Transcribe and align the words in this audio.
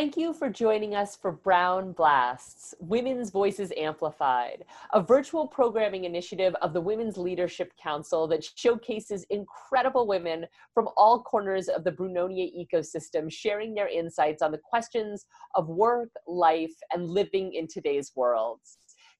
Thank 0.00 0.16
you 0.16 0.32
for 0.32 0.48
joining 0.48 0.94
us 0.94 1.14
for 1.14 1.30
Brown 1.30 1.92
Blasts, 1.92 2.74
Women's 2.80 3.28
Voices 3.28 3.70
Amplified, 3.76 4.64
a 4.94 5.02
virtual 5.02 5.46
programming 5.46 6.04
initiative 6.04 6.54
of 6.62 6.72
the 6.72 6.80
Women's 6.80 7.18
Leadership 7.18 7.74
Council 7.76 8.26
that 8.28 8.42
showcases 8.42 9.26
incredible 9.28 10.06
women 10.06 10.46
from 10.72 10.88
all 10.96 11.22
corners 11.22 11.68
of 11.68 11.84
the 11.84 11.92
Brunonia 11.92 12.50
ecosystem 12.50 13.30
sharing 13.30 13.74
their 13.74 13.88
insights 13.88 14.40
on 14.40 14.52
the 14.52 14.60
questions 14.64 15.26
of 15.54 15.68
work, 15.68 16.08
life, 16.26 16.72
and 16.94 17.06
living 17.06 17.52
in 17.52 17.66
today's 17.68 18.12
world. 18.16 18.60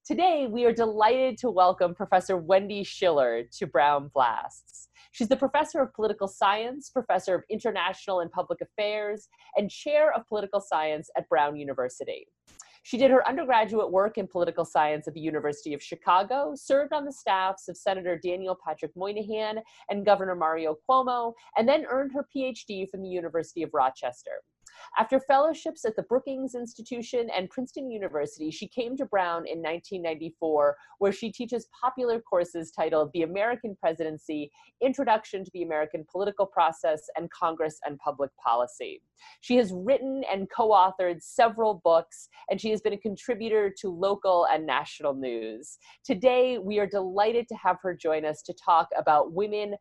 Today, 0.03 0.47
we 0.49 0.65
are 0.65 0.73
delighted 0.73 1.37
to 1.37 1.51
welcome 1.51 1.93
Professor 1.93 2.35
Wendy 2.35 2.83
Schiller 2.83 3.43
to 3.59 3.67
Brown 3.67 4.09
Blasts. 4.15 4.89
She's 5.11 5.27
the 5.27 5.35
professor 5.35 5.79
of 5.79 5.93
political 5.93 6.27
science, 6.27 6.89
professor 6.89 7.35
of 7.35 7.43
international 7.51 8.21
and 8.21 8.31
public 8.31 8.61
affairs, 8.61 9.27
and 9.57 9.69
chair 9.69 10.11
of 10.11 10.27
political 10.27 10.59
science 10.59 11.07
at 11.15 11.29
Brown 11.29 11.55
University. 11.55 12.25
She 12.81 12.97
did 12.97 13.11
her 13.11 13.27
undergraduate 13.27 13.91
work 13.91 14.17
in 14.17 14.25
political 14.25 14.65
science 14.65 15.07
at 15.07 15.13
the 15.13 15.21
University 15.21 15.75
of 15.75 15.83
Chicago, 15.83 16.53
served 16.55 16.93
on 16.93 17.05
the 17.05 17.13
staffs 17.13 17.67
of 17.67 17.77
Senator 17.77 18.17
Daniel 18.17 18.57
Patrick 18.65 18.93
Moynihan 18.95 19.59
and 19.91 20.03
Governor 20.03 20.33
Mario 20.33 20.77
Cuomo, 20.89 21.33
and 21.57 21.69
then 21.69 21.85
earned 21.87 22.11
her 22.13 22.25
PhD 22.35 22.89
from 22.89 23.03
the 23.03 23.09
University 23.09 23.61
of 23.61 23.69
Rochester. 23.71 24.41
After 24.97 25.19
fellowships 25.19 25.85
at 25.85 25.95
the 25.95 26.03
Brookings 26.03 26.53
Institution 26.53 27.29
and 27.35 27.49
Princeton 27.49 27.89
University, 27.89 28.51
she 28.51 28.67
came 28.67 28.97
to 28.97 29.05
Brown 29.05 29.47
in 29.47 29.59
1994, 29.59 30.75
where 30.99 31.11
she 31.11 31.31
teaches 31.31 31.67
popular 31.81 32.19
courses 32.19 32.71
titled 32.71 33.11
The 33.13 33.23
American 33.23 33.75
Presidency 33.79 34.51
Introduction 34.81 35.45
to 35.45 35.51
the 35.53 35.63
American 35.63 36.05
Political 36.11 36.47
Process 36.47 37.01
and 37.15 37.31
Congress 37.31 37.79
and 37.85 37.97
Public 37.99 38.31
Policy. 38.43 39.01
She 39.39 39.55
has 39.57 39.71
written 39.73 40.23
and 40.31 40.49
co 40.49 40.69
authored 40.69 41.21
several 41.21 41.81
books, 41.83 42.27
and 42.49 42.59
she 42.59 42.69
has 42.71 42.81
been 42.81 42.93
a 42.93 42.97
contributor 42.97 43.73
to 43.79 43.89
local 43.89 44.45
and 44.51 44.65
national 44.65 45.13
news. 45.13 45.77
Today, 46.03 46.57
we 46.57 46.79
are 46.79 46.87
delighted 46.87 47.47
to 47.47 47.55
have 47.55 47.77
her 47.81 47.95
join 47.95 48.25
us 48.25 48.41
to 48.43 48.53
talk 48.53 48.89
about 48.97 49.33
women 49.33 49.75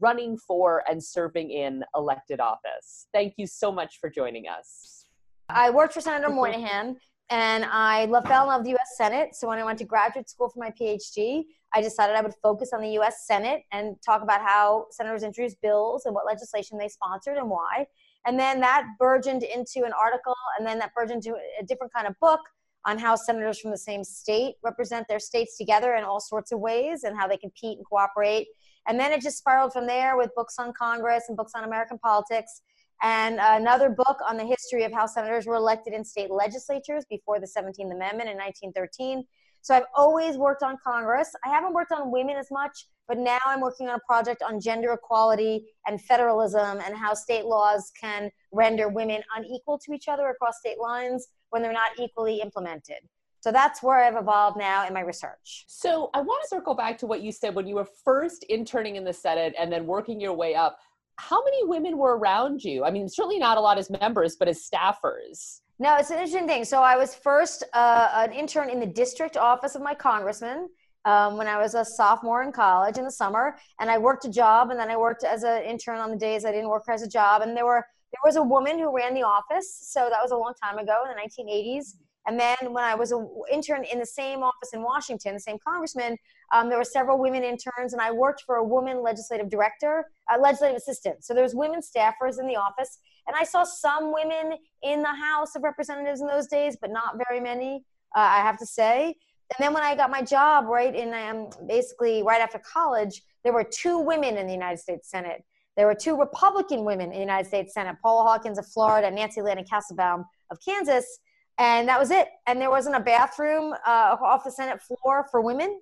running 0.00 0.36
for 0.38 0.82
and 0.88 1.02
serving 1.02 1.50
in 1.50 1.84
elected 1.94 2.40
office. 2.40 3.06
Thank 3.12 3.34
you 3.36 3.46
so 3.46 3.70
much 3.70 3.98
for 4.00 4.10
joining 4.10 4.48
us. 4.48 5.06
I 5.48 5.70
worked 5.70 5.94
for 5.94 6.00
Senator 6.00 6.32
Moynihan 6.32 6.96
and 7.30 7.64
I 7.64 8.06
fell 8.26 8.42
in 8.42 8.48
love 8.48 8.60
with 8.60 8.66
the 8.66 8.74
US 8.76 8.96
Senate. 8.96 9.34
So 9.34 9.48
when 9.48 9.58
I 9.58 9.64
went 9.64 9.78
to 9.78 9.84
graduate 9.84 10.28
school 10.30 10.48
for 10.48 10.58
my 10.58 10.70
PhD, 10.70 11.44
I 11.74 11.82
decided 11.82 12.16
I 12.16 12.22
would 12.22 12.34
focus 12.42 12.70
on 12.72 12.80
the 12.80 12.98
US 13.00 13.26
Senate 13.26 13.62
and 13.72 13.96
talk 14.04 14.22
about 14.22 14.40
how 14.40 14.86
senators 14.90 15.22
introduced 15.22 15.60
bills 15.60 16.06
and 16.06 16.14
what 16.14 16.26
legislation 16.26 16.78
they 16.78 16.88
sponsored 16.88 17.36
and 17.36 17.50
why. 17.50 17.86
And 18.26 18.38
then 18.38 18.60
that 18.60 18.86
burgeoned 18.98 19.44
into 19.44 19.84
an 19.84 19.92
article, 19.92 20.34
and 20.58 20.66
then 20.66 20.80
that 20.80 20.92
burgeoned 20.94 21.24
into 21.24 21.38
a 21.60 21.64
different 21.64 21.92
kind 21.92 22.08
of 22.08 22.14
book 22.20 22.40
on 22.84 22.98
how 22.98 23.14
senators 23.14 23.60
from 23.60 23.70
the 23.70 23.78
same 23.78 24.02
state 24.02 24.54
represent 24.64 25.06
their 25.08 25.20
states 25.20 25.56
together 25.56 25.94
in 25.94 26.04
all 26.04 26.20
sorts 26.20 26.50
of 26.50 26.58
ways 26.58 27.04
and 27.04 27.16
how 27.16 27.28
they 27.28 27.36
compete 27.36 27.78
and 27.78 27.86
cooperate. 27.86 28.48
And 28.88 28.98
then 28.98 29.12
it 29.12 29.20
just 29.20 29.38
spiraled 29.38 29.72
from 29.72 29.86
there 29.86 30.16
with 30.16 30.30
books 30.34 30.56
on 30.58 30.72
Congress 30.72 31.24
and 31.28 31.36
books 31.36 31.52
on 31.54 31.64
American 31.64 31.98
politics 31.98 32.62
and 33.02 33.38
another 33.40 33.90
book 33.90 34.18
on 34.26 34.36
the 34.36 34.44
history 34.44 34.84
of 34.84 34.92
how 34.92 35.06
senators 35.06 35.46
were 35.46 35.56
elected 35.56 35.92
in 35.92 36.04
state 36.04 36.30
legislatures 36.30 37.04
before 37.10 37.40
the 37.40 37.46
17th 37.46 37.92
Amendment 37.92 38.30
in 38.30 38.36
1913. 38.36 39.24
So 39.60 39.74
I've 39.74 39.84
always 39.94 40.36
worked 40.36 40.62
on 40.62 40.76
Congress. 40.82 41.30
I 41.44 41.48
haven't 41.48 41.74
worked 41.74 41.92
on 41.92 42.12
women 42.12 42.36
as 42.36 42.48
much, 42.50 42.86
but 43.08 43.18
now 43.18 43.38
I'm 43.44 43.60
working 43.60 43.88
on 43.88 43.96
a 43.96 44.00
project 44.06 44.42
on 44.42 44.60
gender 44.60 44.92
equality 44.92 45.66
and 45.86 46.00
federalism 46.00 46.80
and 46.86 46.96
how 46.96 47.14
state 47.14 47.44
laws 47.44 47.90
can 48.00 48.30
render 48.52 48.88
women 48.88 49.22
unequal 49.36 49.78
to 49.80 49.92
each 49.92 50.08
other 50.08 50.28
across 50.28 50.58
state 50.60 50.78
lines 50.78 51.26
when 51.50 51.62
they're 51.62 51.72
not 51.72 51.90
equally 51.98 52.40
implemented. 52.40 52.98
So 53.46 53.52
that's 53.52 53.80
where 53.80 54.02
I've 54.02 54.16
evolved 54.16 54.58
now 54.58 54.88
in 54.88 54.92
my 54.92 55.02
research. 55.02 55.66
So 55.68 56.10
I 56.14 56.20
want 56.20 56.42
to 56.42 56.48
circle 56.48 56.74
back 56.74 56.98
to 56.98 57.06
what 57.06 57.22
you 57.22 57.30
said 57.30 57.54
when 57.54 57.64
you 57.64 57.76
were 57.76 57.86
first 58.04 58.42
interning 58.48 58.96
in 58.96 59.04
the 59.04 59.12
Senate 59.12 59.54
and 59.56 59.72
then 59.72 59.86
working 59.86 60.20
your 60.20 60.32
way 60.32 60.56
up. 60.56 60.80
How 61.14 61.44
many 61.44 61.64
women 61.64 61.96
were 61.96 62.18
around 62.18 62.64
you? 62.64 62.84
I 62.84 62.90
mean, 62.90 63.08
certainly 63.08 63.38
not 63.38 63.56
a 63.56 63.60
lot 63.60 63.78
as 63.78 63.88
members, 63.88 64.34
but 64.34 64.48
as 64.48 64.68
staffers. 64.68 65.60
No, 65.78 65.94
it's 65.94 66.10
an 66.10 66.16
interesting 66.16 66.48
thing. 66.48 66.64
So 66.64 66.82
I 66.82 66.96
was 66.96 67.14
first 67.14 67.62
uh, 67.72 68.08
an 68.14 68.32
intern 68.32 68.68
in 68.68 68.80
the 68.80 68.86
district 68.86 69.36
office 69.36 69.76
of 69.76 69.80
my 69.80 69.94
congressman 69.94 70.68
um, 71.04 71.36
when 71.36 71.46
I 71.46 71.56
was 71.62 71.76
a 71.76 71.84
sophomore 71.84 72.42
in 72.42 72.50
college 72.50 72.98
in 72.98 73.04
the 73.04 73.12
summer, 73.12 73.56
and 73.78 73.88
I 73.88 73.96
worked 73.96 74.24
a 74.24 74.28
job, 74.28 74.70
and 74.70 74.80
then 74.80 74.90
I 74.90 74.96
worked 74.96 75.22
as 75.22 75.44
an 75.44 75.62
intern 75.62 76.00
on 76.00 76.10
the 76.10 76.18
days 76.18 76.44
I 76.44 76.50
didn't 76.50 76.68
work 76.68 76.82
as 76.88 77.02
a 77.02 77.08
job. 77.08 77.42
And 77.42 77.56
there 77.56 77.64
were 77.64 77.86
there 78.12 78.20
was 78.24 78.34
a 78.34 78.42
woman 78.42 78.76
who 78.80 78.92
ran 78.92 79.14
the 79.14 79.22
office, 79.22 79.78
so 79.82 80.08
that 80.10 80.20
was 80.20 80.32
a 80.32 80.36
long 80.36 80.54
time 80.60 80.78
ago 80.78 81.04
in 81.04 81.14
the 81.14 81.52
1980s. 81.52 81.94
And 82.26 82.38
then 82.38 82.56
when 82.60 82.82
I 82.82 82.94
was 82.94 83.12
an 83.12 83.28
intern 83.50 83.84
in 83.84 84.00
the 84.00 84.06
same 84.06 84.42
office 84.42 84.70
in 84.72 84.82
Washington, 84.82 85.34
the 85.34 85.40
same 85.40 85.58
congressman, 85.64 86.16
um, 86.52 86.68
there 86.68 86.78
were 86.78 86.84
several 86.84 87.18
women 87.18 87.44
interns, 87.44 87.92
and 87.92 88.02
I 88.02 88.10
worked 88.10 88.42
for 88.44 88.56
a 88.56 88.64
woman 88.64 89.02
legislative 89.02 89.48
director, 89.48 90.06
uh, 90.32 90.38
legislative 90.38 90.76
assistant. 90.76 91.24
So 91.24 91.34
there's 91.34 91.54
women 91.54 91.80
staffers 91.80 92.40
in 92.40 92.46
the 92.46 92.56
office, 92.56 92.98
and 93.28 93.36
I 93.36 93.44
saw 93.44 93.64
some 93.64 94.12
women 94.12 94.58
in 94.82 95.02
the 95.02 95.14
House 95.14 95.54
of 95.54 95.62
Representatives 95.62 96.20
in 96.20 96.26
those 96.26 96.48
days, 96.48 96.76
but 96.80 96.90
not 96.90 97.16
very 97.28 97.40
many, 97.40 97.84
uh, 98.16 98.20
I 98.20 98.38
have 98.38 98.58
to 98.58 98.66
say. 98.66 99.14
And 99.56 99.64
then 99.64 99.72
when 99.72 99.84
I 99.84 99.94
got 99.94 100.10
my 100.10 100.22
job, 100.22 100.66
right 100.66 100.94
in 100.94 101.14
um, 101.14 101.48
basically 101.68 102.24
right 102.24 102.40
after 102.40 102.58
college, 102.58 103.22
there 103.44 103.52
were 103.52 103.64
two 103.64 103.98
women 103.98 104.36
in 104.36 104.46
the 104.46 104.52
United 104.52 104.78
States 104.78 105.08
Senate. 105.08 105.44
There 105.76 105.86
were 105.86 105.94
two 105.94 106.18
Republican 106.18 106.84
women 106.84 107.12
in 107.12 107.12
the 107.12 107.20
United 107.20 107.46
States 107.46 107.74
Senate, 107.74 107.96
Paula 108.02 108.24
Hawkins 108.24 108.58
of 108.58 108.66
Florida 108.66 109.10
Nancy 109.10 109.42
Landon 109.42 109.66
Kassebaum 109.70 110.24
of 110.50 110.58
Kansas 110.64 111.18
and 111.58 111.88
that 111.88 111.98
was 111.98 112.10
it. 112.10 112.28
And 112.46 112.60
there 112.60 112.70
wasn't 112.70 112.96
a 112.96 113.00
bathroom 113.00 113.74
uh, 113.86 114.16
off 114.20 114.44
the 114.44 114.50
Senate 114.50 114.80
floor 114.82 115.26
for 115.30 115.40
women. 115.40 115.80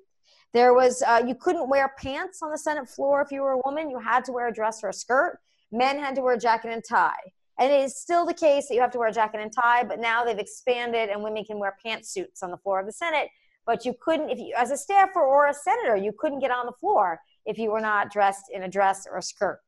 There 0.52 0.72
was 0.72 1.02
uh, 1.02 1.22
you 1.26 1.34
couldn't 1.34 1.68
wear 1.68 1.94
pants 1.98 2.40
on 2.42 2.50
the 2.50 2.58
Senate 2.58 2.88
floor 2.88 3.20
if 3.22 3.32
you 3.32 3.42
were 3.42 3.52
a 3.52 3.60
woman. 3.64 3.90
You 3.90 3.98
had 3.98 4.24
to 4.26 4.32
wear 4.32 4.48
a 4.48 4.52
dress 4.52 4.84
or 4.84 4.90
a 4.90 4.92
skirt. 4.92 5.38
Men 5.72 5.98
had 5.98 6.14
to 6.14 6.22
wear 6.22 6.34
a 6.34 6.38
jacket 6.38 6.70
and 6.70 6.82
tie. 6.88 7.32
And 7.58 7.72
it 7.72 7.82
is 7.82 8.00
still 8.00 8.24
the 8.24 8.34
case 8.34 8.68
that 8.68 8.74
you 8.74 8.80
have 8.80 8.90
to 8.92 8.98
wear 8.98 9.08
a 9.08 9.12
jacket 9.12 9.40
and 9.40 9.52
tie, 9.52 9.84
but 9.84 10.00
now 10.00 10.24
they've 10.24 10.38
expanded 10.38 11.08
and 11.08 11.22
women 11.22 11.44
can 11.44 11.58
wear 11.58 11.76
pantsuits 11.84 12.42
on 12.42 12.50
the 12.50 12.56
floor 12.56 12.80
of 12.80 12.86
the 12.86 12.92
Senate. 12.92 13.28
But 13.66 13.84
you 13.84 13.94
couldn't, 14.00 14.30
if 14.30 14.38
you, 14.38 14.54
as 14.56 14.70
a 14.70 14.76
staffer 14.76 15.20
or 15.20 15.46
a 15.46 15.54
senator, 15.54 15.96
you 15.96 16.12
couldn't 16.18 16.41
get 16.41 16.50
on 16.50 16.66
the 16.66 16.72
floor 16.72 17.20
if 17.46 17.58
you 17.58 17.70
were 17.70 17.80
not 17.80 18.12
dressed 18.12 18.44
in 18.52 18.64
a 18.64 18.68
dress 18.68 19.06
or 19.10 19.18
a 19.18 19.22
skirt. 19.22 19.60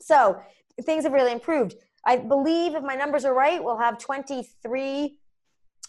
So 0.00 0.40
things 0.84 1.04
have 1.04 1.12
really 1.12 1.32
improved. 1.32 1.74
I 2.06 2.16
believe, 2.16 2.74
if 2.74 2.82
my 2.82 2.94
numbers 2.94 3.24
are 3.24 3.34
right, 3.34 3.62
we'll 3.62 3.78
have 3.78 3.98
23 3.98 5.18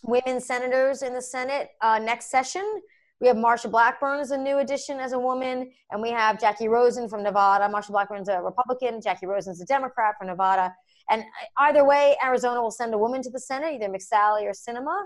women 0.03 0.39
senators 0.39 1.01
in 1.01 1.13
the 1.13 1.21
Senate 1.21 1.69
uh, 1.81 1.99
next 1.99 2.29
session. 2.29 2.81
We 3.19 3.27
have 3.27 3.37
Marsha 3.37 3.69
Blackburn 3.69 4.19
as 4.19 4.31
a 4.31 4.37
new 4.37 4.57
addition 4.57 4.99
as 4.99 5.13
a 5.13 5.19
woman, 5.19 5.71
and 5.91 6.01
we 6.01 6.09
have 6.09 6.39
Jackie 6.39 6.67
Rosen 6.67 7.07
from 7.07 7.21
Nevada. 7.21 7.71
Marsha 7.71 7.89
Blackburn's 7.89 8.29
a 8.29 8.41
Republican, 8.41 8.99
Jackie 8.99 9.27
Rosen's 9.27 9.61
a 9.61 9.65
Democrat 9.65 10.15
from 10.17 10.27
Nevada. 10.27 10.73
And 11.09 11.23
either 11.57 11.85
way, 11.85 12.17
Arizona 12.23 12.61
will 12.61 12.71
send 12.71 12.93
a 12.93 12.97
woman 12.97 13.21
to 13.21 13.29
the 13.29 13.39
Senate, 13.39 13.73
either 13.73 13.89
McSally 13.89 14.43
or 14.43 14.53
Sinema. 14.53 15.03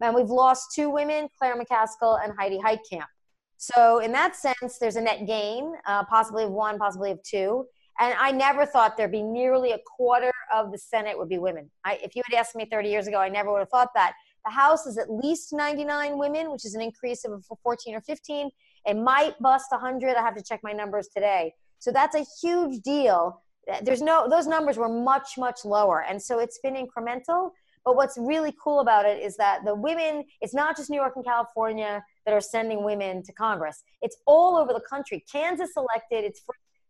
And 0.00 0.14
we've 0.14 0.30
lost 0.30 0.72
two 0.74 0.90
women, 0.90 1.28
Claire 1.38 1.56
McCaskill 1.56 2.22
and 2.22 2.32
Heidi 2.38 2.58
Heitkamp. 2.58 3.06
So 3.56 3.98
in 4.00 4.12
that 4.12 4.36
sense, 4.36 4.78
there's 4.78 4.96
a 4.96 5.00
net 5.00 5.26
gain, 5.26 5.72
uh, 5.86 6.04
possibly 6.04 6.44
of 6.44 6.50
one, 6.50 6.78
possibly 6.78 7.10
of 7.10 7.22
two. 7.22 7.66
And 7.98 8.14
I 8.18 8.30
never 8.30 8.66
thought 8.66 8.96
there'd 8.96 9.10
be 9.10 9.22
nearly 9.22 9.72
a 9.72 9.78
quarter 9.96 10.32
of 10.54 10.70
the 10.70 10.78
Senate 10.78 11.16
would 11.16 11.30
be 11.30 11.38
women. 11.38 11.70
I, 11.84 11.98
if 12.02 12.14
you 12.14 12.22
had 12.28 12.38
asked 12.38 12.54
me 12.54 12.66
30 12.70 12.90
years 12.90 13.06
ago, 13.06 13.18
I 13.18 13.30
never 13.30 13.50
would 13.50 13.60
have 13.60 13.70
thought 13.70 13.88
that. 13.94 14.12
The 14.46 14.52
House 14.52 14.86
is 14.86 14.96
at 14.96 15.10
least 15.10 15.52
99 15.52 16.18
women, 16.18 16.52
which 16.52 16.64
is 16.64 16.74
an 16.74 16.80
increase 16.80 17.24
of 17.24 17.44
14 17.62 17.96
or 17.96 18.00
15. 18.00 18.48
It 18.86 18.94
might 18.94 19.38
bust 19.40 19.66
100. 19.70 20.14
I 20.14 20.22
have 20.22 20.36
to 20.36 20.42
check 20.42 20.60
my 20.62 20.72
numbers 20.72 21.08
today. 21.08 21.52
So 21.80 21.90
that's 21.90 22.14
a 22.14 22.24
huge 22.40 22.80
deal. 22.82 23.42
There's 23.82 24.00
no 24.00 24.28
those 24.30 24.46
numbers 24.46 24.78
were 24.78 24.88
much 24.88 25.36
much 25.36 25.64
lower, 25.64 26.04
and 26.08 26.22
so 26.22 26.38
it's 26.38 26.60
been 26.60 26.74
incremental. 26.74 27.50
But 27.84 27.96
what's 27.96 28.16
really 28.16 28.54
cool 28.62 28.78
about 28.78 29.04
it 29.04 29.20
is 29.20 29.36
that 29.36 29.64
the 29.64 29.74
women, 29.74 30.24
it's 30.40 30.54
not 30.54 30.76
just 30.76 30.90
New 30.90 30.96
York 30.96 31.14
and 31.16 31.24
California 31.24 32.04
that 32.24 32.32
are 32.32 32.40
sending 32.40 32.84
women 32.84 33.24
to 33.24 33.32
Congress. 33.32 33.82
It's 34.02 34.16
all 34.26 34.56
over 34.56 34.72
the 34.72 34.82
country. 34.88 35.24
Kansas 35.30 35.70
elected 35.76 36.24
its 36.24 36.42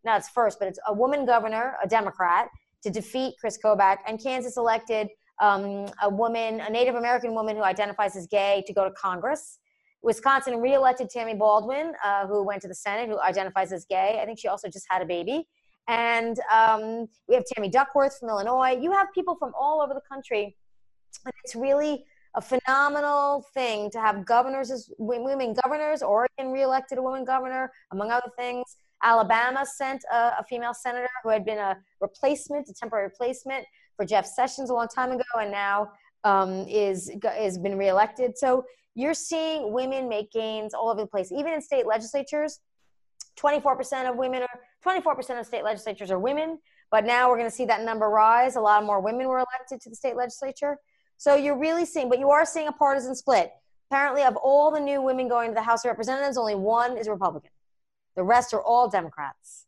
not 0.04 0.18
its 0.18 0.28
first, 0.28 0.58
but 0.58 0.68
it's 0.68 0.78
a 0.86 0.92
woman 0.92 1.24
governor, 1.24 1.76
a 1.82 1.88
Democrat, 1.88 2.48
to 2.82 2.90
defeat 2.90 3.34
Chris 3.40 3.58
Kobach, 3.62 3.98
and 4.06 4.22
Kansas 4.22 4.58
elected 4.58 5.08
um, 5.40 5.86
a 6.02 6.08
woman, 6.08 6.60
a 6.60 6.70
Native 6.70 6.94
American 6.94 7.34
woman 7.34 7.56
who 7.56 7.62
identifies 7.62 8.16
as 8.16 8.26
gay, 8.26 8.64
to 8.66 8.72
go 8.72 8.84
to 8.84 8.90
Congress. 8.92 9.58
Wisconsin 10.02 10.60
reelected 10.60 11.10
Tammy 11.10 11.34
Baldwin, 11.34 11.92
uh, 12.04 12.26
who 12.26 12.44
went 12.44 12.62
to 12.62 12.68
the 12.68 12.74
Senate, 12.74 13.08
who 13.08 13.20
identifies 13.20 13.72
as 13.72 13.84
gay. 13.84 14.20
I 14.22 14.24
think 14.24 14.38
she 14.38 14.48
also 14.48 14.68
just 14.68 14.86
had 14.88 15.02
a 15.02 15.06
baby. 15.06 15.48
And 15.88 16.38
um, 16.52 17.08
we 17.28 17.34
have 17.34 17.44
Tammy 17.54 17.68
Duckworth 17.68 18.18
from 18.18 18.28
Illinois. 18.28 18.78
You 18.80 18.92
have 18.92 19.08
people 19.14 19.36
from 19.36 19.52
all 19.58 19.80
over 19.80 19.94
the 19.94 20.00
country. 20.08 20.56
And 21.24 21.32
it's 21.44 21.56
really 21.56 22.04
a 22.36 22.40
phenomenal 22.40 23.46
thing 23.54 23.90
to 23.90 24.00
have 24.00 24.26
governors 24.26 24.70
as 24.70 24.90
women 24.98 25.54
governors. 25.64 26.02
Oregon 26.02 26.52
reelected 26.52 26.98
a 26.98 27.02
woman 27.02 27.24
governor, 27.24 27.72
among 27.92 28.10
other 28.10 28.30
things. 28.36 28.76
Alabama 29.02 29.64
sent 29.64 30.04
a, 30.12 30.16
a 30.38 30.44
female 30.48 30.74
senator 30.74 31.08
who 31.22 31.30
had 31.30 31.44
been 31.44 31.58
a 31.58 31.76
replacement, 32.00 32.68
a 32.68 32.74
temporary 32.74 33.06
replacement. 33.06 33.64
For 33.96 34.04
Jeff 34.04 34.26
Sessions 34.26 34.70
a 34.70 34.74
long 34.74 34.88
time 34.88 35.12
ago, 35.12 35.24
and 35.40 35.50
now 35.50 35.92
um, 36.24 36.66
is 36.68 37.10
has 37.24 37.58
been 37.58 37.78
reelected. 37.78 38.36
So 38.36 38.64
you're 38.94 39.14
seeing 39.14 39.72
women 39.72 40.08
make 40.08 40.32
gains 40.32 40.74
all 40.74 40.88
over 40.88 41.02
the 41.02 41.06
place, 41.06 41.30
even 41.32 41.52
in 41.52 41.60
state 41.60 41.86
legislatures. 41.86 42.60
24% 43.38 44.08
of 44.08 44.16
women 44.16 44.42
are 44.42 44.60
24% 44.84 45.38
of 45.38 45.44
state 45.44 45.62
legislatures 45.62 46.10
are 46.10 46.18
women, 46.18 46.58
but 46.90 47.04
now 47.04 47.28
we're 47.28 47.36
going 47.36 47.50
to 47.50 47.54
see 47.54 47.66
that 47.66 47.82
number 47.82 48.08
rise. 48.08 48.56
A 48.56 48.60
lot 48.60 48.84
more 48.84 49.00
women 49.00 49.28
were 49.28 49.38
elected 49.38 49.80
to 49.82 49.90
the 49.90 49.96
state 49.96 50.16
legislature. 50.16 50.78
So 51.18 51.34
you're 51.34 51.58
really 51.58 51.84
seeing, 51.84 52.08
but 52.08 52.18
you 52.18 52.30
are 52.30 52.46
seeing 52.46 52.68
a 52.68 52.72
partisan 52.72 53.14
split. 53.14 53.50
Apparently, 53.90 54.22
of 54.22 54.36
all 54.36 54.70
the 54.70 54.80
new 54.80 55.02
women 55.02 55.28
going 55.28 55.50
to 55.50 55.54
the 55.54 55.62
House 55.62 55.84
of 55.84 55.90
Representatives, 55.90 56.36
only 56.36 56.54
one 56.54 56.96
is 56.96 57.08
Republican. 57.08 57.50
The 58.16 58.22
rest 58.22 58.54
are 58.54 58.62
all 58.62 58.88
Democrats. 58.88 59.65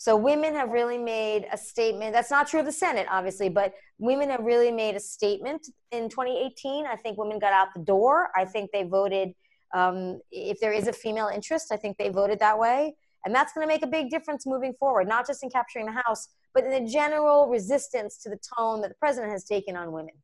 So 0.00 0.16
women 0.16 0.54
have 0.54 0.70
really 0.70 0.96
made 0.96 1.46
a 1.52 1.58
statement. 1.58 2.14
That's 2.14 2.30
not 2.30 2.48
true 2.48 2.60
of 2.60 2.64
the 2.64 2.72
Senate, 2.72 3.06
obviously, 3.10 3.50
but 3.50 3.74
women 3.98 4.30
have 4.30 4.40
really 4.40 4.72
made 4.72 4.96
a 4.96 5.00
statement 5.00 5.68
in 5.92 6.08
2018. 6.08 6.86
I 6.86 6.96
think 6.96 7.18
women 7.18 7.38
got 7.38 7.52
out 7.52 7.68
the 7.76 7.82
door. 7.82 8.30
I 8.34 8.46
think 8.46 8.70
they 8.72 8.84
voted. 8.84 9.34
Um, 9.74 10.22
if 10.30 10.58
there 10.58 10.72
is 10.72 10.88
a 10.88 10.92
female 10.94 11.28
interest, 11.28 11.70
I 11.70 11.76
think 11.76 11.98
they 11.98 12.08
voted 12.08 12.38
that 12.38 12.58
way. 12.58 12.94
And 13.26 13.34
that's 13.34 13.52
going 13.52 13.62
to 13.62 13.68
make 13.68 13.82
a 13.82 13.86
big 13.86 14.08
difference 14.08 14.46
moving 14.46 14.72
forward, 14.80 15.06
not 15.06 15.26
just 15.26 15.42
in 15.42 15.50
capturing 15.50 15.84
the 15.84 16.00
House, 16.06 16.28
but 16.54 16.64
in 16.64 16.70
the 16.70 16.90
general 16.90 17.48
resistance 17.48 18.16
to 18.22 18.30
the 18.30 18.38
tone 18.56 18.80
that 18.80 18.88
the 18.88 18.94
president 18.94 19.30
has 19.32 19.44
taken 19.44 19.76
on 19.76 19.92
women. 19.92 20.14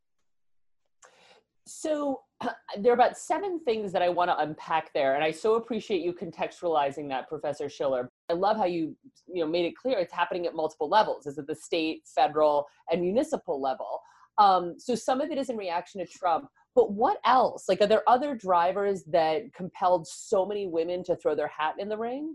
So 1.66 2.22
there 2.78 2.92
are 2.92 2.94
about 2.94 3.16
seven 3.16 3.60
things 3.60 3.92
that 3.92 4.02
I 4.02 4.08
want 4.08 4.30
to 4.30 4.38
unpack 4.38 4.92
there, 4.92 5.14
and 5.14 5.24
I 5.24 5.30
so 5.30 5.54
appreciate 5.54 6.02
you 6.02 6.12
contextualizing 6.12 7.08
that, 7.08 7.28
Professor 7.28 7.68
Schiller. 7.68 8.10
I 8.28 8.34
love 8.34 8.56
how 8.56 8.66
you 8.66 8.96
you 9.26 9.42
know 9.42 9.46
made 9.50 9.66
it 9.66 9.76
clear 9.76 9.98
it's 9.98 10.12
happening 10.12 10.46
at 10.46 10.54
multiple 10.54 10.88
levels. 10.88 11.26
Is 11.26 11.38
at 11.38 11.46
the 11.46 11.54
state, 11.54 12.02
federal, 12.06 12.66
and 12.90 13.00
municipal 13.00 13.60
level. 13.60 14.00
Um, 14.38 14.74
so 14.78 14.94
some 14.94 15.20
of 15.20 15.30
it 15.30 15.38
is 15.38 15.48
in 15.48 15.56
reaction 15.56 16.04
to 16.04 16.06
Trump, 16.06 16.48
but 16.74 16.92
what 16.92 17.18
else? 17.24 17.70
Like, 17.70 17.80
are 17.80 17.86
there 17.86 18.06
other 18.06 18.34
drivers 18.34 19.02
that 19.04 19.52
compelled 19.54 20.06
so 20.06 20.44
many 20.44 20.66
women 20.66 21.02
to 21.04 21.16
throw 21.16 21.34
their 21.34 21.48
hat 21.48 21.76
in 21.78 21.88
the 21.88 21.96
ring? 21.96 22.34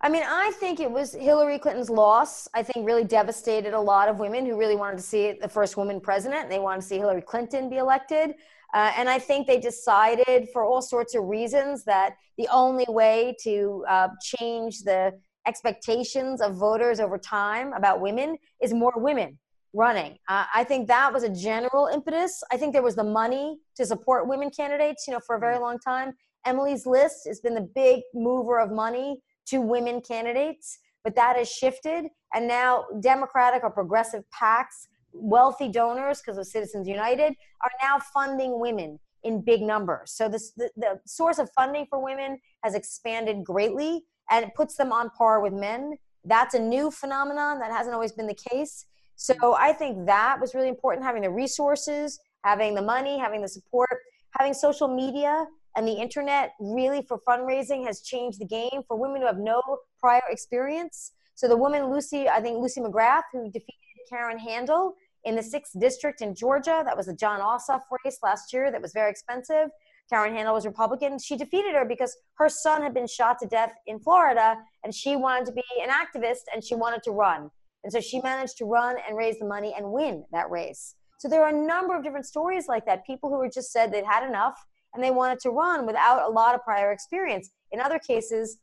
I 0.00 0.08
mean, 0.08 0.24
I 0.26 0.50
think 0.56 0.80
it 0.80 0.90
was 0.90 1.14
Hillary 1.14 1.58
Clinton's 1.58 1.88
loss. 1.88 2.48
I 2.52 2.62
think 2.62 2.84
really 2.84 3.04
devastated 3.04 3.72
a 3.72 3.80
lot 3.80 4.08
of 4.08 4.18
women 4.18 4.44
who 4.44 4.58
really 4.58 4.76
wanted 4.76 4.96
to 4.96 5.02
see 5.02 5.32
the 5.40 5.48
first 5.48 5.76
woman 5.76 6.00
president. 6.00 6.50
They 6.50 6.58
wanted 6.58 6.82
to 6.82 6.86
see 6.88 6.98
Hillary 6.98 7.22
Clinton 7.22 7.70
be 7.70 7.76
elected. 7.76 8.34
Uh, 8.74 8.92
and 8.96 9.08
I 9.08 9.20
think 9.20 9.46
they 9.46 9.60
decided, 9.60 10.48
for 10.52 10.64
all 10.64 10.82
sorts 10.82 11.14
of 11.14 11.24
reasons, 11.24 11.84
that 11.84 12.16
the 12.36 12.48
only 12.52 12.86
way 12.88 13.36
to 13.44 13.84
uh, 13.88 14.08
change 14.20 14.80
the 14.82 15.12
expectations 15.46 16.40
of 16.40 16.56
voters 16.56 16.98
over 16.98 17.16
time 17.16 17.72
about 17.74 18.00
women 18.00 18.36
is 18.60 18.74
more 18.74 18.92
women 18.96 19.38
running. 19.74 20.12
Uh, 20.28 20.44
I 20.54 20.64
think 20.64 20.88
that 20.88 21.12
was 21.12 21.22
a 21.22 21.28
general 21.28 21.88
impetus. 21.92 22.42
I 22.50 22.56
think 22.56 22.72
there 22.72 22.82
was 22.82 22.96
the 22.96 23.04
money 23.04 23.58
to 23.76 23.86
support 23.86 24.26
women 24.26 24.50
candidates, 24.50 25.06
you 25.06 25.12
know, 25.12 25.20
for 25.20 25.36
a 25.36 25.40
very 25.40 25.58
long 25.58 25.78
time. 25.78 26.14
Emily's 26.46 26.86
List 26.86 27.26
has 27.26 27.40
been 27.40 27.54
the 27.54 27.68
big 27.74 28.02
mover 28.14 28.58
of 28.58 28.70
money 28.70 29.20
to 29.46 29.60
women 29.60 30.00
candidates, 30.00 30.78
but 31.02 31.14
that 31.16 31.36
has 31.36 31.50
shifted. 31.50 32.06
And 32.34 32.48
now 32.48 32.84
Democratic 33.00 33.62
or 33.62 33.70
progressive 33.70 34.24
PACs, 34.30 34.88
wealthy 35.14 35.68
donors, 35.68 36.20
because 36.20 36.38
of 36.38 36.46
Citizens 36.46 36.86
United, 36.86 37.34
are 37.62 37.70
now 37.82 37.98
funding 38.12 38.60
women 38.60 38.98
in 39.22 39.40
big 39.40 39.62
numbers. 39.62 40.12
So 40.12 40.28
this, 40.28 40.52
the, 40.52 40.70
the 40.76 41.00
source 41.06 41.38
of 41.38 41.48
funding 41.56 41.86
for 41.88 42.02
women 42.02 42.38
has 42.62 42.74
expanded 42.74 43.42
greatly 43.42 44.02
and 44.30 44.44
it 44.44 44.54
puts 44.54 44.76
them 44.76 44.92
on 44.92 45.10
par 45.10 45.40
with 45.40 45.52
men. 45.52 45.94
That's 46.24 46.54
a 46.54 46.58
new 46.58 46.90
phenomenon 46.90 47.58
that 47.60 47.70
hasn't 47.70 47.94
always 47.94 48.12
been 48.12 48.26
the 48.26 48.38
case. 48.50 48.86
So 49.16 49.54
I 49.54 49.72
think 49.72 50.06
that 50.06 50.38
was 50.40 50.54
really 50.54 50.68
important 50.68 51.04
having 51.04 51.22
the 51.22 51.30
resources, 51.30 52.18
having 52.44 52.74
the 52.74 52.82
money, 52.82 53.18
having 53.18 53.42
the 53.42 53.48
support, 53.48 53.90
having 54.38 54.52
social 54.52 54.88
media 54.88 55.46
and 55.76 55.86
the 55.86 55.92
internet 55.92 56.52
really 56.60 57.02
for 57.02 57.20
fundraising 57.26 57.86
has 57.86 58.00
changed 58.02 58.40
the 58.40 58.46
game 58.46 58.82
for 58.86 58.96
women 58.96 59.20
who 59.20 59.26
have 59.26 59.38
no 59.38 59.60
prior 60.00 60.22
experience. 60.30 61.12
So 61.34 61.48
the 61.48 61.56
woman 61.56 61.90
Lucy, 61.90 62.28
I 62.28 62.40
think 62.40 62.58
Lucy 62.58 62.80
McBath, 62.80 63.22
who 63.32 63.46
defeated 63.46 63.74
Karen 64.08 64.38
Handel 64.38 64.94
in 65.24 65.36
the 65.36 65.42
sixth 65.42 65.78
district 65.78 66.20
in 66.20 66.34
Georgia, 66.34 66.82
that 66.84 66.96
was 66.96 67.08
a 67.08 67.14
Jon 67.14 67.40
Ossoff 67.40 67.80
race 68.04 68.18
last 68.22 68.52
year 68.52 68.70
that 68.70 68.82
was 68.82 68.92
very 68.92 69.10
expensive. 69.10 69.68
Karen 70.10 70.34
Handel 70.34 70.54
was 70.54 70.66
Republican. 70.66 71.18
She 71.18 71.36
defeated 71.36 71.74
her 71.74 71.84
because 71.84 72.16
her 72.34 72.48
son 72.48 72.82
had 72.82 72.92
been 72.92 73.06
shot 73.06 73.38
to 73.40 73.46
death 73.46 73.72
in 73.86 73.98
Florida 73.98 74.56
and 74.84 74.94
she 74.94 75.16
wanted 75.16 75.46
to 75.46 75.52
be 75.52 75.62
an 75.82 75.88
activist 75.88 76.42
and 76.52 76.62
she 76.62 76.74
wanted 76.74 77.02
to 77.04 77.10
run. 77.10 77.50
And 77.84 77.92
so 77.92 78.00
she 78.00 78.20
managed 78.20 78.58
to 78.58 78.64
run 78.64 78.96
and 79.06 79.16
raise 79.16 79.38
the 79.38 79.46
money 79.46 79.74
and 79.76 79.90
win 79.90 80.24
that 80.32 80.50
race. 80.50 80.94
So 81.18 81.28
there 81.28 81.42
are 81.42 81.48
a 81.48 81.66
number 81.66 81.96
of 81.96 82.02
different 82.02 82.26
stories 82.26 82.68
like 82.68 82.84
that. 82.86 83.06
People 83.06 83.30
who 83.30 83.38
were 83.38 83.48
just 83.48 83.72
said 83.72 83.92
they'd 83.92 84.04
had 84.04 84.26
enough 84.26 84.58
and 84.92 85.02
they 85.02 85.10
wanted 85.10 85.40
to 85.40 85.50
run 85.50 85.86
without 85.86 86.28
a 86.28 86.30
lot 86.30 86.54
of 86.54 86.62
prior 86.62 86.92
experience. 86.92 87.50
In 87.72 87.80
other 87.80 87.98
cases, 87.98 88.58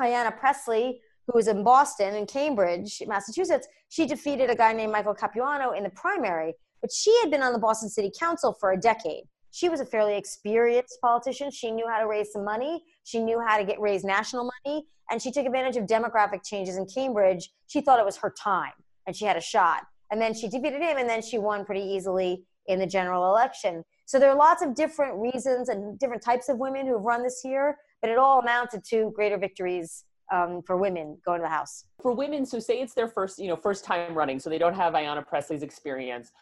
Ayanna 0.00 0.38
Pressley, 0.38 1.00
who 1.30 1.38
was 1.38 1.48
in 1.48 1.62
Boston 1.62 2.14
and 2.14 2.26
Cambridge, 2.26 3.02
Massachusetts, 3.06 3.68
she 3.88 4.06
defeated 4.06 4.50
a 4.50 4.56
guy 4.56 4.72
named 4.72 4.92
Michael 4.92 5.14
Capuano 5.14 5.72
in 5.72 5.84
the 5.84 5.90
primary, 5.90 6.54
but 6.80 6.92
she 6.92 7.16
had 7.20 7.30
been 7.30 7.42
on 7.42 7.52
the 7.52 7.58
Boston 7.58 7.88
City 7.88 8.10
Council 8.18 8.56
for 8.58 8.72
a 8.72 8.76
decade. 8.76 9.24
She 9.52 9.68
was 9.68 9.80
a 9.80 9.86
fairly 9.86 10.16
experienced 10.16 10.98
politician. 11.00 11.50
She 11.50 11.70
knew 11.70 11.86
how 11.88 12.00
to 12.00 12.06
raise 12.06 12.32
some 12.32 12.44
money. 12.44 12.84
She 13.04 13.20
knew 13.20 13.40
how 13.40 13.58
to 13.58 13.64
get 13.64 13.80
raise 13.80 14.04
national 14.04 14.50
money, 14.64 14.86
and 15.10 15.20
she 15.20 15.30
took 15.30 15.46
advantage 15.46 15.76
of 15.76 15.86
demographic 15.86 16.44
changes 16.44 16.76
in 16.76 16.86
Cambridge. 16.86 17.50
She 17.66 17.80
thought 17.80 17.98
it 17.98 18.06
was 18.06 18.16
her 18.18 18.32
time, 18.42 18.72
and 19.06 19.14
she 19.14 19.24
had 19.24 19.36
a 19.36 19.40
shot. 19.40 19.82
And 20.10 20.20
then 20.20 20.34
she 20.34 20.48
defeated 20.48 20.80
him, 20.80 20.98
and 20.98 21.08
then 21.08 21.22
she 21.22 21.38
won 21.38 21.64
pretty 21.64 21.82
easily 21.82 22.44
in 22.66 22.78
the 22.78 22.86
general 22.86 23.26
election. 23.26 23.84
So 24.06 24.18
there 24.18 24.30
are 24.30 24.36
lots 24.36 24.62
of 24.62 24.74
different 24.74 25.16
reasons 25.18 25.68
and 25.68 25.98
different 25.98 26.22
types 26.22 26.48
of 26.48 26.58
women 26.58 26.86
who 26.86 26.94
have 26.94 27.02
run 27.02 27.22
this 27.22 27.42
year, 27.44 27.78
but 28.00 28.10
it 28.10 28.18
all 28.18 28.40
amounted 28.40 28.84
to 28.90 29.12
greater 29.14 29.38
victories 29.38 30.04
um, 30.30 30.62
for 30.62 30.76
women 30.76 31.18
going 31.24 31.40
to 31.40 31.44
the 31.44 31.48
House. 31.48 31.84
For 32.02 32.12
women, 32.12 32.46
so 32.46 32.58
say 32.58 32.80
it's 32.80 32.94
their 32.94 33.08
first, 33.08 33.38
you 33.38 33.48
know, 33.48 33.56
first 33.56 33.84
time 33.84 34.14
running, 34.14 34.38
so 34.38 34.50
they 34.50 34.58
don't 34.58 34.74
have 34.74 34.94
Ayanna 34.94 35.26
Pressley's 35.26 35.62
experience. 35.62 36.32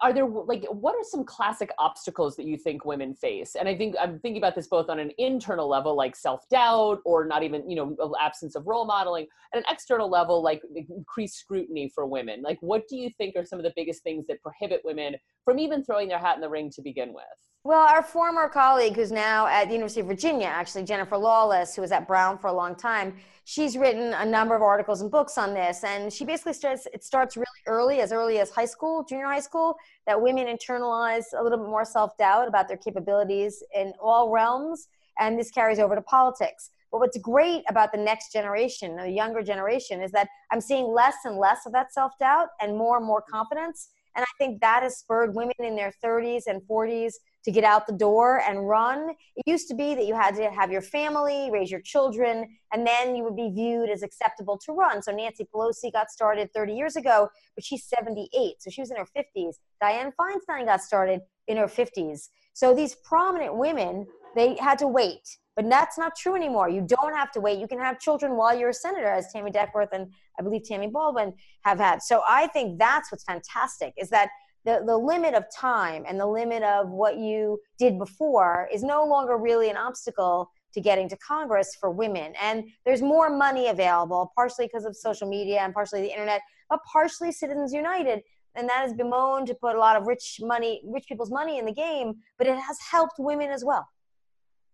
Are 0.00 0.12
there 0.12 0.26
like 0.26 0.64
what 0.70 0.94
are 0.94 1.04
some 1.04 1.24
classic 1.24 1.70
obstacles 1.78 2.36
that 2.36 2.46
you 2.46 2.56
think 2.56 2.84
women 2.84 3.14
face? 3.14 3.54
And 3.54 3.68
i 3.68 3.76
think 3.76 3.94
i'm 4.00 4.18
thinking 4.18 4.40
about 4.40 4.56
this 4.56 4.66
both 4.66 4.88
on 4.88 4.98
an 4.98 5.12
internal 5.18 5.68
level 5.68 5.96
like 5.96 6.16
self-doubt 6.16 6.98
or 7.04 7.26
not 7.26 7.44
even 7.44 7.68
you 7.70 7.76
know 7.76 8.14
absence 8.20 8.56
of 8.56 8.66
role 8.66 8.86
modeling 8.86 9.26
and 9.52 9.64
an 9.64 9.72
external 9.72 10.10
level 10.10 10.42
like 10.42 10.62
increased 10.74 11.36
scrutiny 11.38 11.90
for 11.94 12.06
women. 12.06 12.42
Like 12.42 12.58
what 12.60 12.88
do 12.88 12.96
you 12.96 13.10
think 13.18 13.36
are 13.36 13.44
some 13.44 13.60
of 13.60 13.64
the 13.64 13.72
biggest 13.76 14.02
things 14.02 14.26
that 14.26 14.42
prohibit 14.42 14.80
women 14.84 15.14
from 15.44 15.60
even 15.60 15.84
throwing 15.84 16.08
their 16.08 16.18
hat 16.18 16.34
in 16.36 16.40
the 16.40 16.48
ring 16.48 16.70
to 16.74 16.82
begin 16.82 17.12
with 17.12 17.24
well, 17.68 17.86
our 17.86 18.02
former 18.02 18.48
colleague, 18.48 18.96
who's 18.96 19.12
now 19.12 19.46
at 19.46 19.66
the 19.66 19.74
University 19.74 20.00
of 20.00 20.06
Virginia, 20.06 20.46
actually, 20.46 20.84
Jennifer 20.84 21.18
Lawless, 21.18 21.76
who 21.76 21.82
was 21.82 21.92
at 21.92 22.08
Brown 22.08 22.38
for 22.38 22.46
a 22.46 22.52
long 22.54 22.74
time, 22.74 23.14
she's 23.44 23.76
written 23.76 24.14
a 24.14 24.24
number 24.24 24.56
of 24.56 24.62
articles 24.62 25.02
and 25.02 25.10
books 25.10 25.36
on 25.36 25.52
this. 25.52 25.84
And 25.84 26.10
she 26.10 26.24
basically 26.24 26.54
starts, 26.54 26.86
it 26.94 27.04
starts 27.04 27.36
really 27.36 27.46
early, 27.66 28.00
as 28.00 28.10
early 28.10 28.38
as 28.38 28.48
high 28.48 28.64
school, 28.64 29.04
junior 29.06 29.26
high 29.26 29.40
school, 29.40 29.76
that 30.06 30.18
women 30.18 30.46
internalize 30.46 31.24
a 31.38 31.42
little 31.42 31.58
bit 31.58 31.66
more 31.66 31.84
self 31.84 32.16
doubt 32.16 32.48
about 32.48 32.68
their 32.68 32.78
capabilities 32.78 33.62
in 33.74 33.92
all 34.00 34.30
realms. 34.30 34.88
And 35.18 35.38
this 35.38 35.50
carries 35.50 35.78
over 35.78 35.94
to 35.94 36.00
politics. 36.00 36.70
But 36.90 37.00
what's 37.00 37.18
great 37.18 37.64
about 37.68 37.92
the 37.92 37.98
next 37.98 38.32
generation, 38.32 38.96
the 38.96 39.10
younger 39.10 39.42
generation, 39.42 40.00
is 40.00 40.10
that 40.12 40.28
I'm 40.50 40.62
seeing 40.62 40.86
less 40.86 41.16
and 41.26 41.36
less 41.36 41.66
of 41.66 41.72
that 41.72 41.92
self 41.92 42.12
doubt 42.18 42.48
and 42.62 42.78
more 42.78 42.96
and 42.96 43.04
more 43.04 43.22
confidence. 43.30 43.90
And 44.16 44.24
I 44.24 44.32
think 44.38 44.62
that 44.62 44.82
has 44.84 44.96
spurred 44.96 45.34
women 45.34 45.54
in 45.58 45.76
their 45.76 45.92
30s 46.02 46.44
and 46.46 46.62
40s 46.62 47.12
to 47.44 47.52
get 47.52 47.64
out 47.64 47.86
the 47.86 47.92
door 47.92 48.42
and 48.46 48.68
run. 48.68 49.10
It 49.36 49.42
used 49.46 49.68
to 49.68 49.74
be 49.74 49.94
that 49.94 50.06
you 50.06 50.14
had 50.14 50.34
to 50.36 50.50
have 50.50 50.70
your 50.70 50.82
family, 50.82 51.50
raise 51.52 51.70
your 51.70 51.80
children, 51.80 52.48
and 52.72 52.86
then 52.86 53.14
you 53.16 53.24
would 53.24 53.36
be 53.36 53.50
viewed 53.50 53.90
as 53.90 54.02
acceptable 54.02 54.58
to 54.66 54.72
run. 54.72 55.02
So 55.02 55.12
Nancy 55.12 55.46
Pelosi 55.54 55.92
got 55.92 56.10
started 56.10 56.50
30 56.54 56.74
years 56.74 56.96
ago, 56.96 57.28
but 57.54 57.64
she's 57.64 57.84
78, 57.84 58.54
so 58.60 58.70
she 58.70 58.80
was 58.80 58.90
in 58.90 58.96
her 58.96 59.06
50s. 59.16 59.54
Dianne 59.82 60.12
Feinstein 60.20 60.66
got 60.66 60.82
started 60.82 61.20
in 61.46 61.56
her 61.56 61.66
50s. 61.66 62.28
So 62.52 62.74
these 62.74 62.96
prominent 62.96 63.56
women, 63.56 64.06
they 64.34 64.56
had 64.56 64.78
to 64.78 64.88
wait. 64.88 65.38
But 65.58 65.68
that's 65.68 65.98
not 65.98 66.14
true 66.14 66.36
anymore. 66.36 66.68
You 66.68 66.82
don't 66.82 67.16
have 67.16 67.32
to 67.32 67.40
wait. 67.40 67.58
You 67.58 67.66
can 67.66 67.80
have 67.80 67.98
children 67.98 68.36
while 68.36 68.56
you're 68.56 68.68
a 68.68 68.74
senator, 68.74 69.08
as 69.08 69.32
Tammy 69.32 69.50
Duckworth 69.50 69.88
and 69.92 70.12
I 70.38 70.44
believe 70.44 70.62
Tammy 70.64 70.86
Baldwin 70.86 71.34
have 71.62 71.80
had. 71.80 72.00
So 72.00 72.22
I 72.28 72.46
think 72.46 72.78
that's 72.78 73.10
what's 73.10 73.24
fantastic 73.24 73.92
is 73.96 74.08
that 74.10 74.28
the, 74.64 74.82
the 74.86 74.96
limit 74.96 75.34
of 75.34 75.44
time 75.54 76.04
and 76.06 76.18
the 76.18 76.26
limit 76.26 76.62
of 76.62 76.90
what 76.90 77.18
you 77.18 77.58
did 77.78 77.98
before 77.98 78.68
is 78.72 78.82
no 78.82 79.04
longer 79.04 79.36
really 79.36 79.70
an 79.70 79.76
obstacle 79.76 80.50
to 80.74 80.80
getting 80.80 81.08
to 81.08 81.16
Congress 81.16 81.76
for 81.80 81.90
women. 81.90 82.34
And 82.40 82.64
there's 82.84 83.00
more 83.00 83.30
money 83.30 83.68
available, 83.68 84.32
partially 84.36 84.66
because 84.66 84.84
of 84.84 84.96
social 84.96 85.28
media 85.28 85.60
and 85.60 85.72
partially 85.72 86.02
the 86.02 86.10
internet, 86.10 86.42
but 86.68 86.80
partially 86.90 87.32
Citizens 87.32 87.72
United. 87.72 88.20
And 88.54 88.68
that 88.68 88.82
has 88.82 88.92
bemoaned 88.92 89.46
to 89.48 89.54
put 89.54 89.76
a 89.76 89.78
lot 89.78 89.96
of 89.96 90.06
rich 90.06 90.40
money, 90.42 90.82
rich 90.84 91.06
people's 91.08 91.30
money 91.30 91.58
in 91.58 91.64
the 91.64 91.72
game, 91.72 92.14
but 92.36 92.46
it 92.46 92.58
has 92.58 92.76
helped 92.90 93.14
women 93.18 93.50
as 93.50 93.64
well. 93.64 93.88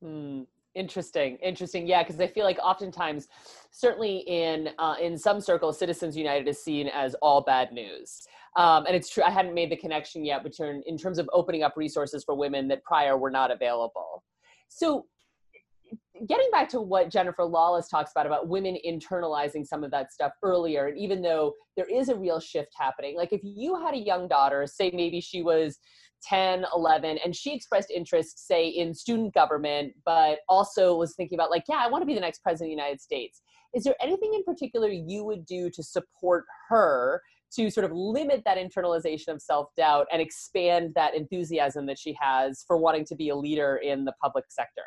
Hmm. 0.02 0.42
Interesting, 0.74 1.36
interesting. 1.36 1.86
Yeah, 1.86 2.02
because 2.02 2.20
I 2.20 2.26
feel 2.26 2.44
like 2.44 2.58
oftentimes, 2.58 3.28
certainly 3.70 4.18
in 4.26 4.70
uh, 4.78 4.96
in 5.00 5.16
some 5.16 5.40
circles, 5.40 5.78
Citizens 5.78 6.16
United 6.16 6.48
is 6.48 6.60
seen 6.60 6.88
as 6.88 7.14
all 7.22 7.42
bad 7.42 7.70
news. 7.72 8.26
Um, 8.56 8.86
and 8.86 8.94
it's 8.94 9.08
true, 9.08 9.24
I 9.24 9.30
hadn't 9.30 9.54
made 9.54 9.70
the 9.70 9.76
connection 9.76 10.24
yet 10.24 10.44
between 10.44 10.82
in 10.86 10.96
terms 10.96 11.18
of 11.18 11.28
opening 11.32 11.62
up 11.62 11.76
resources 11.76 12.22
for 12.24 12.34
women 12.34 12.68
that 12.68 12.84
prior 12.84 13.18
were 13.18 13.30
not 13.30 13.50
available. 13.50 14.22
So 14.68 15.06
getting 16.28 16.48
back 16.52 16.68
to 16.68 16.80
what 16.80 17.10
Jennifer 17.10 17.44
Lawless 17.44 17.88
talks 17.88 18.12
about 18.12 18.26
about 18.26 18.48
women 18.48 18.76
internalizing 18.86 19.66
some 19.66 19.82
of 19.82 19.90
that 19.90 20.12
stuff 20.12 20.32
earlier, 20.42 20.86
and 20.86 20.98
even 20.98 21.20
though 21.20 21.54
there 21.76 21.86
is 21.86 22.08
a 22.08 22.16
real 22.16 22.38
shift 22.38 22.72
happening, 22.78 23.16
like 23.16 23.32
if 23.32 23.40
you 23.42 23.80
had 23.80 23.94
a 23.94 23.98
young 23.98 24.28
daughter, 24.28 24.66
say 24.66 24.90
maybe 24.94 25.20
she 25.20 25.42
was 25.42 25.78
10, 26.22 26.64
11, 26.74 27.18
and 27.24 27.36
she 27.36 27.54
expressed 27.54 27.90
interest, 27.90 28.46
say, 28.46 28.68
in 28.68 28.94
student 28.94 29.34
government, 29.34 29.92
but 30.04 30.38
also 30.48 30.96
was 30.96 31.14
thinking 31.14 31.36
about, 31.36 31.50
like, 31.50 31.64
yeah, 31.68 31.80
I 31.80 31.88
want 31.88 32.02
to 32.02 32.06
be 32.06 32.14
the 32.14 32.20
next 32.20 32.42
president 32.42 32.72
of 32.72 32.76
the 32.76 32.82
United 32.82 33.00
States. 33.00 33.42
Is 33.74 33.84
there 33.84 33.96
anything 34.00 34.32
in 34.34 34.44
particular 34.44 34.88
you 34.88 35.24
would 35.24 35.44
do 35.44 35.68
to 35.70 35.82
support 35.82 36.44
her 36.68 37.20
to 37.56 37.70
sort 37.70 37.84
of 37.84 37.92
limit 37.92 38.42
that 38.44 38.58
internalization 38.58 39.28
of 39.28 39.42
self 39.42 39.68
doubt 39.76 40.06
and 40.12 40.20
expand 40.20 40.92
that 40.94 41.14
enthusiasm 41.14 41.86
that 41.86 41.98
she 41.98 42.16
has 42.20 42.64
for 42.66 42.76
wanting 42.76 43.04
to 43.06 43.14
be 43.14 43.28
a 43.28 43.36
leader 43.36 43.76
in 43.76 44.04
the 44.04 44.12
public 44.22 44.44
sector? 44.48 44.82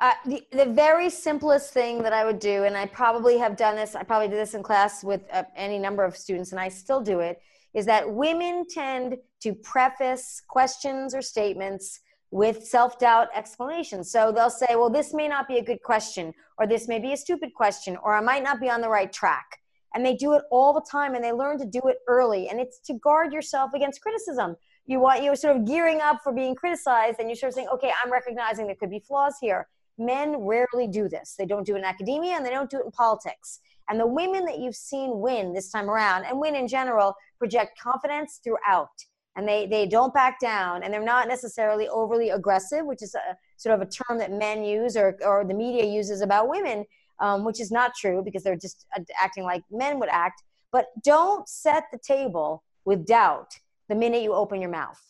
Uh, 0.00 0.12
the, 0.24 0.42
the 0.52 0.64
very 0.64 1.10
simplest 1.10 1.74
thing 1.74 2.02
that 2.02 2.14
I 2.14 2.24
would 2.24 2.38
do, 2.38 2.64
and 2.64 2.74
I 2.74 2.86
probably 2.86 3.36
have 3.36 3.54
done 3.54 3.76
this, 3.76 3.94
I 3.94 4.02
probably 4.02 4.28
did 4.28 4.38
this 4.38 4.54
in 4.54 4.62
class 4.62 5.04
with 5.04 5.20
uh, 5.30 5.42
any 5.54 5.78
number 5.78 6.04
of 6.04 6.16
students, 6.16 6.52
and 6.52 6.60
I 6.60 6.68
still 6.68 7.02
do 7.02 7.20
it, 7.20 7.38
is 7.74 7.84
that 7.84 8.10
women 8.10 8.64
tend 8.68 9.18
to 9.42 9.54
preface 9.54 10.40
questions 10.48 11.14
or 11.14 11.20
statements 11.20 12.00
with 12.30 12.64
self 12.64 12.98
doubt 12.98 13.28
explanations. 13.34 14.10
So 14.10 14.32
they'll 14.32 14.50
say, 14.50 14.68
well, 14.70 14.88
this 14.90 15.12
may 15.12 15.28
not 15.28 15.46
be 15.48 15.58
a 15.58 15.64
good 15.64 15.82
question, 15.82 16.32
or 16.58 16.66
this 16.66 16.88
may 16.88 16.98
be 16.98 17.12
a 17.12 17.16
stupid 17.16 17.50
question, 17.54 17.98
or 18.02 18.14
I 18.14 18.20
might 18.20 18.42
not 18.42 18.60
be 18.60 18.70
on 18.70 18.80
the 18.80 18.88
right 18.88 19.12
track. 19.12 19.59
And 19.94 20.04
they 20.04 20.14
do 20.14 20.34
it 20.34 20.42
all 20.50 20.72
the 20.72 20.84
time 20.88 21.14
and 21.14 21.24
they 21.24 21.32
learn 21.32 21.58
to 21.58 21.66
do 21.66 21.80
it 21.84 21.98
early. 22.06 22.48
And 22.48 22.60
it's 22.60 22.78
to 22.80 22.94
guard 22.94 23.32
yourself 23.32 23.72
against 23.74 24.00
criticism. 24.00 24.56
You 24.86 25.00
want 25.00 25.22
you're 25.22 25.36
sort 25.36 25.56
of 25.56 25.66
gearing 25.66 26.00
up 26.00 26.20
for 26.22 26.32
being 26.32 26.54
criticized, 26.54 27.20
and 27.20 27.28
you're 27.28 27.36
sort 27.36 27.50
of 27.50 27.54
saying, 27.54 27.68
okay, 27.74 27.92
I'm 28.02 28.10
recognizing 28.10 28.66
there 28.66 28.74
could 28.74 28.90
be 28.90 29.00
flaws 29.00 29.34
here 29.40 29.68
Men 30.00 30.36
rarely 30.38 30.88
do 30.90 31.10
this. 31.10 31.34
They 31.38 31.44
don't 31.44 31.66
do 31.66 31.74
it 31.74 31.80
in 31.80 31.84
academia 31.84 32.34
and 32.34 32.44
they 32.44 32.50
don't 32.50 32.70
do 32.70 32.78
it 32.78 32.86
in 32.86 32.90
politics. 32.90 33.60
And 33.90 34.00
the 34.00 34.06
women 34.06 34.46
that 34.46 34.58
you've 34.58 34.74
seen 34.74 35.20
win 35.20 35.52
this 35.52 35.70
time 35.70 35.90
around 35.90 36.24
and 36.24 36.40
win 36.40 36.54
in 36.54 36.66
general 36.66 37.14
project 37.38 37.78
confidence 37.78 38.40
throughout. 38.42 38.88
And 39.36 39.46
they, 39.46 39.66
they 39.66 39.86
don't 39.86 40.14
back 40.14 40.40
down 40.40 40.82
and 40.82 40.92
they're 40.92 41.04
not 41.04 41.28
necessarily 41.28 41.86
overly 41.88 42.30
aggressive, 42.30 42.86
which 42.86 43.02
is 43.02 43.14
a 43.14 43.36
sort 43.58 43.74
of 43.74 43.86
a 43.86 43.90
term 43.90 44.18
that 44.18 44.32
men 44.32 44.64
use 44.64 44.96
or, 44.96 45.18
or 45.22 45.44
the 45.44 45.54
media 45.54 45.84
uses 45.84 46.22
about 46.22 46.48
women, 46.48 46.86
um, 47.20 47.44
which 47.44 47.60
is 47.60 47.70
not 47.70 47.92
true 47.94 48.22
because 48.24 48.42
they're 48.42 48.56
just 48.56 48.86
acting 49.20 49.44
like 49.44 49.62
men 49.70 50.00
would 50.00 50.08
act. 50.10 50.42
But 50.72 50.86
don't 51.04 51.48
set 51.48 51.84
the 51.92 51.98
table 51.98 52.64
with 52.84 53.06
doubt 53.06 53.58
the 53.88 53.94
minute 53.94 54.22
you 54.22 54.32
open 54.32 54.60
your 54.60 54.70
mouth. 54.70 55.00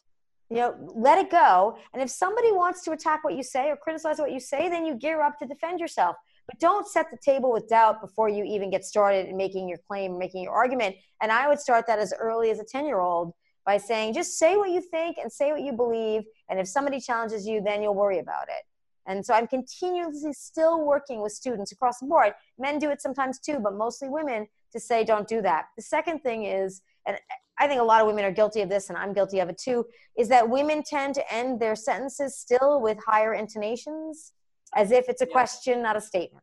You 0.49 0.57
know 0.57 0.75
let 0.95 1.19
it 1.19 1.31
go. 1.31 1.77
And 1.93 2.03
if 2.03 2.11
somebody 2.11 2.51
wants 2.51 2.83
to 2.83 2.93
attack 2.93 3.23
what 3.23 3.37
you 3.37 3.43
say 3.43 3.69
or 3.69 3.77
criticize 3.77 4.19
what 4.19 4.33
you 4.33 4.41
say 4.41 4.69
then 4.69 4.85
you 4.85 4.97
gear 4.97 5.23
up 5.23 5.39
to 5.39 5.47
defend 5.47 5.79
yourself. 5.79 6.17
But 6.47 6.59
don't 6.59 6.89
set 6.89 7.07
the 7.13 7.19
table 7.19 7.53
with 7.53 7.69
doubt 7.69 8.01
before 8.01 8.29
you 8.29 8.43
even 8.43 8.71
get 8.71 8.85
started 8.85 9.29
in 9.29 9.37
making 9.37 9.69
your 9.69 9.79
claim 9.87 10.19
making 10.19 10.43
your 10.43 10.53
argument. 10.53 10.97
And 11.23 11.31
i 11.31 11.47
would 11.47 11.61
start 11.61 11.87
that 11.87 12.01
as 12.01 12.13
early 12.19 12.51
as 12.51 12.59
a 12.59 12.65
10 12.65 12.85
year 12.85 12.99
old 12.99 13.33
by 13.65 13.77
saying 13.77 14.15
just 14.15 14.39
say 14.39 14.57
what 14.57 14.71
you 14.71 14.81
think 14.81 15.19
and 15.23 15.31
say 15.31 15.53
what 15.53 15.61
you 15.61 15.73
believe. 15.73 16.23
And 16.49 16.59
if 16.59 16.67
somebody 16.67 17.01
challenges 17.01 17.47
you 17.47 17.61
then 17.61 17.81
you'll 17.83 17.95
worry 17.95 18.19
about 18.19 18.49
it 18.49 18.65
and 19.07 19.25
so 19.25 19.35
i'm 19.35 19.47
continuously 19.47 20.33
still 20.33 20.85
working 20.85 21.21
with 21.21 21.33
students 21.33 21.73
across 21.73 21.99
the 21.99 22.07
board 22.07 22.33
men 22.59 22.79
do 22.79 22.91
it 22.91 23.01
sometimes 23.01 23.39
too 23.39 23.59
but 23.63 23.75
mostly 23.75 24.09
women 24.09 24.47
to 24.73 24.81
say 24.81 25.05
don't 25.05 25.29
do 25.29 25.41
that 25.43 25.67
the 25.77 25.83
second 25.83 26.21
thing 26.21 26.45
is 26.45 26.83
and 27.07 27.17
I 27.61 27.69
think 27.69 27.79
a 27.79 27.85
lot 27.85 28.01
of 28.01 28.07
women 28.07 28.25
are 28.25 28.31
guilty 28.31 28.63
of 28.63 28.71
this, 28.71 28.89
and 28.89 28.97
I'm 28.97 29.13
guilty 29.13 29.39
of 29.39 29.51
it 29.51 29.59
too, 29.59 29.85
is 30.17 30.29
that 30.29 30.49
women 30.49 30.83
tend 30.83 31.15
to 31.17 31.33
end 31.35 31.61
their 31.61 31.77
sentences 31.77 32.35
still 32.37 32.81
with 32.81 32.97
higher 33.07 33.35
intonations 33.35 34.33
as 34.75 34.91
if 34.91 35.11
it's 35.11 35.21
a 35.21 35.27
yeah. 35.27 35.33
question, 35.33 35.83
not 35.83 35.95
a 35.95 36.01
statement. 36.01 36.43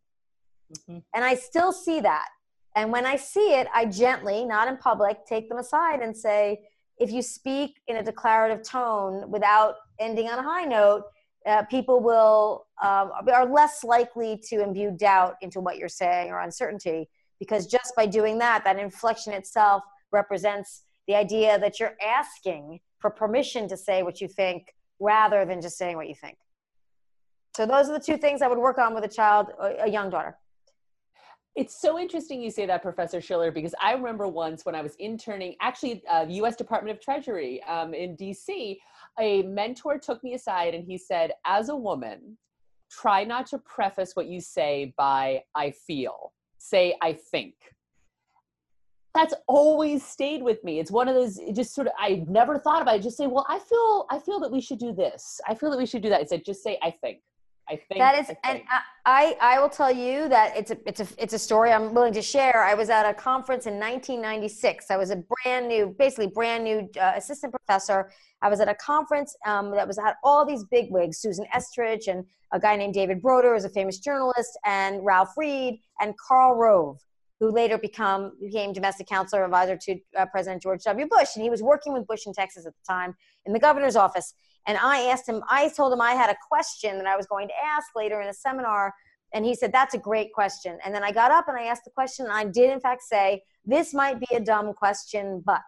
Mm-hmm. 0.73 0.99
And 1.15 1.25
I 1.25 1.33
still 1.33 1.71
see 1.71 2.01
that. 2.01 2.27
And 2.75 2.91
when 2.91 3.07
I 3.07 3.15
see 3.15 3.55
it, 3.55 3.67
I 3.73 3.85
gently, 3.85 4.45
not 4.45 4.67
in 4.67 4.77
public, 4.77 5.25
take 5.25 5.49
them 5.49 5.57
aside 5.57 6.01
and 6.01 6.15
say, 6.15 6.59
if 6.99 7.11
you 7.11 7.23
speak 7.23 7.81
in 7.87 7.97
a 7.97 8.03
declarative 8.03 8.61
tone 8.63 9.29
without 9.31 9.75
ending 9.99 10.27
on 10.29 10.37
a 10.37 10.43
high 10.43 10.65
note, 10.65 11.03
uh, 11.47 11.63
people 11.63 12.01
will 12.01 12.67
um, 12.83 13.11
are 13.33 13.45
less 13.45 13.83
likely 13.83 14.41
to 14.49 14.61
imbue 14.61 14.91
doubt 14.91 15.35
into 15.41 15.59
what 15.59 15.77
you're 15.77 15.89
saying 15.89 16.29
or 16.29 16.41
uncertainty 16.41 17.09
because 17.39 17.67
just 17.67 17.95
by 17.95 18.05
doing 18.05 18.37
that, 18.39 18.63
that 18.63 18.77
inflection 18.77 19.33
itself 19.33 19.83
represents 20.11 20.83
the 21.07 21.15
idea 21.15 21.57
that 21.59 21.79
you're 21.79 21.95
asking 22.03 22.79
for 22.99 23.09
permission 23.09 23.67
to 23.67 23.77
say 23.77 24.03
what 24.03 24.19
you 24.19 24.27
think 24.27 24.73
rather 24.99 25.45
than 25.45 25.61
just 25.61 25.77
saying 25.77 25.95
what 25.95 26.07
you 26.07 26.15
think. 26.15 26.37
So 27.55 27.65
those 27.65 27.89
are 27.89 27.93
the 27.93 28.03
two 28.03 28.17
things 28.17 28.41
I 28.41 28.47
would 28.47 28.57
work 28.57 28.77
on 28.77 28.93
with 28.93 29.03
a 29.03 29.07
child, 29.07 29.47
a 29.59 29.89
young 29.89 30.09
daughter. 30.09 30.37
It's 31.55 31.81
so 31.81 31.97
interesting 31.97 32.39
you 32.39 32.51
say 32.51 32.67
that, 32.67 32.83
Professor 32.83 33.19
Schiller, 33.19 33.51
because 33.51 33.73
I 33.81 33.93
remember 33.93 34.27
once 34.27 34.63
when 34.63 34.75
I 34.75 34.81
was 34.83 34.95
interning, 34.99 35.55
actually, 35.59 36.03
uh, 36.07 36.25
the 36.25 36.33
U.S. 36.33 36.55
Department 36.55 36.95
of 36.95 37.03
Treasury 37.03 37.63
um, 37.63 37.95
in 37.95 38.15
D.C., 38.15 38.79
a 39.19 39.43
mentor 39.43 39.97
took 39.97 40.23
me 40.23 40.33
aside 40.33 40.73
and 40.73 40.83
he 40.83 40.97
said, 40.97 41.31
as 41.45 41.69
a 41.69 41.75
woman, 41.75 42.37
try 42.89 43.23
not 43.23 43.47
to 43.47 43.57
preface 43.59 44.15
what 44.15 44.27
you 44.27 44.39
say 44.39 44.93
by 44.97 45.43
"I 45.55 45.71
feel." 45.71 46.33
Say 46.57 46.95
"I 47.01 47.13
think." 47.13 47.55
that's 49.17 49.33
always 49.47 50.05
stayed 50.05 50.43
with 50.43 50.63
me. 50.63 50.79
It's 50.79 50.91
one 50.91 51.07
of 51.07 51.15
those 51.15 51.39
it 51.39 51.55
just 51.55 51.73
sort 51.73 51.87
of 51.87 51.93
I 51.97 52.23
never 52.27 52.59
thought 52.59 52.83
about 52.83 52.97
it. 52.97 53.01
Just 53.01 53.17
say, 53.17 53.25
well, 53.25 53.47
I 53.49 53.57
feel 53.57 54.05
I 54.11 54.19
feel 54.19 54.39
that 54.41 54.51
we 54.51 54.61
should 54.61 54.77
do 54.77 54.93
this. 54.93 55.41
I 55.47 55.55
feel 55.55 55.71
that 55.71 55.77
we 55.77 55.87
should 55.87 56.03
do 56.03 56.09
that. 56.09 56.21
I 56.21 56.25
said, 56.25 56.45
just 56.45 56.63
say 56.63 56.77
I 56.83 56.91
think. 56.91 57.21
I 57.69 57.75
think 57.75 57.99
that 57.99 58.17
is, 58.17 58.31
and 58.43 58.61
I, 59.05 59.35
I 59.41 59.59
will 59.59 59.69
tell 59.69 59.91
you 59.91 60.29
that 60.29 60.55
it's 60.55 60.71
a, 60.71 60.77
it's 60.85 61.01
a, 61.01 61.07
it's 61.17 61.33
a 61.33 61.39
story 61.39 61.71
I'm 61.71 61.93
willing 61.93 62.13
to 62.13 62.21
share. 62.21 62.63
I 62.63 62.73
was 62.73 62.89
at 62.89 63.09
a 63.09 63.13
conference 63.13 63.65
in 63.65 63.73
1996. 63.73 64.89
I 64.89 64.95
was 64.95 65.09
a 65.09 65.17
brand 65.43 65.67
new, 65.67 65.93
basically 65.99 66.27
brand 66.27 66.63
new 66.63 66.89
uh, 66.99 67.13
assistant 67.15 67.53
professor. 67.53 68.09
I 68.41 68.49
was 68.49 68.61
at 68.61 68.69
a 68.69 68.75
conference 68.75 69.35
um, 69.45 69.71
that 69.71 69.85
was 69.85 69.97
had 69.97 70.13
all 70.23 70.45
these 70.45 70.63
big 70.65 70.91
wigs, 70.91 71.17
Susan 71.17 71.45
Estrich 71.53 72.07
and 72.07 72.23
a 72.53 72.59
guy 72.59 72.77
named 72.77 72.93
David 72.93 73.21
Broder, 73.21 73.53
who's 73.53 73.65
a 73.65 73.69
famous 73.69 73.99
journalist, 73.99 74.57
and 74.65 75.03
Ralph 75.03 75.33
Reed 75.35 75.81
and 75.99 76.13
Karl 76.17 76.55
Rove 76.55 76.99
who 77.39 77.51
later 77.51 77.77
become 77.77 78.31
became 78.41 78.73
domestic 78.73 79.07
counselor 79.07 79.45
advisor 79.45 79.77
to 79.77 79.99
uh, 80.17 80.25
President 80.27 80.61
George 80.61 80.81
W. 80.83 81.07
Bush, 81.07 81.29
and 81.35 81.43
he 81.43 81.49
was 81.49 81.61
working 81.61 81.93
with 81.93 82.07
Bush 82.07 82.25
in 82.25 82.33
Texas 82.33 82.65
at 82.65 82.73
the 82.73 82.93
time 82.93 83.15
in 83.45 83.53
the 83.53 83.59
governor's 83.59 83.95
office. 83.95 84.33
And 84.67 84.77
I 84.77 85.03
asked 85.03 85.27
him, 85.27 85.41
I 85.49 85.69
told 85.69 85.93
him 85.93 86.01
I 86.01 86.11
had 86.11 86.29
a 86.29 86.35
question 86.47 86.97
that 86.97 87.07
I 87.07 87.15
was 87.15 87.25
going 87.25 87.47
to 87.47 87.53
ask 87.65 87.87
later 87.95 88.21
in 88.21 88.27
a 88.27 88.33
seminar, 88.33 88.93
and 89.33 89.45
he 89.45 89.55
said 89.55 89.71
that's 89.71 89.93
a 89.93 89.97
great 89.97 90.33
question. 90.33 90.77
And 90.85 90.93
then 90.93 91.03
I 91.03 91.11
got 91.11 91.31
up 91.31 91.47
and 91.47 91.57
I 91.57 91.63
asked 91.63 91.85
the 91.85 91.91
question, 91.91 92.25
and 92.25 92.33
I 92.33 92.43
did 92.43 92.69
in 92.69 92.79
fact 92.79 93.01
say 93.03 93.41
this 93.65 93.93
might 93.93 94.19
be 94.19 94.35
a 94.35 94.39
dumb 94.39 94.73
question, 94.73 95.41
but. 95.45 95.61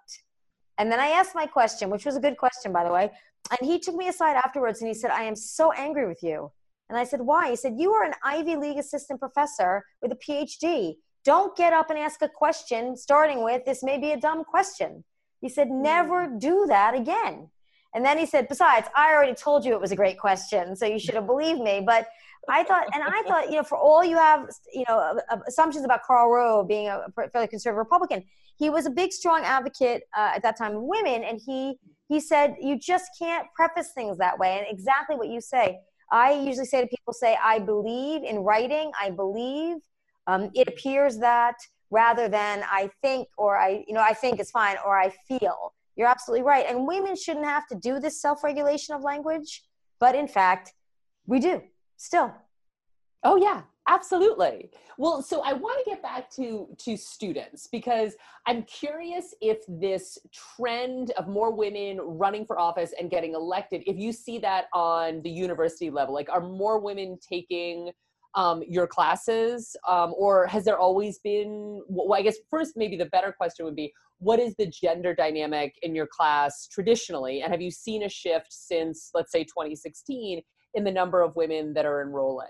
And 0.77 0.91
then 0.91 0.99
I 0.99 1.09
asked 1.09 1.35
my 1.35 1.45
question, 1.45 1.89
which 1.89 2.05
was 2.05 2.15
a 2.15 2.21
good 2.21 2.37
question, 2.37 2.71
by 2.71 2.85
the 2.85 2.91
way. 2.91 3.11
And 3.49 3.69
he 3.69 3.79
took 3.79 3.95
me 3.95 4.07
aside 4.07 4.35
afterwards 4.35 4.81
and 4.81 4.87
he 4.87 4.93
said, 4.93 5.11
I 5.11 5.23
am 5.23 5.35
so 5.35 5.71
angry 5.73 6.07
with 6.07 6.23
you. 6.23 6.51
And 6.89 6.97
I 6.97 7.03
said, 7.03 7.21
Why? 7.21 7.49
He 7.51 7.55
said, 7.55 7.75
You 7.77 7.91
are 7.93 8.03
an 8.03 8.13
Ivy 8.23 8.55
League 8.55 8.77
assistant 8.77 9.19
professor 9.19 9.83
with 10.01 10.11
a 10.11 10.15
PhD. 10.15 10.95
Don't 11.23 11.55
get 11.55 11.73
up 11.73 11.89
and 11.89 11.99
ask 11.99 12.21
a 12.21 12.29
question 12.29 12.95
starting 12.95 13.43
with, 13.43 13.65
This 13.65 13.83
may 13.83 13.97
be 13.97 14.11
a 14.11 14.19
dumb 14.19 14.43
question. 14.43 15.03
He 15.41 15.49
said. 15.49 15.69
Never 15.69 16.27
do 16.37 16.65
that 16.67 16.95
again. 16.95 17.49
And 17.93 18.05
then 18.05 18.17
he 18.17 18.25
said, 18.25 18.47
Besides, 18.47 18.87
I 18.95 19.13
already 19.13 19.33
told 19.33 19.65
you 19.65 19.73
it 19.73 19.81
was 19.81 19.91
a 19.91 19.95
great 19.95 20.19
question, 20.19 20.75
so 20.75 20.85
you 20.85 20.99
should 20.99 21.15
have 21.15 21.25
believed 21.25 21.59
me. 21.59 21.81
But 21.85 22.07
I 22.47 22.63
thought, 22.63 22.85
and 22.93 23.03
I 23.03 23.21
thought, 23.27 23.49
you 23.49 23.57
know, 23.57 23.63
for 23.63 23.77
all 23.77 24.03
you 24.03 24.15
have, 24.15 24.49
you 24.73 24.85
know, 24.87 25.19
assumptions 25.47 25.85
about 25.85 26.03
Karl 26.03 26.31
Rove 26.31 26.67
being 26.67 26.87
a 26.87 27.05
fairly 27.31 27.47
conservative 27.47 27.77
Republican, 27.77 28.23
he 28.57 28.69
was 28.69 28.85
a 28.85 28.89
big, 28.89 29.11
strong 29.11 29.41
advocate 29.43 30.03
uh, 30.15 30.31
at 30.35 30.43
that 30.43 30.57
time 30.57 30.75
of 30.75 30.83
women, 30.83 31.23
and 31.23 31.39
he 31.43 31.79
he 32.07 32.19
said 32.19 32.55
you 32.59 32.77
just 32.77 33.11
can't 33.17 33.47
preface 33.55 33.91
things 33.93 34.17
that 34.17 34.37
way. 34.37 34.57
And 34.57 34.65
exactly 34.69 35.15
what 35.15 35.29
you 35.29 35.41
say, 35.41 35.79
I 36.11 36.33
usually 36.33 36.65
say 36.65 36.81
to 36.81 36.87
people, 36.87 37.13
say, 37.13 37.37
I 37.41 37.59
believe 37.59 38.23
in 38.23 38.39
writing, 38.39 38.91
I 38.99 39.11
believe 39.11 39.77
um, 40.27 40.49
it 40.55 40.67
appears 40.67 41.19
that 41.19 41.55
rather 41.91 42.27
than 42.27 42.63
I 42.69 42.89
think 43.01 43.27
or 43.37 43.57
I, 43.57 43.83
you 43.87 43.93
know, 43.93 44.01
I 44.01 44.13
think 44.13 44.39
is 44.39 44.51
fine 44.51 44.77
or 44.85 44.97
I 44.97 45.11
feel. 45.27 45.73
You're 45.99 46.07
absolutely 46.07 46.45
right. 46.45 46.65
And 46.65 46.87
women 46.87 47.17
shouldn't 47.17 47.45
have 47.45 47.67
to 47.67 47.75
do 47.75 47.99
this 47.99 48.21
self 48.21 48.41
regulation 48.41 48.95
of 48.95 49.03
language, 49.03 49.63
but 49.99 50.15
in 50.15 50.29
fact, 50.29 50.73
we 51.27 51.41
do 51.41 51.61
still. 51.97 52.33
Oh, 53.21 53.35
yeah, 53.35 53.63
absolutely 53.89 54.69
well 54.99 55.19
so 55.19 55.41
i 55.41 55.51
want 55.51 55.83
to 55.83 55.89
get 55.89 56.01
back 56.03 56.29
to 56.29 56.67
to 56.77 56.95
students 56.95 57.67
because 57.67 58.13
i'm 58.45 58.61
curious 58.63 59.33
if 59.41 59.57
this 59.67 60.19
trend 60.31 61.09
of 61.11 61.27
more 61.27 61.51
women 61.51 61.99
running 61.99 62.45
for 62.45 62.59
office 62.59 62.93
and 62.99 63.09
getting 63.09 63.33
elected 63.33 63.81
if 63.87 63.97
you 63.97 64.11
see 64.11 64.37
that 64.37 64.65
on 64.73 65.23
the 65.23 65.29
university 65.29 65.89
level 65.89 66.13
like 66.13 66.29
are 66.29 66.41
more 66.41 66.79
women 66.79 67.17
taking 67.27 67.89
um, 68.35 68.63
your 68.67 68.87
classes, 68.87 69.75
um, 69.87 70.13
or 70.17 70.47
has 70.47 70.65
there 70.65 70.77
always 70.77 71.19
been? 71.19 71.81
Well, 71.87 72.17
I 72.17 72.21
guess 72.21 72.37
first, 72.49 72.73
maybe 72.75 72.97
the 72.97 73.07
better 73.07 73.31
question 73.31 73.65
would 73.65 73.75
be, 73.75 73.91
what 74.19 74.39
is 74.39 74.55
the 74.55 74.67
gender 74.67 75.15
dynamic 75.15 75.75
in 75.81 75.95
your 75.95 76.07
class 76.07 76.67
traditionally, 76.67 77.41
and 77.41 77.51
have 77.51 77.61
you 77.61 77.71
seen 77.71 78.03
a 78.03 78.09
shift 78.09 78.47
since, 78.51 79.11
let's 79.13 79.31
say, 79.31 79.43
2016 79.43 80.41
in 80.75 80.83
the 80.83 80.91
number 80.91 81.21
of 81.21 81.35
women 81.35 81.73
that 81.73 81.85
are 81.85 82.01
enrolling? 82.01 82.47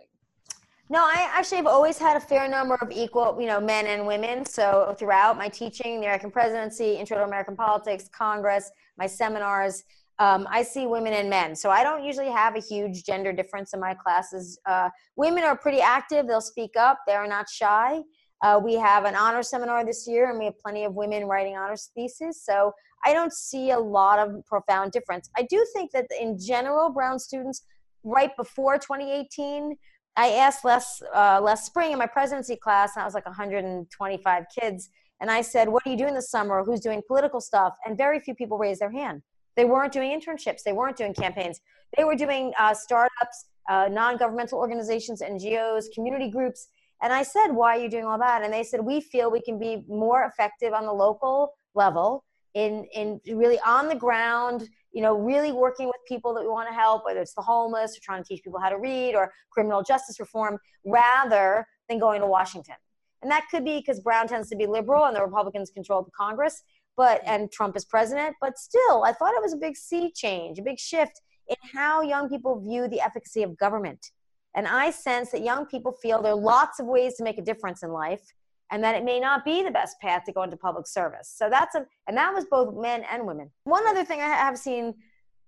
No, 0.92 1.04
I 1.04 1.30
actually 1.32 1.58
have 1.58 1.68
always 1.68 2.00
had 2.00 2.18
a 2.18 2.20
fair 2.20 2.48
number 2.48 2.74
of 2.82 2.92
equal, 2.92 3.38
you 3.40 3.46
know, 3.46 3.62
men 3.62 3.86
and 3.86 4.08
women. 4.08 4.44
So 4.44 4.96
throughout 4.98 5.38
my 5.38 5.48
teaching, 5.48 6.00
the 6.00 6.08
American 6.08 6.32
presidency, 6.32 6.96
Intro 6.96 7.18
to 7.20 7.26
American 7.26 7.56
Politics, 7.56 8.10
Congress, 8.12 8.72
my 8.98 9.06
seminars, 9.06 9.84
um, 10.20 10.48
I 10.52 10.64
see 10.64 10.86
women 10.86 11.14
and 11.14 11.30
men. 11.30 11.56
So 11.56 11.70
I 11.70 11.82
don't 11.84 12.04
usually 12.04 12.30
have 12.30 12.56
a 12.56 12.60
huge 12.60 13.06
gender 13.06 13.32
difference 13.32 13.74
in 13.74 13.80
my 13.80 13.94
classes. 13.94 14.60
Uh, 14.66 14.90
women 15.16 15.46
are 15.46 15.58
pretty 15.58 15.80
active. 15.80 16.28
They'll 16.28 16.42
speak 16.42 16.76
up. 16.78 17.00
They 17.08 17.14
are 17.14 17.28
not 17.28 17.50
shy. 17.50 18.02
Uh, 18.42 18.60
we 18.64 18.76
have 18.76 19.06
an 19.06 19.16
honor 19.16 19.44
seminar 19.44 19.86
this 19.86 20.08
year, 20.08 20.30
and 20.30 20.38
we 20.38 20.46
have 20.46 20.58
plenty 20.60 20.84
of 20.84 20.94
women 20.94 21.26
writing 21.26 21.56
honors 21.58 21.90
theses. 21.96 22.42
So 22.44 22.74
I 23.06 23.14
don't 23.14 23.34
see 23.34 23.72
a 23.72 23.80
lot 23.80 24.20
of 24.20 24.46
profound 24.46 24.92
difference. 24.92 25.30
I 25.38 25.44
do 25.44 25.66
think 25.74 25.92
that 25.92 26.08
in 26.20 26.38
general, 26.38 26.90
Brown 26.90 27.20
students, 27.20 27.64
right 28.04 28.36
before 28.38 28.78
2018, 28.78 29.76
I 30.18 30.32
asked 30.32 30.66
Les, 30.66 31.02
uh, 31.16 31.40
Les 31.42 31.66
Spring 31.66 31.94
in 31.94 31.98
my 31.98 32.08
presidency 32.08 32.58
class, 32.58 32.96
and 32.96 33.04
I 33.04 33.06
was 33.06 33.14
like 33.14 33.26
125 33.26 34.44
kids. 34.58 34.90
And 35.22 35.30
I 35.30 35.42
said, 35.42 35.70
What 35.70 35.86
are 35.86 35.90
you 35.90 35.98
doing 35.98 36.14
this 36.14 36.30
summer? 36.30 36.64
Who's 36.64 36.80
doing 36.82 37.02
political 37.08 37.40
stuff? 37.40 37.74
And 37.86 37.98
very 37.98 38.20
few 38.20 38.36
people 38.36 38.58
raised 38.58 38.82
their 38.82 38.92
hand. 38.92 39.22
They 39.60 39.66
weren't 39.66 39.92
doing 39.92 40.18
internships, 40.18 40.64
they 40.64 40.72
weren't 40.72 40.96
doing 40.96 41.14
campaigns. 41.14 41.60
They 41.98 42.06
were 42.06 42.16
doing 42.16 42.54
uh, 42.58 42.74
startups, 42.74 43.46
uh, 43.70 43.90
non 43.92 44.16
governmental 44.16 44.58
organizations, 44.58 45.22
NGOs, 45.22 45.86
community 45.94 46.30
groups. 46.32 46.70
And 47.02 47.12
I 47.12 47.24
said, 47.24 47.48
Why 47.48 47.78
are 47.78 47.82
you 47.82 47.90
doing 47.90 48.06
all 48.06 48.18
that? 48.20 48.42
And 48.42 48.54
they 48.54 48.64
said, 48.64 48.80
We 48.80 49.02
feel 49.02 49.30
we 49.30 49.42
can 49.42 49.60
be 49.60 49.84
more 49.90 50.24
effective 50.24 50.72
on 50.72 50.86
the 50.86 50.94
local 50.94 51.56
level 51.76 52.24
in, 52.54 52.86
in 52.94 53.20
really 53.28 53.60
on 53.66 53.90
the 53.90 53.96
ground 53.96 54.70
you 54.92 55.02
know, 55.02 55.18
really 55.18 55.52
working 55.52 55.88
with 55.88 55.98
people 56.08 56.34
that 56.34 56.42
we 56.42 56.48
want 56.48 56.68
to 56.68 56.74
help, 56.74 57.06
whether 57.06 57.20
it's 57.20 57.36
the 57.36 57.42
homeless 57.42 57.96
or 57.96 58.00
trying 58.02 58.24
to 58.24 58.28
teach 58.28 58.44
people 58.44 58.60
how 58.60 58.70
to 58.70 58.78
read 58.78 59.14
or 59.14 59.32
criminal 59.52 59.84
justice 59.84 60.20
reform, 60.20 60.58
rather 60.86 61.68
than 61.88 62.00
going 62.00 62.22
to 62.22 62.28
Washington. 62.28 62.76
And 63.22 63.30
that 63.30 63.46
could 63.52 63.66
be 63.66 63.80
because 63.80 64.00
Brown 64.00 64.28
tends 64.28 64.50
to 64.50 64.56
be 64.56 64.66
liberal 64.66 65.06
and 65.06 65.16
the 65.16 65.22
Republicans 65.22 65.70
control 65.70 66.04
the 66.04 66.12
Congress, 66.12 66.64
but 67.00 67.22
and 67.26 67.50
Trump 67.50 67.78
is 67.78 67.86
president. 67.86 68.36
But 68.42 68.60
still, 68.60 69.06
I 69.06 69.14
thought 69.14 69.34
it 69.34 69.42
was 69.42 69.54
a 69.54 69.58
big 69.58 69.78
sea 69.78 70.12
change, 70.14 70.60
a 70.60 70.62
big 70.62 70.78
shift 70.78 71.22
in 71.48 71.56
how 71.74 72.02
young 72.02 72.28
people 72.28 72.60
view 72.60 72.90
the 72.90 73.00
efficacy 73.00 73.42
of 73.42 73.58
government. 73.58 74.12
And 74.54 74.68
I 74.68 74.92
sense 74.92 75.32
that 75.32 75.42
young 75.42 75.66
people 75.66 75.94
feel 75.94 76.22
there 76.22 76.34
are 76.34 76.36
lots 76.36 76.82
of 76.82 76.88
ways 76.88 77.16
to 77.16 77.24
make 77.24 77.38
a 77.38 77.42
difference 77.42 77.84
in 77.84 77.94
life 77.94 78.22
and 78.70 78.84
that 78.84 78.96
it 78.96 79.06
may 79.06 79.18
not 79.18 79.46
be 79.46 79.64
the 79.64 79.72
best 79.72 79.96
path 80.02 80.26
to 80.26 80.34
go 80.34 80.44
into 80.44 80.58
public 80.58 80.88
service. 80.88 81.34
So 81.34 81.50
that's 81.50 81.74
a, 81.74 81.86
and 82.08 82.18
that 82.18 82.34
was 82.34 82.46
both 82.52 82.76
men 82.76 83.06
and 83.10 83.26
women. 83.26 83.50
One 83.64 83.88
other 83.88 84.04
thing 84.04 84.20
I 84.20 84.26
have 84.26 84.58
seen 84.58 84.94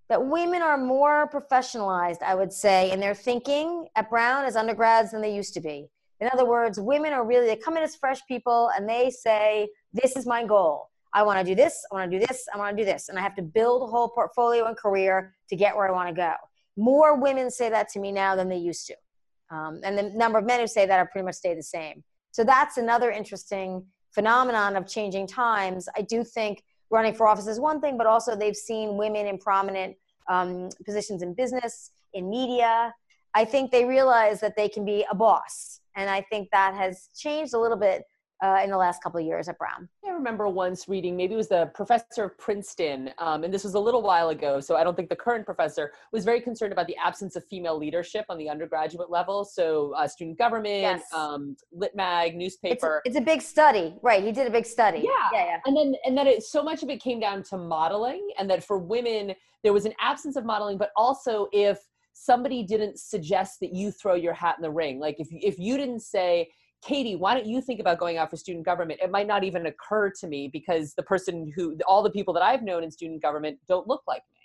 that 0.08 0.26
women 0.26 0.62
are 0.62 0.78
more 0.78 1.30
professionalized, 1.30 2.24
I 2.24 2.34
would 2.34 2.54
say, 2.54 2.92
in 2.92 3.02
their 3.02 3.14
thinking 3.14 3.88
at 3.98 4.10
Brown 4.10 4.46
as 4.46 4.56
undergrads 4.56 5.12
than 5.12 5.22
they 5.22 5.36
used 5.36 5.54
to 5.56 5.60
be. 5.60 5.90
In 6.22 6.30
other 6.32 6.46
words, 6.46 6.80
women 6.80 7.12
are 7.12 7.26
really, 7.26 7.48
they 7.48 7.58
come 7.58 7.76
in 7.76 7.84
as 7.84 7.96
fresh 7.98 8.22
people 8.26 8.70
and 8.78 8.88
they 8.88 9.10
say, 9.10 9.68
This 9.92 10.16
is 10.16 10.26
my 10.26 10.46
goal. 10.46 10.91
I 11.14 11.24
want 11.24 11.40
to 11.40 11.46
do 11.46 11.56
this, 11.56 11.86
I 11.92 11.96
want 11.96 12.12
to 12.12 12.20
do 12.20 12.26
this, 12.26 12.48
I 12.54 12.58
want 12.58 12.76
to 12.76 12.82
do 12.82 12.86
this. 12.86 13.10
And 13.10 13.20
I 13.20 13.22
have 13.22 13.36
to 13.36 13.42
build 13.42 13.84
a 13.84 13.86
whole 13.86 14.10
portfolio 14.10 14.66
and 14.66 14.78
career 14.78 15.34
to 15.50 15.56
get 15.56 15.76
where 15.76 15.88
I 15.88 15.92
want 15.92 16.10
to 16.10 16.16
go. 16.16 16.34
More 16.78 17.20
women 17.20 17.52
say 17.52 17.70
that 17.70 17.90
to 17.90 18.00
me 18.00 18.12
now 18.12 18.36
than 18.36 18.48
they 18.48 18.58
used 18.58 18.88
to. 18.88 18.96
Um, 19.56 19.82
and 19.84 19.98
the 19.98 20.04
number 20.04 20.40
of 20.40 20.46
men 20.46 20.62
who 20.62 20.68
say 20.68 20.86
that 20.86 20.98
are 20.98 21.06
pretty 21.06 21.26
much 21.26 21.36
stay 21.36 21.54
the 21.54 21.64
same. 21.64 22.04
So 22.32 22.44
that's 22.46 22.78
another 22.78 23.12
interesting 23.12 23.86
phenomenon 24.12 24.78
of 24.78 24.88
changing 24.88 25.28
times. 25.28 25.90
I 25.98 26.02
do 26.02 26.24
think 26.24 26.64
running 26.90 27.14
for 27.14 27.28
office 27.28 27.48
is 27.48 27.60
one 27.60 27.82
thing, 27.82 27.98
but 27.98 28.08
also 28.08 28.36
they've 28.36 28.56
seen 28.56 28.98
women 28.98 29.28
in 29.28 29.38
prominent 29.38 29.96
um, 30.30 30.70
positions 30.86 31.22
in 31.22 31.34
business, 31.34 31.92
in 32.14 32.30
media. 32.30 32.94
I 33.34 33.46
think 33.46 33.72
they 33.72 33.86
realize 33.86 34.40
that 34.42 34.56
they 34.56 34.70
can 34.70 34.86
be 34.86 35.06
a 35.10 35.16
boss. 35.16 35.80
And 35.96 36.10
I 36.10 36.22
think 36.22 36.50
that 36.52 36.74
has 36.76 37.10
changed 37.16 37.54
a 37.54 37.60
little 37.60 37.78
bit 37.78 38.04
uh, 38.42 38.60
in 38.64 38.72
the 38.72 38.78
last 38.78 39.04
couple 39.04 39.20
of 39.20 39.26
years 39.26 39.48
at 39.48 39.58
Brown. 39.58 39.88
I 40.06 40.12
remember 40.12 40.48
once 40.48 40.88
reading, 40.88 41.16
maybe 41.16 41.36
it 41.36 41.38
was 41.38 41.48
the 41.48 41.72
professor 41.76 42.26
of 42.26 42.38
Princeton, 42.38 43.12
um, 43.20 43.44
and 43.44 43.54
this 43.54 43.64
was 43.64 43.76
a 43.76 43.80
little 43.80 44.02
while 44.02 44.30
ago, 44.30 44.60
so 44.60 44.76
I 44.76 44.84
don't 44.84 44.96
think 44.96 45.10
the 45.10 45.16
current 45.16 45.46
professor 45.46 45.94
was 46.12 46.26
very 46.26 46.42
concerned 46.42 46.74
about 46.74 46.88
the 46.88 46.98
absence 46.98 47.36
of 47.36 47.46
female 47.46 47.78
leadership 47.78 48.26
on 48.30 48.38
the 48.38 48.50
undergraduate 48.50 49.10
level. 49.10 49.46
So, 49.46 49.94
uh, 49.96 50.08
student 50.08 50.38
government, 50.38 50.82
yes. 50.82 51.14
um, 51.14 51.56
lit 51.72 51.96
mag, 51.96 52.36
newspaper. 52.36 53.02
It's 53.06 53.16
a, 53.16 53.20
it's 53.20 53.22
a, 53.22 53.26
big 53.32 53.42
study, 53.42 53.96
right? 54.02 54.24
He 54.24 54.32
did 54.32 54.48
a 54.48 54.52
big 54.52 54.66
study. 54.66 55.00
Yeah, 55.00 55.10
yeah, 55.32 55.46
yeah. 55.46 55.58
And 55.66 55.78
then, 55.78 55.94
and 56.06 56.18
then 56.18 56.28
it, 56.28 56.44
so 56.44 56.64
much 56.64 56.84
of 56.84 56.90
it 56.90 57.02
came 57.02 57.20
down 57.20 57.44
to 57.44 57.58
modeling, 57.58 58.28
and 58.38 58.50
that 58.50 58.64
for 58.64 58.78
women 58.78 59.34
there 59.64 59.74
was 59.74 59.86
an 59.86 59.94
absence 60.00 60.36
of 60.36 60.46
modeling, 60.46 60.78
but 60.78 60.92
also 60.96 61.48
if 61.52 61.80
somebody 62.14 62.64
didn't 62.64 63.00
suggest 63.00 63.60
that 63.62 63.74
you 63.74 63.92
throw 63.92 64.16
your 64.16 64.34
hat 64.34 64.56
in 64.58 64.64
the 64.64 64.72
ring, 64.72 65.00
like 65.00 65.20
if 65.20 65.28
if 65.32 65.60
you 65.60 65.78
didn't 65.78 66.02
say 66.02 66.50
Katie, 66.82 67.16
why 67.16 67.36
don't 67.36 67.46
you 67.46 67.62
think 67.62 67.80
about 67.80 68.00
going 68.00 68.18
out 68.18 68.30
for 68.32 68.38
student 68.38 68.66
government? 68.66 69.00
It 69.04 69.12
might 69.12 69.28
not 69.28 69.44
even 69.44 69.68
occur 69.68 70.10
to 70.20 70.28
me 70.28 70.48
because 70.48 70.94
the 70.96 71.04
person 71.04 71.52
who, 71.56 71.78
all 71.88 72.02
the 72.02 72.10
people 72.10 72.34
that 72.34 72.44
I've 72.44 72.64
known 72.64 72.84
in 72.84 72.90
student 72.90 73.22
government 73.22 73.60
don't 73.68 73.88
look 73.88 74.04
like 74.08 74.24
me. 74.32 74.41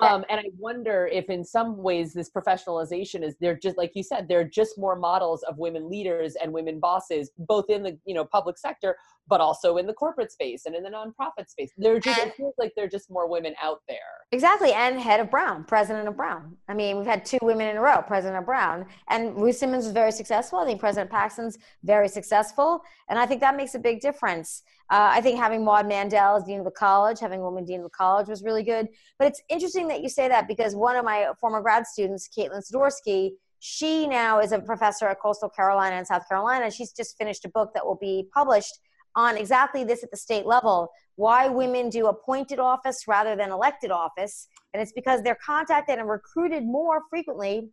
Um, 0.00 0.24
and 0.30 0.40
I 0.40 0.44
wonder 0.58 1.08
if, 1.12 1.28
in 1.28 1.44
some 1.44 1.76
ways, 1.76 2.12
this 2.14 2.30
professionalization 2.30 3.22
is 3.22 3.34
they're 3.40 3.56
just 3.56 3.76
like 3.76 3.92
you 3.94 4.02
said, 4.02 4.28
they're 4.28 4.44
just 4.44 4.78
more 4.78 4.96
models 4.96 5.42
of 5.42 5.58
women 5.58 5.90
leaders 5.90 6.36
and 6.36 6.52
women 6.52 6.80
bosses, 6.80 7.30
both 7.38 7.68
in 7.68 7.82
the 7.82 7.98
you 8.04 8.14
know 8.14 8.24
public 8.24 8.56
sector, 8.56 8.96
but 9.28 9.40
also 9.40 9.76
in 9.76 9.86
the 9.86 9.92
corporate 9.92 10.32
space 10.32 10.66
and 10.66 10.74
in 10.74 10.82
the 10.82 10.90
nonprofit 10.90 11.48
space. 11.48 11.72
They're 11.76 12.00
just 12.00 12.18
and, 12.18 12.30
it 12.30 12.36
feels 12.36 12.54
like 12.58 12.72
they're 12.76 12.88
just 12.88 13.10
more 13.10 13.28
women 13.28 13.54
out 13.62 13.80
there. 13.88 13.98
Exactly, 14.32 14.72
and 14.72 15.00
head 15.00 15.20
of 15.20 15.30
Brown, 15.30 15.64
president 15.64 16.08
of 16.08 16.16
Brown. 16.16 16.56
I 16.68 16.74
mean, 16.74 16.96
we've 16.96 17.06
had 17.06 17.24
two 17.24 17.38
women 17.42 17.68
in 17.68 17.76
a 17.76 17.80
row, 17.80 18.02
president 18.06 18.38
of 18.38 18.46
Brown, 18.46 18.86
and 19.08 19.36
Ruth 19.40 19.56
Simmons 19.56 19.84
was 19.84 19.92
very 19.92 20.12
successful. 20.12 20.58
I 20.58 20.66
think 20.66 20.80
President 20.80 21.10
Paxson's 21.10 21.58
very 21.84 22.08
successful, 22.08 22.82
and 23.08 23.18
I 23.18 23.26
think 23.26 23.40
that 23.40 23.56
makes 23.56 23.74
a 23.74 23.78
big 23.78 24.00
difference. 24.00 24.62
Uh, 24.90 25.08
I 25.12 25.20
think 25.20 25.38
having 25.38 25.64
Maud 25.64 25.86
Mandel 25.86 26.36
as 26.36 26.42
dean 26.42 26.58
of 26.58 26.64
the 26.64 26.70
college, 26.72 27.20
having 27.20 27.40
a 27.40 27.44
woman 27.44 27.64
dean 27.64 27.78
of 27.78 27.84
the 27.84 27.90
college 27.90 28.26
was 28.26 28.42
really 28.42 28.64
good. 28.64 28.88
But 29.18 29.28
it's 29.28 29.40
interesting 29.48 29.86
that 29.88 30.02
you 30.02 30.08
say 30.08 30.26
that 30.26 30.48
because 30.48 30.74
one 30.74 30.96
of 30.96 31.04
my 31.04 31.28
former 31.40 31.60
grad 31.60 31.86
students, 31.86 32.28
Kaitlin 32.36 32.62
Sidorsky, 32.68 33.32
she 33.60 34.08
now 34.08 34.40
is 34.40 34.50
a 34.50 34.58
professor 34.58 35.06
at 35.06 35.20
Coastal 35.20 35.48
Carolina 35.48 35.96
in 35.96 36.04
South 36.04 36.28
Carolina. 36.28 36.70
She's 36.72 36.92
just 36.92 37.16
finished 37.16 37.44
a 37.44 37.48
book 37.50 37.70
that 37.74 37.86
will 37.86 37.98
be 38.00 38.26
published 38.34 38.80
on 39.14 39.36
exactly 39.36 39.84
this 39.84 40.02
at 40.02 40.10
the 40.10 40.16
state 40.16 40.46
level 40.46 40.90
why 41.16 41.48
women 41.48 41.90
do 41.90 42.06
appointed 42.06 42.58
office 42.58 43.06
rather 43.06 43.36
than 43.36 43.50
elected 43.50 43.90
office. 43.90 44.48
And 44.72 44.80
it's 44.80 44.92
because 44.92 45.22
they're 45.22 45.38
contacted 45.44 45.98
and 45.98 46.08
recruited 46.08 46.64
more 46.64 47.02
frequently 47.10 47.68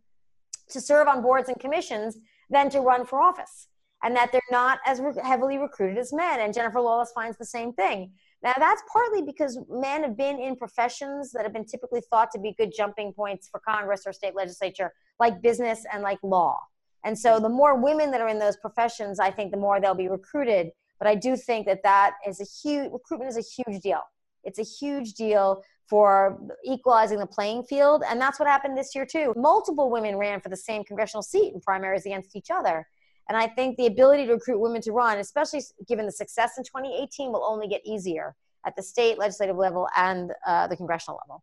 to 0.68 0.80
serve 0.80 1.08
on 1.08 1.22
boards 1.22 1.48
and 1.48 1.58
commissions 1.58 2.18
than 2.50 2.68
to 2.70 2.80
run 2.80 3.06
for 3.06 3.22
office 3.22 3.68
and 4.02 4.14
that 4.16 4.30
they're 4.32 4.40
not 4.50 4.78
as 4.86 5.00
re- 5.00 5.12
heavily 5.22 5.58
recruited 5.58 5.98
as 5.98 6.12
men. 6.12 6.40
And 6.40 6.54
Jennifer 6.54 6.80
Lawless 6.80 7.12
finds 7.12 7.36
the 7.36 7.44
same 7.44 7.72
thing. 7.72 8.12
Now, 8.42 8.54
that's 8.56 8.82
partly 8.92 9.22
because 9.22 9.58
men 9.68 10.02
have 10.04 10.16
been 10.16 10.38
in 10.38 10.56
professions 10.56 11.32
that 11.32 11.42
have 11.42 11.52
been 11.52 11.64
typically 11.64 12.02
thought 12.08 12.30
to 12.32 12.38
be 12.38 12.54
good 12.56 12.72
jumping 12.76 13.12
points 13.12 13.48
for 13.48 13.60
Congress 13.60 14.02
or 14.06 14.12
state 14.12 14.36
legislature, 14.36 14.92
like 15.18 15.42
business 15.42 15.84
and 15.92 16.02
like 16.02 16.18
law. 16.22 16.60
And 17.04 17.18
so, 17.18 17.40
the 17.40 17.48
more 17.48 17.80
women 17.80 18.10
that 18.12 18.20
are 18.20 18.28
in 18.28 18.38
those 18.38 18.56
professions, 18.56 19.18
I 19.18 19.30
think 19.30 19.50
the 19.50 19.56
more 19.56 19.80
they'll 19.80 19.94
be 19.94 20.08
recruited. 20.08 20.70
But 20.98 21.08
I 21.08 21.14
do 21.14 21.36
think 21.36 21.66
that 21.66 21.82
that 21.82 22.14
is 22.26 22.40
a 22.40 22.44
huge 22.44 22.90
recruitment 22.92 23.30
is 23.30 23.38
a 23.38 23.62
huge 23.62 23.82
deal. 23.82 24.00
It's 24.44 24.58
a 24.58 24.64
huge 24.64 25.14
deal 25.14 25.62
for 25.88 26.38
equalizing 26.64 27.18
the 27.18 27.26
playing 27.26 27.64
field, 27.64 28.02
and 28.06 28.20
that's 28.20 28.38
what 28.38 28.48
happened 28.48 28.76
this 28.76 28.94
year 28.94 29.06
too. 29.06 29.32
Multiple 29.36 29.90
women 29.90 30.16
ran 30.16 30.40
for 30.40 30.48
the 30.48 30.56
same 30.56 30.84
congressional 30.84 31.22
seat 31.22 31.54
in 31.54 31.60
primaries 31.60 32.04
against 32.04 32.36
each 32.36 32.50
other. 32.50 32.86
And 33.28 33.36
I 33.36 33.46
think 33.46 33.76
the 33.76 33.86
ability 33.86 34.26
to 34.26 34.32
recruit 34.32 34.58
women 34.58 34.80
to 34.82 34.92
run, 34.92 35.18
especially 35.18 35.62
given 35.86 36.06
the 36.06 36.12
success 36.12 36.52
in 36.56 36.64
2018, 36.64 37.30
will 37.30 37.44
only 37.44 37.68
get 37.68 37.82
easier 37.84 38.34
at 38.66 38.74
the 38.76 38.82
state 38.82 39.18
legislative 39.18 39.56
level 39.56 39.88
and 39.96 40.32
uh, 40.46 40.66
the 40.66 40.76
congressional 40.76 41.20
level. 41.24 41.42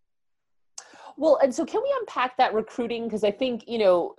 Well, 1.18 1.40
and 1.42 1.54
so 1.54 1.66
can 1.66 1.82
we 1.82 1.94
unpack 2.00 2.38
that 2.38 2.54
recruiting? 2.54 3.06
Because 3.06 3.24
I 3.24 3.32
think, 3.32 3.64
you 3.68 3.78
know, 3.78 4.16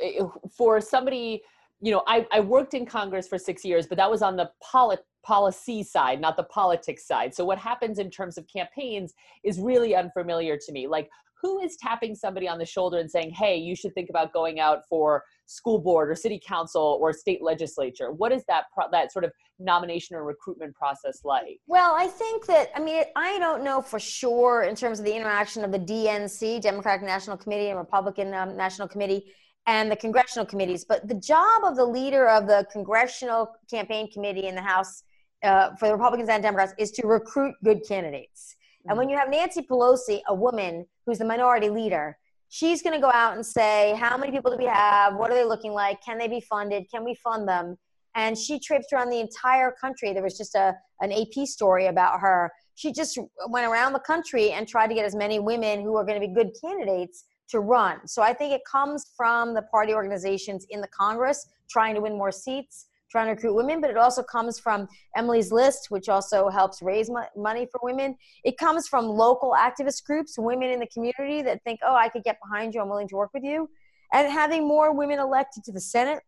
for 0.56 0.80
somebody, 0.80 1.42
you 1.80 1.92
know, 1.92 2.02
I, 2.06 2.26
I 2.32 2.40
worked 2.40 2.72
in 2.72 2.86
Congress 2.86 3.28
for 3.28 3.36
six 3.36 3.64
years, 3.64 3.86
but 3.86 3.98
that 3.98 4.10
was 4.10 4.22
on 4.22 4.36
the 4.36 4.50
polit- 4.62 5.04
policy 5.22 5.82
side, 5.82 6.20
not 6.20 6.36
the 6.36 6.44
politics 6.44 7.06
side. 7.06 7.34
So 7.34 7.44
what 7.44 7.58
happens 7.58 7.98
in 7.98 8.10
terms 8.10 8.38
of 8.38 8.46
campaigns 8.46 9.12
is 9.44 9.58
really 9.58 9.94
unfamiliar 9.94 10.56
to 10.56 10.72
me. 10.72 10.86
Like, 10.86 11.10
who 11.40 11.60
is 11.60 11.76
tapping 11.76 12.14
somebody 12.14 12.48
on 12.48 12.58
the 12.58 12.64
shoulder 12.64 12.98
and 12.98 13.10
saying, 13.10 13.30
hey, 13.30 13.56
you 13.56 13.76
should 13.76 13.94
think 13.94 14.10
about 14.10 14.32
going 14.32 14.58
out 14.58 14.82
for 14.88 15.24
school 15.46 15.78
board 15.78 16.10
or 16.10 16.14
city 16.14 16.40
council 16.44 16.98
or 17.00 17.12
state 17.12 17.42
legislature? 17.42 18.10
What 18.12 18.32
is 18.32 18.44
that 18.48 18.64
pro- 18.72 18.90
that 18.90 19.12
sort 19.12 19.24
of 19.24 19.32
nomination 19.58 20.16
or 20.16 20.24
recruitment 20.24 20.74
process 20.74 21.20
like? 21.24 21.60
Well, 21.66 21.94
I 21.94 22.06
think 22.06 22.46
that 22.46 22.70
I 22.74 22.80
mean 22.80 23.04
I 23.14 23.38
don't 23.38 23.62
know 23.62 23.80
for 23.80 23.98
sure 23.98 24.62
in 24.62 24.74
terms 24.74 24.98
of 24.98 25.04
the 25.04 25.14
interaction 25.14 25.64
of 25.64 25.72
the 25.72 25.78
DNC, 25.78 26.60
Democratic 26.60 27.06
National 27.06 27.36
Committee, 27.36 27.68
and 27.68 27.78
Republican 27.78 28.34
um, 28.34 28.56
National 28.56 28.88
Committee. 28.88 29.32
and 29.68 29.90
the 29.90 29.96
congressional 29.96 30.46
committees. 30.46 30.84
But 30.84 31.08
the 31.08 31.16
job 31.16 31.64
of 31.64 31.76
the 31.76 31.84
leader 31.84 32.28
of 32.28 32.46
the 32.46 32.66
congressional 32.72 33.50
campaign 33.68 34.08
committee 34.10 34.46
in 34.46 34.54
the 34.54 34.62
House 34.62 35.02
uh, 35.42 35.74
for 35.76 35.88
the 35.88 35.92
Republicans 35.92 36.28
and 36.28 36.42
Democrats 36.42 36.72
is 36.78 36.90
to 36.92 37.06
recruit 37.06 37.54
good 37.64 37.80
candidates. 37.86 38.56
Mm-hmm. 38.86 38.90
And 38.90 38.98
when 38.98 39.08
you 39.08 39.16
have 39.16 39.28
Nancy 39.28 39.62
Pelosi, 39.62 40.20
a 40.28 40.34
woman 40.34 40.86
who's 41.04 41.18
the 41.18 41.24
minority 41.24 41.68
leader, 41.68 42.16
she's 42.48 42.82
going 42.82 42.94
to 42.94 43.00
go 43.00 43.10
out 43.12 43.34
and 43.34 43.44
say, 43.44 43.96
How 43.98 44.16
many 44.16 44.32
people 44.32 44.50
do 44.50 44.56
we 44.56 44.66
have? 44.66 45.16
What 45.16 45.30
are 45.30 45.34
they 45.34 45.44
looking 45.44 45.72
like? 45.72 46.02
Can 46.04 46.18
they 46.18 46.28
be 46.28 46.40
funded? 46.40 46.86
Can 46.90 47.04
we 47.04 47.14
fund 47.14 47.48
them? 47.48 47.76
And 48.14 48.38
she 48.38 48.58
traipsed 48.58 48.92
around 48.92 49.10
the 49.10 49.20
entire 49.20 49.72
country. 49.78 50.12
There 50.12 50.22
was 50.22 50.38
just 50.38 50.54
a, 50.54 50.74
an 51.00 51.12
AP 51.12 51.46
story 51.46 51.86
about 51.86 52.20
her. 52.20 52.50
She 52.74 52.92
just 52.92 53.18
went 53.48 53.66
around 53.66 53.92
the 53.92 54.00
country 54.00 54.52
and 54.52 54.66
tried 54.66 54.88
to 54.88 54.94
get 54.94 55.04
as 55.04 55.14
many 55.14 55.38
women 55.38 55.82
who 55.82 55.96
are 55.96 56.04
going 56.04 56.20
to 56.20 56.26
be 56.26 56.32
good 56.32 56.52
candidates 56.62 57.24
to 57.48 57.60
run. 57.60 58.06
So 58.06 58.22
I 58.22 58.32
think 58.32 58.54
it 58.54 58.62
comes 58.70 59.12
from 59.16 59.54
the 59.54 59.62
party 59.62 59.92
organizations 59.92 60.66
in 60.70 60.80
the 60.80 60.88
Congress 60.88 61.46
trying 61.68 61.94
to 61.94 62.00
win 62.00 62.16
more 62.16 62.32
seats, 62.32 62.86
trying 63.10 63.26
to 63.26 63.32
recruit 63.32 63.54
women, 63.54 63.80
but 63.80 63.90
it 63.90 63.96
also 63.96 64.22
comes 64.22 64.58
from 64.58 64.88
Emily's 65.16 65.52
List, 65.52 65.90
which 65.90 66.08
also 66.08 66.48
helps 66.48 66.82
raise 66.82 67.08
mo- 67.08 67.26
money 67.36 67.66
for 67.70 67.80
women. 67.82 68.16
It 68.44 68.58
comes 68.58 68.88
from 68.88 69.06
local 69.06 69.54
activist 69.56 70.04
groups, 70.04 70.38
women 70.38 70.70
in 70.70 70.80
the 70.80 70.88
community 70.88 71.42
that 71.42 71.62
think, 71.64 71.80
oh, 71.84 71.94
I 71.94 72.08
could 72.08 72.24
get 72.24 72.38
behind 72.42 72.74
you, 72.74 72.80
I'm 72.80 72.88
willing 72.88 73.08
to 73.08 73.16
work 73.16 73.30
with 73.32 73.44
you. 73.44 73.68
And 74.12 74.30
having 74.30 74.66
more 74.66 74.92
women 74.92 75.18
elected 75.18 75.64
to 75.64 75.72
the 75.72 75.80
Senate 75.80 76.22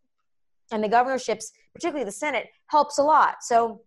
and 0.71 0.83
the 0.83 0.89
governorships, 0.89 1.53
particularly 1.75 2.05
the 2.05 2.13
Senate, 2.13 2.47
helps 2.67 2.99
a 2.99 3.03
lot. 3.03 3.37
So 3.43 3.83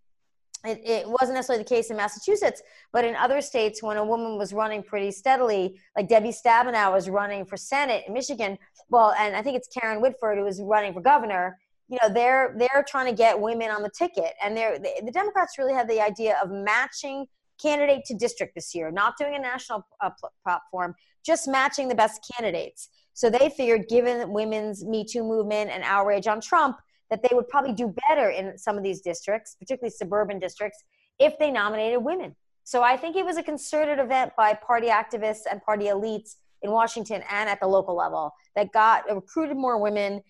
it, 0.65 0.81
it, 0.85 1.07
wasn't 1.07 1.33
necessarily 1.33 1.63
the 1.63 1.69
case 1.69 1.89
in 1.89 1.97
Massachusetts, 1.97 2.61
but 2.93 3.03
in 3.03 3.15
other 3.15 3.41
states, 3.41 3.81
when 3.81 3.97
a 3.97 4.05
woman 4.05 4.37
was 4.37 4.53
running 4.53 4.83
pretty 4.83 5.11
steadily, 5.11 5.79
like 5.95 6.07
Debbie 6.07 6.31
Stabenow 6.31 6.93
was 6.93 7.09
running 7.09 7.45
for 7.45 7.57
Senate 7.57 8.03
in 8.07 8.13
Michigan, 8.13 8.57
well, 8.89 9.13
and 9.17 9.35
I 9.35 9.41
think 9.41 9.57
it's 9.57 9.67
Karen 9.67 10.01
Whitford 10.01 10.37
who 10.37 10.43
was 10.43 10.61
running 10.61 10.93
for 10.93 11.01
governor. 11.01 11.57
You 11.91 11.97
know, 12.01 12.11
they're 12.11 12.55
they're 12.57 12.85
trying 12.87 13.07
to 13.07 13.15
get 13.15 13.39
women 13.39 13.69
on 13.69 13.83
the 13.83 13.91
ticket, 13.95 14.33
and 14.41 14.55
they're 14.55 14.79
the, 14.79 14.91
the 15.05 15.11
Democrats 15.11 15.57
really 15.59 15.73
have 15.73 15.89
the 15.89 16.01
idea 16.01 16.37
of 16.41 16.49
matching 16.49 17.27
candidate 17.61 18.05
to 18.05 18.15
district 18.15 18.55
this 18.55 18.73
year, 18.73 18.89
not 18.91 19.17
doing 19.17 19.35
a 19.35 19.39
national 19.39 19.85
uh, 19.99 20.09
platform, 20.43 20.95
just 21.23 21.49
matching 21.49 21.89
the 21.89 21.95
best 21.95 22.25
candidates. 22.33 22.89
So 23.13 23.29
they 23.29 23.49
figured, 23.49 23.89
given 23.89 24.31
women's 24.31 24.85
Me 24.85 25.05
Too 25.05 25.21
movement 25.21 25.69
and 25.69 25.83
outrage 25.83 26.27
on 26.27 26.39
Trump, 26.39 26.77
that 27.09 27.21
they 27.21 27.35
would 27.35 27.49
probably 27.49 27.73
do 27.73 27.93
better 28.07 28.29
in 28.29 28.57
some 28.57 28.77
of 28.77 28.83
these 28.83 29.01
districts, 29.01 29.57
particularly 29.59 29.91
suburban 29.91 30.39
districts, 30.39 30.81
if 31.19 31.37
they 31.39 31.51
nominated 31.51 32.03
women. 32.03 32.35
So 32.63 32.83
I 32.83 32.95
think 32.95 33.17
it 33.17 33.25
was 33.25 33.35
a 33.35 33.43
concerted 33.43 33.99
event 33.99 34.31
by 34.37 34.53
party 34.53 34.87
activists 34.87 35.41
and 35.51 35.61
party 35.61 35.87
elites 35.87 36.35
in 36.61 36.71
Washington 36.71 37.21
and 37.29 37.49
at 37.49 37.59
the 37.59 37.67
local 37.67 37.97
level 37.97 38.31
that 38.55 38.71
got 38.71 39.13
recruited 39.13 39.57
more 39.57 39.77
women, 39.77 40.21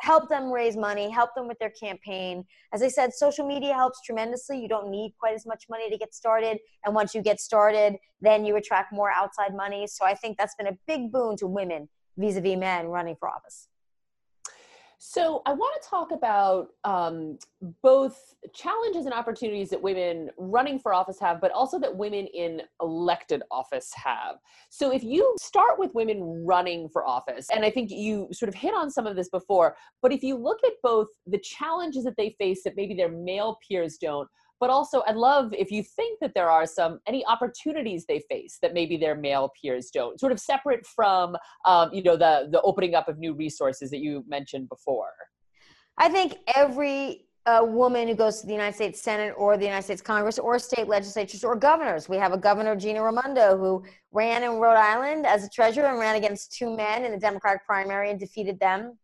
helped 0.00 0.28
them 0.28 0.50
raise 0.50 0.76
money, 0.76 1.10
help 1.10 1.30
them 1.34 1.48
with 1.48 1.58
their 1.58 1.70
campaign. 1.70 2.44
As 2.72 2.82
I 2.82 2.88
said, 2.88 3.12
social 3.12 3.46
media 3.46 3.74
helps 3.74 4.00
tremendously. 4.02 4.60
You 4.60 4.68
don't 4.68 4.90
need 4.90 5.14
quite 5.18 5.34
as 5.34 5.46
much 5.46 5.64
money 5.68 5.90
to 5.90 5.98
get 5.98 6.14
started. 6.14 6.58
And 6.84 6.94
once 6.94 7.14
you 7.14 7.22
get 7.22 7.40
started, 7.40 7.96
then 8.20 8.44
you 8.44 8.56
attract 8.56 8.92
more 8.92 9.10
outside 9.10 9.54
money. 9.54 9.86
So 9.86 10.04
I 10.04 10.14
think 10.14 10.38
that's 10.38 10.54
been 10.54 10.68
a 10.68 10.78
big 10.86 11.12
boon 11.12 11.36
to 11.38 11.46
women 11.46 11.88
vis 12.16 12.36
a 12.36 12.40
vis 12.40 12.56
men 12.56 12.86
running 12.88 13.16
for 13.18 13.28
office. 13.28 13.68
So 14.98 15.42
I 15.44 15.52
want 15.52 15.82
to 15.82 15.88
talk 15.88 16.10
about 16.10 16.68
um, 16.84 17.38
both 17.82 18.34
challenges 18.54 19.04
and 19.04 19.12
opportunities 19.12 19.68
that 19.70 19.82
women 19.82 20.30
running 20.38 20.78
for 20.78 20.94
office 20.94 21.20
have, 21.20 21.40
but 21.40 21.50
also 21.52 21.78
that 21.80 21.94
women 21.94 22.26
in 22.26 22.62
elected 22.80 23.42
office 23.50 23.92
have. 23.94 24.36
So 24.70 24.92
if 24.92 25.04
you 25.04 25.34
start 25.38 25.78
with 25.78 25.94
women 25.94 26.44
running 26.46 26.88
for 26.88 27.06
office, 27.06 27.48
and 27.54 27.62
I 27.62 27.70
think 27.70 27.90
you 27.90 28.28
sort 28.32 28.48
of 28.48 28.54
hit 28.54 28.74
on 28.74 28.90
some 28.90 29.06
of 29.06 29.16
this 29.16 29.28
before, 29.28 29.76
but 30.00 30.12
if 30.12 30.22
you 30.22 30.34
look 30.36 30.58
at 30.64 30.72
both 30.82 31.08
the 31.26 31.38
challenges 31.38 32.04
that 32.04 32.16
they 32.16 32.34
face 32.38 32.62
that 32.64 32.74
maybe 32.76 32.94
their 32.94 33.10
male 33.10 33.58
peers 33.68 33.98
don't, 33.98 34.28
but 34.60 34.70
also 34.70 35.02
i'd 35.06 35.16
love 35.16 35.52
if 35.52 35.70
you 35.70 35.82
think 35.82 36.18
that 36.20 36.32
there 36.34 36.50
are 36.50 36.66
some 36.66 37.00
any 37.06 37.24
opportunities 37.26 38.04
they 38.06 38.20
face 38.30 38.58
that 38.62 38.74
maybe 38.74 38.96
their 38.96 39.14
male 39.14 39.52
peers 39.60 39.90
don't 39.90 40.18
sort 40.20 40.32
of 40.32 40.40
separate 40.40 40.86
from 40.86 41.36
um, 41.64 41.90
you 41.92 42.02
know 42.02 42.16
the 42.16 42.48
the 42.50 42.60
opening 42.62 42.94
up 42.94 43.08
of 43.08 43.18
new 43.18 43.34
resources 43.34 43.90
that 43.90 43.98
you 43.98 44.24
mentioned 44.28 44.68
before 44.68 45.12
i 45.98 46.08
think 46.08 46.36
every 46.54 47.26
uh, 47.46 47.64
woman 47.64 48.08
who 48.08 48.14
goes 48.14 48.40
to 48.40 48.46
the 48.46 48.52
United 48.52 48.74
States 48.74 49.00
Senate 49.00 49.32
or 49.36 49.56
the 49.56 49.64
United 49.64 49.84
States 49.84 50.02
Congress 50.02 50.38
or 50.38 50.58
state 50.58 50.88
legislatures 50.88 51.44
or 51.44 51.54
governors. 51.54 52.08
We 52.08 52.16
have 52.16 52.32
a 52.32 52.36
governor, 52.36 52.74
Gina 52.74 53.02
Raimondo, 53.02 53.56
who 53.56 53.84
ran 54.10 54.42
in 54.42 54.58
Rhode 54.58 54.76
Island 54.76 55.26
as 55.26 55.44
a 55.44 55.48
treasurer 55.48 55.86
and 55.86 55.98
ran 55.98 56.16
against 56.16 56.52
two 56.52 56.76
men 56.76 57.04
in 57.04 57.12
the 57.12 57.18
Democratic 57.18 57.64
primary 57.64 58.10
and 58.10 58.18
defeated 58.18 58.58
them, 58.58 58.98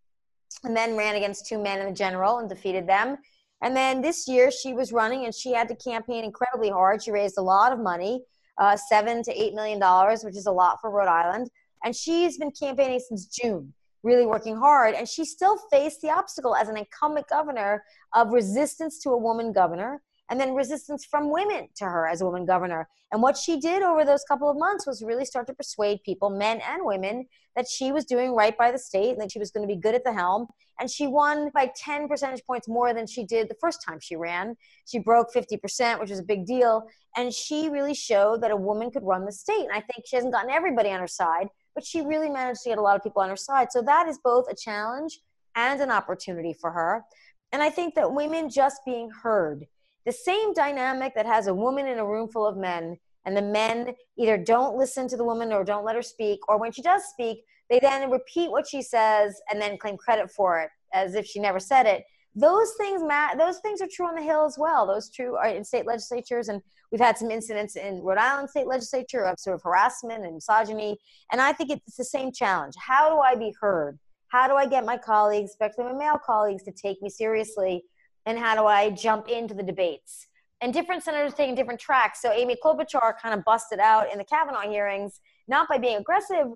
and 0.65 0.77
then 0.77 0.97
ran 0.97 1.15
against 1.15 1.47
two 1.47 1.63
men 1.63 1.81
in 1.81 1.87
the 1.87 1.93
general 1.93 2.39
and 2.39 2.49
defeated 2.49 2.87
them. 2.87 3.17
And 3.63 3.77
then 3.77 4.03
this 4.03 4.27
year 4.29 4.51
she 4.51 4.75
was 4.75 4.93
running 4.93 5.25
and 5.25 5.35
she 5.35 5.53
had 5.53 5.69
to 5.69 5.77
campaign 5.77 6.25
incredibly 6.25 6.69
hard. 6.69 7.03
She 7.03 7.13
raised 7.13 7.39
a 7.39 7.43
lot 7.43 7.73
of 7.73 7.79
money, 7.79 8.25
uh, 8.59 8.77
seven 8.77 9.23
to 9.23 9.33
eight 9.33 9.55
million 9.55 9.79
dollars, 9.79 10.25
which 10.25 10.37
is 10.37 10.47
a 10.47 10.53
lot 10.53 10.79
for 10.81 10.91
Rhode 10.91 11.09
Island. 11.09 11.49
And 11.85 11.95
she's 11.95 12.39
been 12.39 12.51
campaigning 12.51 13.01
since 13.01 13.27
June, 13.27 13.73
really 14.03 14.27
working 14.27 14.57
hard. 14.57 14.95
And 14.95 15.09
she 15.09 15.25
still 15.25 15.57
faced 15.71 16.01
the 16.03 16.11
obstacle 16.11 16.55
as 16.57 16.69
an 16.69 16.77
incumbent 16.77 17.29
governor 17.29 17.85
of 18.15 18.33
resistance 18.33 18.99
to 19.01 19.11
a 19.11 19.19
woman 19.19 19.53
governor 19.53 20.03
and 20.33 20.41
then 20.41 20.55
resistance 20.55 21.05
from 21.05 21.31
women 21.31 21.69
to 21.77 21.85
her 21.85 22.09
as 22.09 22.23
a 22.23 22.25
woman 22.25 22.47
governor. 22.47 22.89
And 23.13 23.21
what 23.21 23.37
she 23.37 23.61
did 23.61 23.83
over 23.83 24.03
those 24.03 24.25
couple 24.27 24.49
of 24.49 24.57
months 24.57 24.87
was 24.87 25.03
really 25.03 25.27
start 25.27 25.47
to 25.49 25.53
persuade 25.53 26.03
people, 26.05 26.31
men 26.31 26.63
and 26.67 26.87
women, 26.87 27.27
that 27.55 27.69
she 27.69 27.93
was 27.93 28.07
doing 28.07 28.35
right 28.35 28.57
by 28.57 28.73
the 28.73 28.79
state 28.79 29.11
and 29.11 29.21
that 29.21 29.31
she 29.31 29.39
was 29.39 29.51
going 29.51 29.69
to 29.69 29.75
be 29.75 29.79
good 29.79 29.95
at 29.95 30.05
the 30.05 30.13
helm. 30.15 30.47
And 30.81 30.91
she 30.91 31.07
won 31.07 31.51
by 31.53 31.71
10 31.77 32.09
percentage 32.09 32.43
points 32.47 32.67
more 32.67 32.95
than 32.95 33.07
she 33.07 33.27
did 33.27 33.51
the 33.51 33.59
first 33.61 33.85
time 33.87 33.99
she 34.01 34.17
ran. 34.17 34.57
She 34.87 34.99
broke 34.99 35.35
50%, 35.35 36.01
which 36.01 36.09
was 36.09 36.21
a 36.21 36.25
big 36.25 36.47
deal. 36.47 36.89
And 37.15 37.31
she 37.31 37.69
really 37.69 37.93
showed 37.93 38.41
that 38.41 38.51
a 38.51 38.57
woman 38.57 38.91
could 38.91 39.03
run 39.03 39.27
the 39.27 39.33
state. 39.33 39.65
And 39.65 39.73
I 39.73 39.83
think 39.83 40.07
she 40.07 40.17
hasn't 40.17 40.33
gotten 40.33 40.51
everybody 40.51 40.89
on 40.93 41.01
her 41.01 41.07
side, 41.07 41.49
but 41.75 41.85
she 41.85 42.01
really 42.01 42.31
managed 42.31 42.63
to 42.63 42.71
get 42.71 42.79
a 42.79 42.83
lot 42.83 42.97
of 42.97 43.03
people 43.03 43.21
on 43.21 43.29
her 43.29 43.37
side. 43.37 43.71
So 43.71 43.83
that 43.83 44.09
is 44.09 44.19
both 44.25 44.47
a 44.51 44.57
challenge 44.57 45.21
and 45.57 45.79
an 45.83 45.91
opportunity 45.91 46.55
for 46.59 46.71
her. 46.71 47.05
And 47.53 47.63
I 47.63 47.69
think 47.69 47.95
that 47.97 48.15
women 48.15 48.49
just 48.49 48.81
being 48.87 49.11
heard 49.11 49.67
the 50.05 50.13
same 50.13 50.53
dynamic 50.53 51.15
that 51.15 51.27
has 51.27 51.47
a 51.47 51.55
woman 51.55 51.87
in 51.87 51.99
a 51.99 52.07
room 52.07 52.29
full 52.29 52.47
of 52.47 52.57
men 52.57 52.97
and 53.25 53.37
the 53.37 53.43
men 53.43 53.95
either 54.19 54.37
don't 54.37 54.77
listen 54.77 55.09
to 55.09 55.17
the 55.17 55.25
woman 55.25 55.53
or 55.53 55.65
don't 55.65 55.85
let 55.85 55.97
her 55.97 56.03
speak 56.03 56.41
or 56.49 56.59
when 56.59 56.73
she 56.73 56.83
does 56.83 57.05
speak 57.05 57.45
they 57.73 57.81
then 57.81 58.11
repeat 58.11 58.51
what 58.51 58.69
she 58.69 58.83
says 58.83 59.41
and 59.51 59.61
then 59.61 59.79
claim 59.79 59.97
credit 59.97 60.31
for 60.31 60.61
it 60.61 60.69
as 60.93 61.15
if 61.15 61.25
she 61.25 61.41
never 61.41 61.59
said 61.59 61.87
it. 61.87 62.05
Those 62.35 62.75
things 62.79 63.03
Matt, 63.03 63.39
those 63.39 63.61
things 63.61 63.81
are 63.81 63.89
true 63.91 64.07
on 64.07 64.15
the 64.15 64.23
hill 64.23 64.45
as 64.45 64.59
well. 64.59 64.87
Those 64.87 65.11
true 65.11 65.37
are 65.37 65.49
in 65.49 65.65
state 65.65 65.87
legislatures 65.87 66.49
and 66.49 66.61
we've 66.91 67.01
had 67.01 67.17
some 67.17 67.31
incidents 67.31 67.77
in 67.77 68.03
rhode 68.03 68.19
island 68.19 68.51
state 68.51 68.67
legislature 68.67 69.25
of 69.25 69.39
sort 69.39 69.55
of 69.55 69.63
harassment 69.63 70.25
and 70.25 70.35
misogyny 70.35 70.99
and 71.31 71.41
i 71.41 71.53
think 71.53 71.71
it's 71.71 71.97
the 71.97 72.05
same 72.05 72.31
challenge. 72.31 72.75
How 72.79 73.09
do 73.09 73.21
i 73.21 73.35
be 73.35 73.55
heard? 73.59 73.99
How 74.29 74.47
do 74.49 74.55
i 74.55 74.67
get 74.67 74.85
my 74.85 74.99
colleagues 74.99 75.51
especially 75.53 75.85
my 75.85 75.95
male 75.95 76.21
colleagues 76.25 76.63
to 76.65 76.73
take 76.73 77.01
me 77.01 77.09
seriously 77.09 77.85
and 78.27 78.39
how 78.39 78.55
do 78.55 78.67
I 78.67 78.91
jump 78.91 79.29
into 79.29 79.55
the 79.55 79.63
debates? 79.63 80.27
And 80.61 80.73
different 80.73 81.03
senators 81.03 81.35
taking 81.35 81.55
different 81.55 81.81
tracks. 81.81 82.23
So 82.23 82.31
Amy 82.31 82.57
Klobuchar 82.63 83.15
kind 83.21 83.35
of 83.35 83.45
busted 83.45 83.81
out 83.81 84.13
in 84.13 84.19
the 84.19 84.25
Kavanaugh 84.25 84.69
hearings, 84.69 85.21
not 85.49 85.69
by 85.69 85.79
being 85.79 85.97
aggressive 85.97 86.47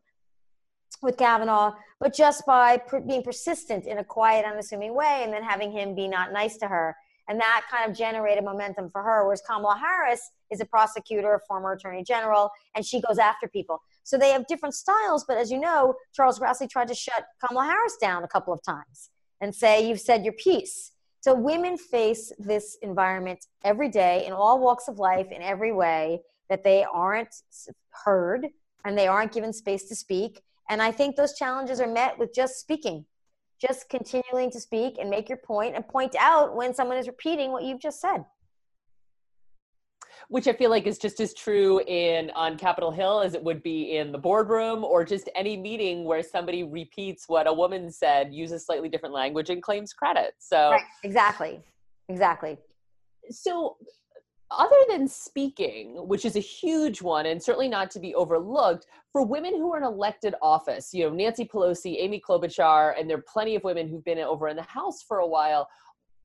with 1.03 1.17
Kavanaugh, 1.17 1.75
but 1.99 2.15
just 2.15 2.47
by 2.47 2.77
per- 2.77 3.01
being 3.01 3.23
persistent 3.23 3.87
in 3.87 3.99
a 3.99 4.05
quiet, 4.05 4.45
unassuming 4.45 4.95
way, 4.95 5.23
and 5.25 5.33
then 5.33 5.43
having 5.43 5.73
him 5.73 5.95
be 5.95 6.07
not 6.09 6.33
nice 6.33 6.57
to 6.59 6.69
her. 6.69 6.97
And 7.29 7.41
that 7.41 7.63
kind 7.69 7.91
of 7.91 7.97
generated 7.97 8.45
momentum 8.45 8.91
for 8.91 9.03
her. 9.03 9.25
Whereas 9.25 9.43
Kamala 9.45 9.77
Harris 9.77 10.31
is 10.51 10.61
a 10.61 10.65
prosecutor, 10.65 11.35
a 11.35 11.41
former 11.41 11.73
attorney 11.73 12.05
general, 12.05 12.51
and 12.77 12.87
she 12.87 13.01
goes 13.01 13.19
after 13.19 13.49
people. 13.49 13.83
So 14.05 14.17
they 14.17 14.31
have 14.31 14.47
different 14.47 14.77
styles, 14.77 15.25
but 15.27 15.37
as 15.37 15.51
you 15.51 15.59
know, 15.59 15.95
Charles 16.13 16.39
Grassley 16.39 16.71
tried 16.71 16.89
to 16.89 16.95
shut 16.95 17.27
Kamala 17.45 17.67
Harris 17.67 17.97
down 18.01 18.23
a 18.23 18.29
couple 18.29 18.53
of 18.53 18.63
times 18.63 19.11
and 19.41 19.55
say, 19.55 19.87
You've 19.87 20.01
said 20.01 20.25
your 20.25 20.35
piece. 20.35 20.93
So 21.21 21.35
women 21.35 21.77
face 21.77 22.33
this 22.39 22.79
environment 22.83 23.47
every 23.65 23.89
day 23.89 24.25
in 24.27 24.33
all 24.33 24.61
walks 24.61 24.89
of 24.89 24.99
life, 24.99 25.27
in 25.33 25.43
every 25.43 25.73
way, 25.73 26.21
that 26.49 26.63
they 26.63 26.85
aren't 26.85 27.35
heard 28.05 28.47
and 28.85 28.97
they 28.97 29.09
aren't 29.09 29.33
given 29.33 29.53
space 29.53 29.85
to 29.89 29.97
speak. 29.97 30.41
And 30.69 30.81
I 30.81 30.93
think 30.93 31.17
those 31.17 31.35
challenges 31.35 31.81
are 31.81 31.93
met 31.93 32.19
with 32.19 32.33
just 32.33 32.61
speaking, 32.61 33.05
just 33.61 33.89
continuing 33.89 34.51
to 34.53 34.61
speak 34.61 34.99
and 35.01 35.11
make 35.11 35.29
your 35.29 35.39
point 35.39 35.75
and 35.75 35.87
point 35.87 36.15
out 36.19 36.55
when 36.55 36.75
someone 36.75 36.99
is 36.99 37.07
repeating 37.07 37.51
what 37.51 37.65
you've 37.65 37.81
just 37.81 38.01
said 38.01 38.25
which 40.29 40.49
I 40.49 40.53
feel 40.53 40.71
like 40.71 40.87
is 40.87 40.99
just 40.99 41.21
as 41.21 41.35
true 41.35 41.81
in 41.87 42.31
on 42.31 42.57
Capitol 42.57 42.91
Hill 42.91 43.21
as 43.21 43.35
it 43.35 43.43
would 43.43 43.63
be 43.63 43.97
in 43.97 44.13
the 44.13 44.19
boardroom 44.19 44.85
or 44.85 45.05
just 45.05 45.29
any 45.35 45.57
meeting 45.57 46.05
where 46.05 46.23
somebody 46.23 46.63
repeats 46.65 47.29
what 47.29 47.47
a 47.47 47.53
woman 47.53 47.91
said, 47.91 48.33
uses 48.33 48.67
slightly 48.67 48.89
different 48.89 49.15
language, 49.15 49.51
and 49.51 49.63
claims 49.63 49.93
credit. 49.93 50.35
So 50.39 50.71
right. 50.71 50.83
exactly, 51.03 51.61
exactly. 52.09 52.59
So 53.31 53.77
other 54.51 54.77
than 54.89 55.09
speaking, 55.09 55.97
which 56.07 56.25
is 56.25 56.37
a 56.37 56.41
huge 56.41 57.03
one 57.03 57.27
and 57.27 57.43
certainly 57.43 57.69
not 57.69 57.91
to 57.91 57.99
be 57.99 58.15
overlooked, 58.15 58.87
for 59.13 59.25
women 59.25 59.55
who 59.55 59.73
are 59.73 59.79
in 59.79 59.83
elected 59.83 60.35
office, 60.41 60.95
you 60.95 61.05
know, 61.05 61.15
Nancy 61.15 61.45
Pelosi, 61.45 61.97
Amy 61.99 62.21
Klobuchar, 62.21 62.99
and 62.99 63.11
there 63.11 63.19
are 63.19 63.25
plenty 63.27 63.57
of 63.57 63.65
women 63.65 63.89
who've 63.89 64.05
been 64.05 64.19
over 64.19 64.49
in 64.49 64.57
the 64.57 64.63
House 64.63 65.03
for 65.03 65.19
a 65.19 65.27
while. 65.27 65.69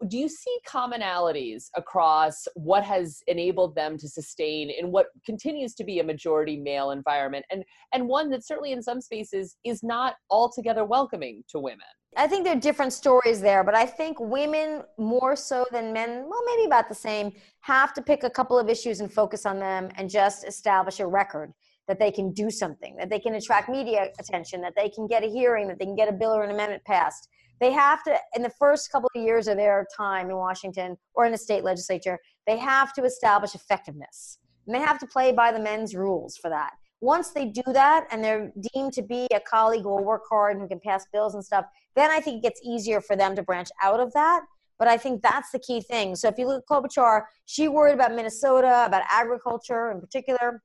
Do 0.08 0.18
you 0.18 0.28
see 0.28 0.58
commonalities 0.68 1.70
across 1.76 2.48
what 2.56 2.84
has 2.84 3.22
enabled 3.28 3.76
them 3.76 3.98
to 4.00 4.08
sustain 4.08 4.72
in 4.72 4.92
what 4.92 5.08
continues 5.26 5.76
to 5.76 5.84
be 5.84 6.00
a 6.00 6.04
majority 6.04 6.58
male 6.58 6.90
environment 6.90 7.46
and, 7.52 7.64
and 7.94 8.08
one 8.08 8.30
that 8.32 8.46
certainly 8.46 8.72
in 8.72 8.82
some 8.82 9.00
spaces 9.00 9.58
is 9.64 9.84
not 9.84 10.16
altogether 10.32 10.86
welcoming 10.86 11.44
to 11.50 11.60
women? 11.60 11.86
I 12.18 12.28
think 12.28 12.44
there 12.44 12.58
are 12.58 12.60
different 12.60 12.94
stories 12.94 13.42
there, 13.42 13.64
but 13.64 13.76
I 13.76 13.86
think 13.86 14.20
women 14.20 14.82
more 14.98 15.36
so 15.36 15.66
than 15.72 15.94
men, 15.94 16.26
well, 16.28 16.44
maybe 16.46 16.66
about 16.66 16.90
the 16.90 16.96
same, 16.96 17.32
have 17.62 17.94
to 17.94 18.02
pick 18.02 18.24
a 18.24 18.30
couple 18.30 18.58
of 18.60 18.70
issues 18.70 19.00
and 19.00 19.12
focus 19.12 19.46
on 19.46 19.60
them 19.60 19.90
and 19.96 20.10
just 20.10 20.46
establish 20.46 21.00
a 21.00 21.08
record 21.08 21.54
that 21.88 22.00
they 22.00 22.12
can 22.12 22.32
do 22.34 22.50
something, 22.50 22.96
that 22.98 23.10
they 23.10 23.20
can 23.20 23.36
attract 23.36 23.70
media 23.70 24.08
attention, 24.20 24.62
that 24.62 24.74
they 24.76 24.90
can 24.90 25.08
get 25.08 25.24
a 25.24 25.28
hearing, 25.28 25.68
that 25.68 25.80
they 25.80 25.86
can 25.86 25.96
get 25.96 26.10
a 26.10 26.12
bill 26.12 26.32
or 26.32 26.44
an 26.44 26.52
amendment 26.52 26.84
passed. 26.86 27.30
They 27.62 27.72
have 27.72 28.04
to, 28.04 28.18
in 28.36 28.42
the 28.42 28.50
first 28.50 28.92
couple 28.92 29.10
of 29.16 29.22
years 29.22 29.48
of 29.48 29.56
their 29.56 29.88
time 29.96 30.30
in 30.30 30.36
Washington 30.36 30.98
or 31.14 31.26
in 31.26 31.32
the 31.32 31.38
state 31.38 31.64
legislature, 31.64 32.20
they 32.48 32.58
have 32.58 32.92
to 32.94 33.04
establish 33.04 33.56
effectiveness. 33.56 34.40
And 34.66 34.76
they 34.76 34.80
have 34.80 35.00
to 35.00 35.08
play 35.08 35.32
by 35.32 35.52
the 35.52 35.60
men's 35.60 35.96
rules 35.96 36.38
for 36.38 36.50
that. 36.50 36.72
Once 37.02 37.30
they 37.30 37.46
do 37.46 37.62
that 37.68 38.08
and 38.12 38.24
they're 38.24 38.52
deemed 38.74 38.94
to 38.94 39.02
be 39.04 39.28
a 39.34 39.40
colleague 39.40 39.84
who 39.84 39.90
will 39.90 40.04
work 40.04 40.24
hard 40.30 40.54
and 40.54 40.62
who 40.62 40.68
can 40.68 40.80
pass 40.80 41.06
bills 41.14 41.36
and 41.36 41.46
stuff, 41.46 41.66
then 41.96 42.10
I 42.12 42.20
think 42.20 42.38
it 42.38 42.48
gets 42.48 42.62
easier 42.64 43.00
for 43.00 43.16
them 43.16 43.36
to 43.36 43.44
branch 43.44 43.70
out 43.82 44.00
of 44.00 44.12
that. 44.14 44.42
But 44.80 44.88
I 44.88 44.98
think 44.98 45.22
that's 45.22 45.52
the 45.52 45.60
key 45.60 45.82
thing. 45.82 46.16
So 46.16 46.28
if 46.28 46.40
you 46.40 46.48
look 46.48 46.64
at 46.64 46.68
Klobuchar, 46.68 47.24
she 47.46 47.68
worried 47.68 47.94
about 47.94 48.16
Minnesota, 48.16 48.86
about 48.88 49.04
agriculture 49.10 49.92
in 49.92 50.00
particular, 50.00 50.64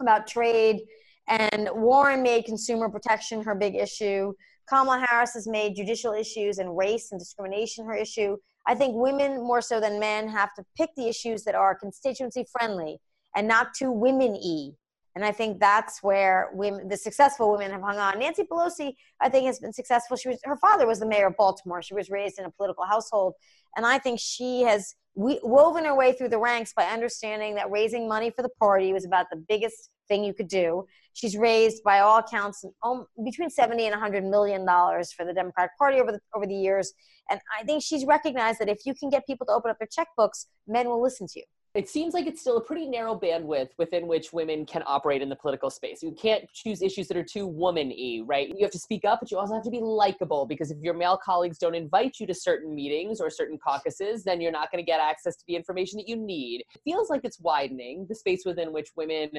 about 0.00 0.26
trade, 0.26 0.80
and 1.28 1.68
Warren 1.72 2.22
made 2.22 2.44
consumer 2.44 2.88
protection 2.88 3.42
her 3.42 3.54
big 3.54 3.74
issue. 3.74 4.32
Kamala 4.68 5.04
Harris 5.06 5.34
has 5.34 5.46
made 5.46 5.76
judicial 5.76 6.12
issues 6.12 6.58
and 6.58 6.76
race 6.76 7.12
and 7.12 7.18
discrimination 7.18 7.84
her 7.86 7.94
issue. 7.94 8.36
I 8.66 8.74
think 8.74 8.94
women, 8.96 9.42
more 9.42 9.60
so 9.60 9.80
than 9.80 10.00
men, 10.00 10.28
have 10.28 10.54
to 10.54 10.64
pick 10.76 10.90
the 10.96 11.08
issues 11.08 11.44
that 11.44 11.54
are 11.54 11.74
constituency 11.74 12.46
friendly 12.50 12.98
and 13.36 13.46
not 13.46 13.74
too 13.74 13.92
women 13.92 14.32
y. 14.32 14.70
And 15.14 15.24
I 15.24 15.30
think 15.30 15.60
that's 15.60 16.02
where 16.02 16.50
women, 16.54 16.88
the 16.88 16.96
successful 16.96 17.52
women 17.52 17.70
have 17.70 17.82
hung 17.82 17.98
on. 17.98 18.18
Nancy 18.18 18.42
Pelosi, 18.42 18.94
I 19.20 19.28
think, 19.28 19.46
has 19.46 19.60
been 19.60 19.72
successful. 19.72 20.16
She 20.16 20.28
was 20.28 20.38
her 20.44 20.56
father 20.56 20.86
was 20.86 20.98
the 20.98 21.06
mayor 21.06 21.28
of 21.28 21.36
Baltimore. 21.36 21.82
She 21.82 21.94
was 21.94 22.10
raised 22.10 22.38
in 22.38 22.44
a 22.44 22.50
political 22.50 22.84
household, 22.84 23.34
and 23.76 23.86
I 23.86 23.98
think 23.98 24.18
she 24.18 24.62
has 24.62 24.94
woven 25.14 25.84
her 25.84 25.94
way 25.94 26.12
through 26.12 26.30
the 26.30 26.38
ranks 26.38 26.72
by 26.74 26.84
understanding 26.86 27.54
that 27.54 27.70
raising 27.70 28.08
money 28.08 28.30
for 28.30 28.42
the 28.42 28.48
party 28.48 28.92
was 28.92 29.04
about 29.04 29.26
the 29.30 29.36
biggest 29.48 29.90
thing 30.08 30.24
you 30.24 30.34
could 30.34 30.48
do. 30.48 30.84
She's 31.12 31.36
raised, 31.36 31.84
by 31.84 32.00
all 32.00 32.18
accounts, 32.18 32.64
um, 32.82 33.06
between 33.24 33.48
70 33.48 33.84
and 33.84 33.92
100 33.92 34.24
million 34.24 34.66
dollars 34.66 35.12
for 35.12 35.24
the 35.24 35.32
Democratic 35.32 35.70
Party 35.78 36.00
over 36.00 36.10
the, 36.10 36.18
over 36.34 36.46
the 36.46 36.54
years. 36.54 36.92
And 37.30 37.40
I 37.58 37.62
think 37.62 37.84
she's 37.84 38.04
recognized 38.04 38.58
that 38.58 38.68
if 38.68 38.78
you 38.84 38.94
can 38.94 39.08
get 39.08 39.24
people 39.24 39.46
to 39.46 39.52
open 39.52 39.70
up 39.70 39.78
their 39.78 39.88
checkbooks, 39.88 40.46
men 40.66 40.88
will 40.88 41.00
listen 41.00 41.28
to 41.28 41.38
you 41.38 41.44
it 41.74 41.88
seems 41.88 42.14
like 42.14 42.26
it's 42.26 42.40
still 42.40 42.56
a 42.56 42.60
pretty 42.60 42.86
narrow 42.86 43.18
bandwidth 43.18 43.70
within 43.78 44.06
which 44.06 44.32
women 44.32 44.64
can 44.64 44.82
operate 44.86 45.22
in 45.22 45.28
the 45.28 45.34
political 45.34 45.70
space. 45.70 46.02
You 46.02 46.12
can't 46.12 46.48
choose 46.52 46.82
issues 46.82 47.08
that 47.08 47.16
are 47.16 47.24
too 47.24 47.48
woman-y, 47.48 48.20
right? 48.24 48.48
You 48.48 48.62
have 48.62 48.70
to 48.70 48.78
speak 48.78 49.04
up, 49.04 49.20
but 49.20 49.30
you 49.32 49.38
also 49.38 49.54
have 49.54 49.64
to 49.64 49.70
be 49.70 49.80
likable 49.80 50.46
because 50.46 50.70
if 50.70 50.78
your 50.80 50.94
male 50.94 51.18
colleagues 51.22 51.58
don't 51.58 51.74
invite 51.74 52.20
you 52.20 52.28
to 52.28 52.34
certain 52.34 52.74
meetings 52.74 53.20
or 53.20 53.28
certain 53.28 53.58
caucuses, 53.58 54.22
then 54.22 54.40
you're 54.40 54.52
not 54.52 54.70
going 54.70 54.84
to 54.84 54.86
get 54.86 55.00
access 55.00 55.34
to 55.36 55.44
the 55.48 55.56
information 55.56 55.96
that 55.98 56.08
you 56.08 56.16
need. 56.16 56.64
It 56.74 56.80
feels 56.84 57.10
like 57.10 57.22
it's 57.24 57.40
widening 57.40 58.06
the 58.08 58.14
space 58.14 58.44
within 58.44 58.72
which 58.72 58.90
women 58.96 59.30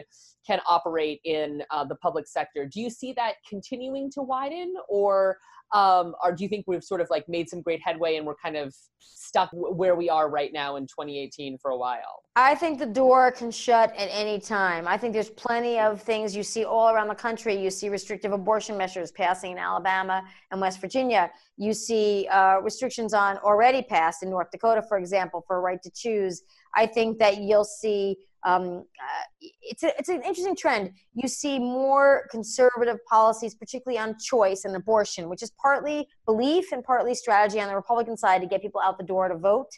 can 0.46 0.60
operate 0.68 1.22
in 1.24 1.64
uh, 1.72 1.86
the 1.86 1.96
public 1.96 2.28
sector. 2.28 2.66
Do 2.66 2.82
you 2.82 2.90
see 2.90 3.14
that 3.14 3.36
continuing 3.48 4.12
to 4.12 4.22
widen, 4.22 4.74
or 4.90 5.38
um, 5.76 6.16
or 6.24 6.32
do 6.32 6.42
you 6.42 6.50
think 6.50 6.64
we've 6.68 6.84
sort 6.84 7.02
of 7.02 7.10
like 7.10 7.28
made 7.28 7.50
some 7.50 7.62
great 7.62 7.82
headway 7.84 8.16
and 8.16 8.26
we're 8.26 8.36
kind 8.36 8.56
of 8.56 8.74
stuck 9.00 9.50
where 9.52 9.94
we 9.94 10.10
are 10.10 10.30
right 10.30 10.54
now 10.54 10.78
in 10.78 10.84
2018 10.84 11.58
for 11.58 11.72
a 11.72 11.78
while? 11.78 12.24
I 12.38 12.56
think 12.56 12.80
the 12.80 12.86
door 12.86 13.30
can 13.32 13.52
shut 13.52 13.94
at 13.98 14.08
any 14.10 14.40
time. 14.40 14.88
I 14.88 14.98
think 14.98 15.12
there's 15.12 15.32
plenty 15.32 15.78
of 15.78 16.02
things 16.02 16.34
you 16.34 16.44
see 16.44 16.64
all 16.64 16.92
around 16.92 17.10
the 17.10 17.16
country. 17.16 17.62
You 17.62 17.70
see 17.70 17.90
restrictive 17.90 18.32
abortion 18.32 18.78
measures 18.78 19.12
passing 19.12 19.52
in 19.52 19.58
Alabama 19.58 20.24
and 20.52 20.62
West 20.62 20.80
Virginia. 20.80 21.30
You 21.58 21.74
see 21.74 22.26
uh, 22.32 22.62
restrictions 22.62 23.14
on 23.14 23.38
already 23.40 23.82
passed 23.82 24.24
in 24.24 24.30
North 24.30 24.52
Dakota, 24.52 24.82
for 24.82 24.98
example, 24.98 25.44
for 25.46 25.58
a 25.58 25.60
right 25.60 25.82
to 25.84 25.92
choose. 25.94 26.44
I 26.74 26.86
think 26.86 27.20
that 27.20 27.40
you'll 27.40 27.66
see 27.66 28.16
um, 28.46 28.86
uh, 29.02 29.48
it's, 29.62 29.84
a, 29.84 29.98
it's 29.98 30.08
an 30.08 30.22
interesting 30.22 30.56
trend. 30.56 30.92
You 31.16 31.28
see 31.28 31.58
more 31.58 32.28
conservative 32.30 33.00
policies, 33.10 33.56
particularly 33.56 34.00
on 34.00 34.18
choice 34.20 34.66
and 34.66 34.76
abortion, 34.76 35.30
which 35.30 35.42
is 35.42 35.52
partly 35.60 36.08
belief 36.26 36.72
and 36.72 36.84
partly 36.84 37.16
strategy 37.16 37.60
on 37.60 37.68
the 37.68 37.76
Republican 37.76 38.16
side 38.16 38.42
to 38.42 38.48
get 38.48 38.62
people 38.62 38.80
out 38.82 39.00
the 39.00 39.04
door 39.04 39.28
to 39.28 39.36
vote 39.36 39.72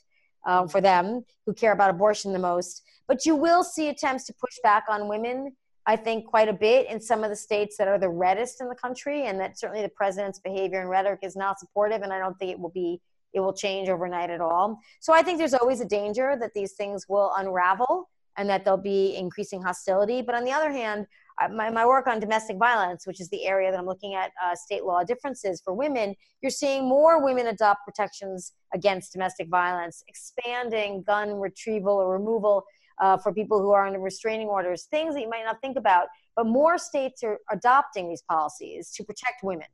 um, 0.45 0.67
for 0.67 0.81
them 0.81 1.23
who 1.45 1.53
care 1.53 1.71
about 1.71 1.89
abortion 1.89 2.33
the 2.33 2.39
most. 2.39 2.83
But 3.07 3.25
you 3.25 3.37
will 3.37 3.63
see 3.63 3.87
attempts 3.87 4.25
to 4.25 4.33
push 4.33 4.57
back 4.63 4.83
on 4.89 5.07
women, 5.07 5.55
I 5.85 5.95
think, 5.95 6.25
quite 6.25 6.49
a 6.49 6.53
bit 6.53 6.89
in 6.89 6.99
some 6.99 7.23
of 7.23 7.29
the 7.29 7.37
states 7.37 7.77
that 7.77 7.87
are 7.87 7.97
the 7.97 8.09
reddest 8.09 8.59
in 8.59 8.67
the 8.67 8.75
country, 8.75 9.27
and 9.27 9.39
that 9.39 9.57
certainly 9.57 9.81
the 9.81 9.89
president's 9.89 10.39
behavior 10.39 10.81
and 10.81 10.89
rhetoric 10.89 11.19
is 11.23 11.37
not 11.37 11.57
supportive, 11.57 12.01
and 12.01 12.11
I 12.11 12.19
don't 12.19 12.37
think 12.37 12.51
it 12.51 12.59
will 12.59 12.69
be 12.69 13.01
it 13.33 13.41
will 13.41 13.53
change 13.53 13.87
overnight 13.87 14.29
at 14.29 14.41
all. 14.41 14.79
So 14.99 15.13
I 15.13 15.21
think 15.21 15.37
there's 15.37 15.53
always 15.53 15.79
a 15.81 15.85
danger 15.85 16.37
that 16.39 16.53
these 16.53 16.73
things 16.73 17.05
will 17.07 17.31
unravel 17.37 18.09
and 18.37 18.49
that 18.49 18.63
there'll 18.63 18.77
be 18.77 19.15
increasing 19.15 19.61
hostility. 19.61 20.21
But 20.21 20.35
on 20.35 20.43
the 20.43 20.51
other 20.51 20.71
hand, 20.71 21.07
my, 21.51 21.69
my 21.69 21.85
work 21.85 22.07
on 22.07 22.19
domestic 22.19 22.57
violence, 22.57 23.05
which 23.05 23.19
is 23.21 23.29
the 23.29 23.45
area 23.45 23.69
that 23.71 23.79
I'm 23.79 23.85
looking 23.85 24.15
at 24.15 24.31
uh, 24.43 24.55
state 24.55 24.83
law 24.83 25.03
differences 25.03 25.61
for 25.63 25.73
women, 25.73 26.15
you're 26.41 26.49
seeing 26.49 26.87
more 26.87 27.23
women 27.23 27.47
adopt 27.47 27.85
protections 27.85 28.53
against 28.73 29.13
domestic 29.13 29.47
violence, 29.49 30.03
expanding 30.07 31.03
gun 31.03 31.33
retrieval 31.39 31.93
or 31.93 32.11
removal 32.13 32.65
uh, 32.99 33.17
for 33.17 33.31
people 33.33 33.61
who 33.61 33.71
are 33.71 33.85
under 33.85 33.99
restraining 33.99 34.47
orders, 34.47 34.87
things 34.89 35.13
that 35.13 35.21
you 35.21 35.29
might 35.29 35.45
not 35.45 35.61
think 35.61 35.77
about. 35.77 36.07
But 36.35 36.47
more 36.47 36.77
states 36.77 37.23
are 37.23 37.37
adopting 37.51 38.09
these 38.09 38.23
policies 38.23 38.91
to 38.93 39.03
protect 39.03 39.43
women. 39.43 39.67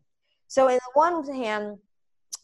So, 0.47 0.67
in 0.67 0.75
the 0.75 0.91
one 0.93 1.25
hand, 1.33 1.77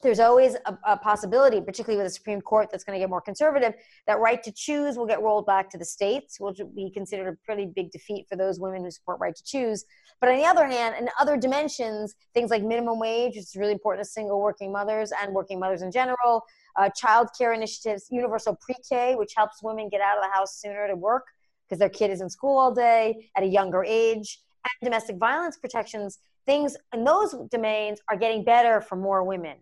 there's 0.01 0.19
always 0.19 0.55
a, 0.65 0.77
a, 0.85 0.97
possibility, 0.97 1.59
particularly 1.59 1.97
with 1.97 2.05
the 2.05 2.15
Supreme 2.15 2.39
Court 2.39 2.69
that's 2.71 2.85
going 2.85 2.97
to 2.97 3.03
get 3.03 3.09
more 3.09 3.19
conservative, 3.19 3.73
that 4.07 4.19
right 4.19 4.41
to 4.43 4.51
choose 4.51 4.97
will 4.97 5.05
get 5.05 5.21
rolled 5.21 5.45
back 5.45 5.69
to 5.71 5.77
the 5.77 5.83
states, 5.85 6.39
which 6.39 6.59
would 6.59 6.73
be 6.73 6.89
considered 6.89 7.27
a 7.27 7.38
pretty 7.45 7.65
big 7.65 7.91
defeat 7.91 8.25
for 8.29 8.38
those 8.38 8.59
women 8.59 8.83
who 8.83 8.91
support 8.91 9.19
right 9.19 9.35
to 9.35 9.43
choose. 9.43 9.83
But 10.21 10.29
on 10.29 10.38
the 10.38 10.45
other 10.45 10.65
hand, 10.65 10.95
in 10.99 11.09
other 11.19 11.35
dimensions, 11.35 12.15
things 12.33 12.49
like 12.49 12.63
minimum 12.63 12.97
wage, 12.97 13.35
which 13.35 13.43
is 13.43 13.55
really 13.57 13.73
important 13.73 14.05
to 14.05 14.09
single 14.09 14.39
working 14.39 14.71
mothers 14.71 15.12
and 15.21 15.33
working 15.33 15.59
mothers 15.59 15.81
in 15.81 15.91
general, 15.91 16.43
uh, 16.77 16.89
child 16.95 17.29
care 17.38 17.51
initiatives, 17.51 18.07
universal 18.09 18.57
pre-K, 18.62 19.15
which 19.15 19.33
helps 19.35 19.62
women 19.62 19.89
get 19.89 19.99
out 19.99 20.17
of 20.17 20.23
the 20.23 20.29
house 20.29 20.62
sooner 20.62 20.88
to 20.88 20.95
work 20.95 21.25
because 21.67 21.79
their 21.79 21.89
kid 21.89 22.09
is 22.09 22.21
in 22.21 22.29
school 22.29 22.57
all 22.57 22.73
day 22.73 23.29
at 23.35 23.43
a 23.43 23.47
younger 23.47 23.83
age, 23.83 24.39
and 24.63 24.89
domestic 24.89 25.17
violence 25.17 25.57
protections, 25.57 26.19
things 26.45 26.75
in 26.93 27.03
those 27.03 27.35
domains 27.51 27.99
are 28.09 28.17
getting 28.17 28.43
better 28.43 28.81
for 28.81 28.95
more 28.95 29.23
women. 29.23 29.57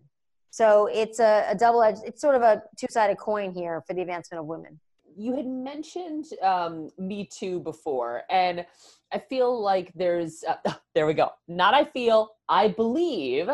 So 0.50 0.88
it's 0.92 1.20
a, 1.20 1.46
a 1.48 1.54
double 1.54 1.82
edged, 1.82 2.00
it's 2.04 2.20
sort 2.20 2.34
of 2.34 2.42
a 2.42 2.62
two 2.76 2.86
sided 2.90 3.18
coin 3.18 3.52
here 3.52 3.82
for 3.86 3.94
the 3.94 4.02
advancement 4.02 4.40
of 4.40 4.46
women. 4.46 4.80
You 5.16 5.34
had 5.34 5.46
mentioned 5.46 6.26
um, 6.42 6.90
Me 6.98 7.28
Too 7.30 7.60
before, 7.60 8.22
and 8.30 8.64
I 9.12 9.18
feel 9.18 9.60
like 9.60 9.92
there's, 9.94 10.44
uh, 10.46 10.72
there 10.94 11.06
we 11.06 11.14
go. 11.14 11.30
Not 11.48 11.74
I 11.74 11.84
feel, 11.84 12.30
I 12.48 12.68
believe. 12.68 13.48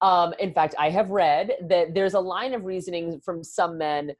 Um, 0.00 0.32
in 0.38 0.54
fact, 0.54 0.74
I 0.78 0.88
have 0.90 1.10
read 1.10 1.52
that 1.68 1.94
there's 1.94 2.14
a 2.14 2.20
line 2.20 2.54
of 2.54 2.64
reasoning 2.64 3.20
from 3.20 3.44
some 3.44 3.76
men 3.76 4.12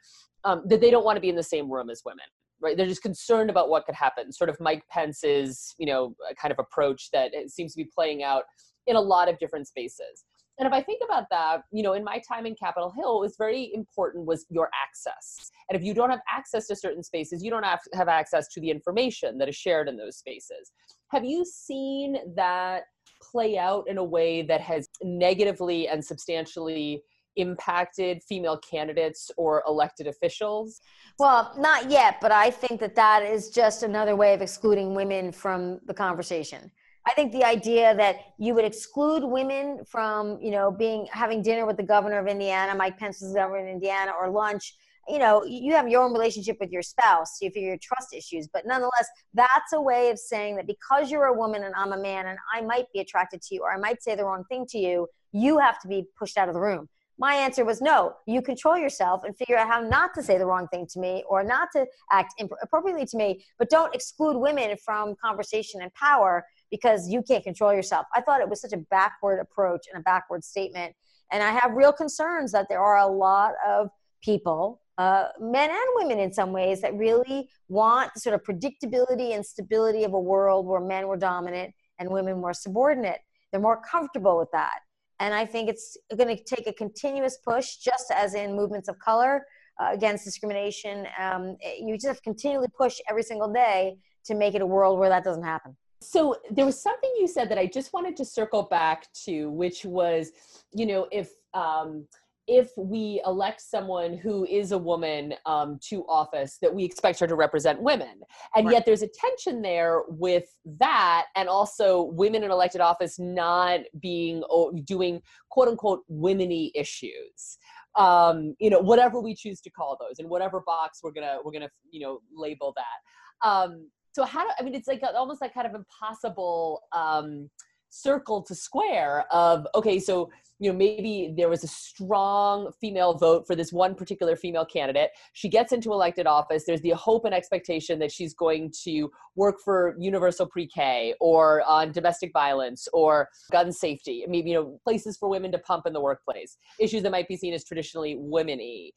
um, 0.44 0.62
that 0.66 0.80
they 0.80 0.90
don't 0.90 1.04
want 1.04 1.16
to 1.16 1.20
be 1.20 1.30
in 1.30 1.36
the 1.36 1.42
same 1.42 1.70
room 1.70 1.90
as 1.90 2.02
women 2.04 2.26
right 2.60 2.76
they're 2.76 2.86
just 2.86 3.02
concerned 3.02 3.50
about 3.50 3.68
what 3.68 3.84
could 3.86 3.94
happen 3.94 4.32
sort 4.32 4.50
of 4.50 4.58
mike 4.60 4.82
pence's 4.88 5.74
you 5.78 5.86
know 5.86 6.14
kind 6.40 6.52
of 6.52 6.58
approach 6.58 7.10
that 7.10 7.30
seems 7.48 7.72
to 7.72 7.78
be 7.78 7.90
playing 7.92 8.22
out 8.22 8.44
in 8.86 8.96
a 8.96 9.00
lot 9.00 9.28
of 9.28 9.38
different 9.38 9.66
spaces 9.66 10.24
and 10.58 10.66
if 10.66 10.72
I 10.72 10.82
think 10.82 11.00
about 11.02 11.24
that, 11.30 11.62
you 11.72 11.82
know, 11.82 11.94
in 11.94 12.04
my 12.04 12.20
time 12.28 12.44
in 12.44 12.54
Capitol 12.54 12.92
Hill, 12.94 13.14
what 13.14 13.22
was 13.22 13.36
very 13.38 13.72
important 13.74 14.26
was 14.26 14.44
your 14.50 14.68
access. 14.84 15.50
And 15.68 15.76
if 15.78 15.82
you 15.82 15.94
don't 15.94 16.10
have 16.10 16.20
access 16.30 16.66
to 16.66 16.76
certain 16.76 17.02
spaces, 17.02 17.42
you 17.42 17.50
don't 17.50 17.64
have, 17.64 17.80
have 17.94 18.08
access 18.08 18.46
to 18.48 18.60
the 18.60 18.70
information 18.70 19.38
that 19.38 19.48
is 19.48 19.56
shared 19.56 19.88
in 19.88 19.96
those 19.96 20.18
spaces. 20.18 20.72
Have 21.12 21.24
you 21.24 21.46
seen 21.46 22.16
that 22.36 22.82
play 23.22 23.56
out 23.56 23.84
in 23.88 23.98
a 23.98 24.04
way 24.04 24.42
that 24.42 24.60
has 24.60 24.88
negatively 25.02 25.88
and 25.88 26.04
substantially 26.04 27.02
impacted 27.36 28.22
female 28.22 28.58
candidates 28.58 29.30
or 29.36 29.62
elected 29.66 30.06
officials? 30.06 30.80
Well, 31.18 31.54
not 31.58 31.90
yet, 31.90 32.16
but 32.20 32.32
I 32.32 32.50
think 32.50 32.80
that 32.80 32.94
that 32.96 33.22
is 33.22 33.50
just 33.50 33.82
another 33.82 34.16
way 34.16 34.34
of 34.34 34.42
excluding 34.42 34.94
women 34.94 35.32
from 35.32 35.80
the 35.86 35.94
conversation. 35.94 36.70
I 37.06 37.12
think 37.14 37.32
the 37.32 37.44
idea 37.44 37.94
that 37.94 38.16
you 38.38 38.54
would 38.54 38.64
exclude 38.64 39.24
women 39.24 39.84
from, 39.86 40.38
you 40.40 40.50
know, 40.50 40.70
being 40.70 41.06
having 41.10 41.42
dinner 41.42 41.66
with 41.66 41.76
the 41.76 41.82
governor 41.82 42.18
of 42.18 42.26
Indiana, 42.26 42.74
Mike 42.74 42.98
Pence 42.98 43.20
Pence's 43.20 43.34
governor 43.34 43.66
in 43.66 43.68
Indiana, 43.68 44.12
or 44.18 44.28
lunch, 44.28 44.74
you 45.08 45.18
know, 45.18 45.44
you 45.44 45.72
have 45.72 45.88
your 45.88 46.02
own 46.02 46.12
relationship 46.12 46.58
with 46.60 46.70
your 46.70 46.82
spouse, 46.82 47.38
so 47.38 47.46
you 47.46 47.50
figure 47.50 47.70
your 47.70 47.78
trust 47.82 48.14
issues. 48.14 48.48
But 48.52 48.66
nonetheless, 48.66 49.08
that's 49.34 49.72
a 49.72 49.80
way 49.80 50.10
of 50.10 50.18
saying 50.18 50.56
that 50.56 50.66
because 50.66 51.10
you're 51.10 51.24
a 51.24 51.36
woman 51.36 51.64
and 51.64 51.74
I'm 51.74 51.92
a 51.92 51.98
man 51.98 52.26
and 52.26 52.38
I 52.54 52.60
might 52.60 52.86
be 52.92 53.00
attracted 53.00 53.42
to 53.42 53.54
you 53.54 53.62
or 53.62 53.72
I 53.72 53.78
might 53.78 54.02
say 54.02 54.14
the 54.14 54.24
wrong 54.24 54.44
thing 54.48 54.66
to 54.70 54.78
you, 54.78 55.08
you 55.32 55.58
have 55.58 55.80
to 55.80 55.88
be 55.88 56.04
pushed 56.18 56.36
out 56.36 56.48
of 56.48 56.54
the 56.54 56.60
room. 56.60 56.88
My 57.18 57.34
answer 57.34 57.66
was 57.66 57.82
no. 57.82 58.14
You 58.26 58.40
control 58.40 58.78
yourself 58.78 59.24
and 59.24 59.36
figure 59.36 59.58
out 59.58 59.68
how 59.68 59.80
not 59.80 60.14
to 60.14 60.22
say 60.22 60.38
the 60.38 60.46
wrong 60.46 60.68
thing 60.68 60.86
to 60.92 61.00
me 61.00 61.22
or 61.28 61.44
not 61.44 61.68
to 61.76 61.86
act 62.10 62.32
appropriately 62.62 63.04
to 63.06 63.16
me, 63.16 63.44
but 63.58 63.68
don't 63.68 63.94
exclude 63.94 64.38
women 64.38 64.74
from 64.82 65.14
conversation 65.22 65.82
and 65.82 65.92
power 65.92 66.46
because 66.70 67.08
you 67.08 67.22
can't 67.22 67.44
control 67.44 67.72
yourself. 67.72 68.06
I 68.14 68.20
thought 68.20 68.40
it 68.40 68.48
was 68.48 68.60
such 68.60 68.72
a 68.72 68.78
backward 68.78 69.40
approach 69.40 69.86
and 69.92 70.00
a 70.00 70.02
backward 70.02 70.44
statement. 70.44 70.94
And 71.32 71.42
I 71.42 71.50
have 71.52 71.72
real 71.72 71.92
concerns 71.92 72.52
that 72.52 72.68
there 72.68 72.80
are 72.80 72.98
a 72.98 73.06
lot 73.06 73.54
of 73.66 73.90
people, 74.22 74.80
uh, 74.98 75.28
men 75.40 75.70
and 75.70 75.88
women 75.94 76.18
in 76.18 76.32
some 76.32 76.52
ways, 76.52 76.80
that 76.82 76.94
really 76.94 77.48
want 77.68 78.16
sort 78.16 78.34
of 78.34 78.42
predictability 78.42 79.34
and 79.34 79.44
stability 79.44 80.04
of 80.04 80.12
a 80.12 80.20
world 80.20 80.66
where 80.66 80.80
men 80.80 81.06
were 81.08 81.16
dominant 81.16 81.72
and 81.98 82.10
women 82.10 82.40
were 82.40 82.52
subordinate. 82.52 83.20
They're 83.50 83.60
more 83.60 83.80
comfortable 83.82 84.38
with 84.38 84.50
that. 84.52 84.80
And 85.20 85.34
I 85.34 85.44
think 85.44 85.68
it's 85.68 85.96
going 86.16 86.34
to 86.34 86.42
take 86.42 86.66
a 86.66 86.72
continuous 86.72 87.38
push, 87.44 87.76
just 87.76 88.10
as 88.10 88.34
in 88.34 88.56
movements 88.56 88.88
of 88.88 88.98
color 88.98 89.46
uh, 89.78 89.90
against 89.92 90.24
discrimination. 90.24 91.06
Um, 91.18 91.56
you 91.78 91.94
just 91.94 92.06
have 92.06 92.16
to 92.16 92.22
continually 92.22 92.68
push 92.76 92.98
every 93.08 93.22
single 93.22 93.52
day 93.52 93.98
to 94.24 94.34
make 94.34 94.54
it 94.54 94.62
a 94.62 94.66
world 94.66 94.98
where 94.98 95.10
that 95.10 95.24
doesn't 95.24 95.44
happen. 95.44 95.76
So 96.02 96.36
there 96.50 96.64
was 96.64 96.80
something 96.80 97.10
you 97.18 97.28
said 97.28 97.50
that 97.50 97.58
I 97.58 97.66
just 97.66 97.92
wanted 97.92 98.16
to 98.16 98.24
circle 98.24 98.62
back 98.64 99.06
to, 99.24 99.50
which 99.50 99.84
was, 99.84 100.30
you 100.72 100.86
know, 100.86 101.06
if 101.12 101.30
um, 101.52 102.06
if 102.50 102.72
we 102.76 103.22
elect 103.26 103.60
someone 103.60 104.16
who 104.16 104.44
is 104.46 104.72
a 104.72 104.78
woman 104.78 105.34
um, 105.46 105.78
to 105.80 106.04
office 106.08 106.58
that 106.60 106.74
we 106.74 106.84
expect 106.84 107.20
her 107.20 107.26
to 107.28 107.36
represent 107.36 107.80
women. 107.80 108.20
And 108.56 108.66
right. 108.66 108.72
yet 108.72 108.84
there's 108.84 109.02
a 109.02 109.08
tension 109.08 109.62
there 109.62 110.02
with 110.08 110.46
that 110.80 111.26
and 111.36 111.48
also 111.48 112.02
women 112.02 112.42
in 112.42 112.50
elected 112.50 112.80
office 112.80 113.20
not 113.20 113.80
being 114.00 114.42
or 114.50 114.72
doing 114.84 115.22
quote 115.48 115.68
unquote 115.68 116.02
womeny 116.10 116.72
issues. 116.74 117.58
Um, 117.96 118.54
you 118.58 118.70
know 118.70 118.80
whatever 118.80 119.20
we 119.20 119.34
choose 119.34 119.60
to 119.62 119.70
call 119.70 119.96
those 120.00 120.18
and 120.18 120.28
whatever 120.28 120.62
box 120.64 121.00
we're 121.02 121.12
gonna 121.12 121.38
we're 121.44 121.52
gonna 121.52 121.70
you 121.90 122.00
know 122.00 122.20
label 122.34 122.74
that. 122.76 123.48
Um, 123.48 123.88
so 124.12 124.24
how 124.24 124.44
do 124.44 124.50
i 124.58 124.62
mean 124.62 124.74
it's 124.74 124.88
like 124.88 125.02
almost 125.14 125.40
like 125.40 125.54
kind 125.54 125.66
of 125.66 125.74
impossible 125.74 126.82
um, 126.92 127.48
circle 127.90 128.42
to 128.42 128.54
square 128.54 129.24
of 129.32 129.66
okay 129.74 129.98
so 129.98 130.30
you 130.60 130.70
know 130.70 130.76
maybe 130.76 131.32
there 131.36 131.48
was 131.48 131.64
a 131.64 131.66
strong 131.66 132.70
female 132.80 133.14
vote 133.14 133.46
for 133.46 133.56
this 133.56 133.72
one 133.72 133.94
particular 133.94 134.36
female 134.36 134.64
candidate. 134.64 135.10
She 135.32 135.48
gets 135.48 135.72
into 135.72 135.92
elected 135.92 136.26
office. 136.26 136.64
There's 136.66 136.82
the 136.82 136.90
hope 136.90 137.24
and 137.24 137.34
expectation 137.34 137.98
that 137.98 138.12
she's 138.12 138.34
going 138.34 138.72
to 138.84 139.10
work 139.36 139.56
for 139.64 139.96
universal 139.98 140.46
pre-k 140.46 141.14
or 141.18 141.62
on 141.66 141.92
domestic 141.92 142.30
violence 142.32 142.86
or 142.92 143.28
gun 143.50 143.72
safety 143.72 144.24
maybe 144.28 144.50
you 144.50 144.56
know 144.56 144.78
places 144.84 145.16
for 145.16 145.28
women 145.28 145.50
to 145.52 145.58
pump 145.58 145.86
in 145.86 145.92
the 145.92 146.00
workplace. 146.00 146.58
Issues 146.78 147.02
that 147.02 147.10
might 147.10 147.26
be 147.26 147.36
seen 147.36 147.54
as 147.54 147.64
traditionally 147.64 148.16
womeny 148.16 148.90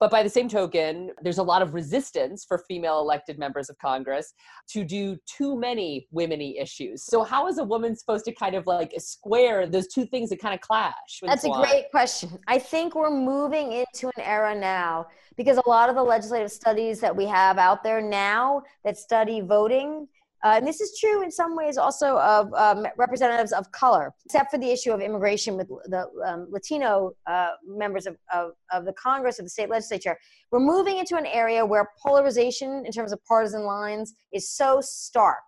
but 0.00 0.10
by 0.10 0.22
the 0.22 0.28
same 0.28 0.48
token, 0.48 1.10
there's 1.22 1.38
a 1.38 1.42
lot 1.42 1.62
of 1.62 1.74
resistance 1.74 2.44
for 2.44 2.58
female 2.68 3.00
elected 3.00 3.38
members 3.38 3.68
of 3.68 3.78
Congress 3.78 4.34
to 4.68 4.84
do 4.84 5.16
too 5.26 5.58
many 5.58 6.06
womeny 6.14 6.60
issues. 6.60 7.02
So 7.02 7.24
how 7.24 7.48
is 7.48 7.58
a 7.58 7.64
woman 7.64 7.96
supposed 7.96 8.24
to 8.26 8.32
kind 8.32 8.54
of 8.54 8.66
like 8.66 8.92
square 8.98 9.66
those 9.66 9.88
two 9.88 10.06
things 10.06 10.30
that 10.30 10.40
kind 10.40 10.54
of 10.54 10.60
clash? 10.60 11.20
That's 11.22 11.44
a 11.44 11.50
great 11.50 11.90
question. 11.90 12.38
I 12.46 12.58
think 12.58 12.94
we're 12.94 13.10
moving 13.10 13.72
into 13.72 14.08
an 14.16 14.22
era 14.22 14.54
now 14.54 15.06
because 15.36 15.56
a 15.56 15.68
lot 15.68 15.88
of 15.88 15.96
the 15.96 16.02
legislative 16.02 16.50
studies 16.50 17.00
that 17.00 17.14
we 17.14 17.24
have 17.26 17.58
out 17.58 17.82
there 17.82 18.00
now 18.00 18.62
that 18.84 18.96
study 18.96 19.40
voting 19.40 20.08
uh, 20.44 20.54
and 20.56 20.66
this 20.66 20.80
is 20.80 20.98
true 20.98 21.22
in 21.22 21.30
some 21.30 21.56
ways 21.56 21.76
also 21.76 22.18
of 22.18 22.52
um, 22.54 22.86
representatives 22.96 23.52
of 23.52 23.70
color, 23.72 24.14
except 24.24 24.50
for 24.52 24.58
the 24.58 24.70
issue 24.70 24.92
of 24.92 25.00
immigration 25.00 25.56
with 25.56 25.68
the 25.86 26.06
um, 26.24 26.46
Latino 26.50 27.12
uh, 27.26 27.50
members 27.66 28.06
of, 28.06 28.16
of, 28.32 28.52
of, 28.72 28.84
the 28.84 28.92
Congress, 28.92 29.40
of 29.40 29.46
the 29.46 29.50
state 29.50 29.68
legislature. 29.68 30.16
We're 30.52 30.60
moving 30.60 30.98
into 30.98 31.16
an 31.16 31.26
area 31.26 31.66
where 31.66 31.90
polarization 32.00 32.84
in 32.86 32.92
terms 32.92 33.12
of 33.12 33.24
partisan 33.24 33.64
lines 33.64 34.14
is 34.32 34.48
so 34.48 34.80
stark 34.80 35.42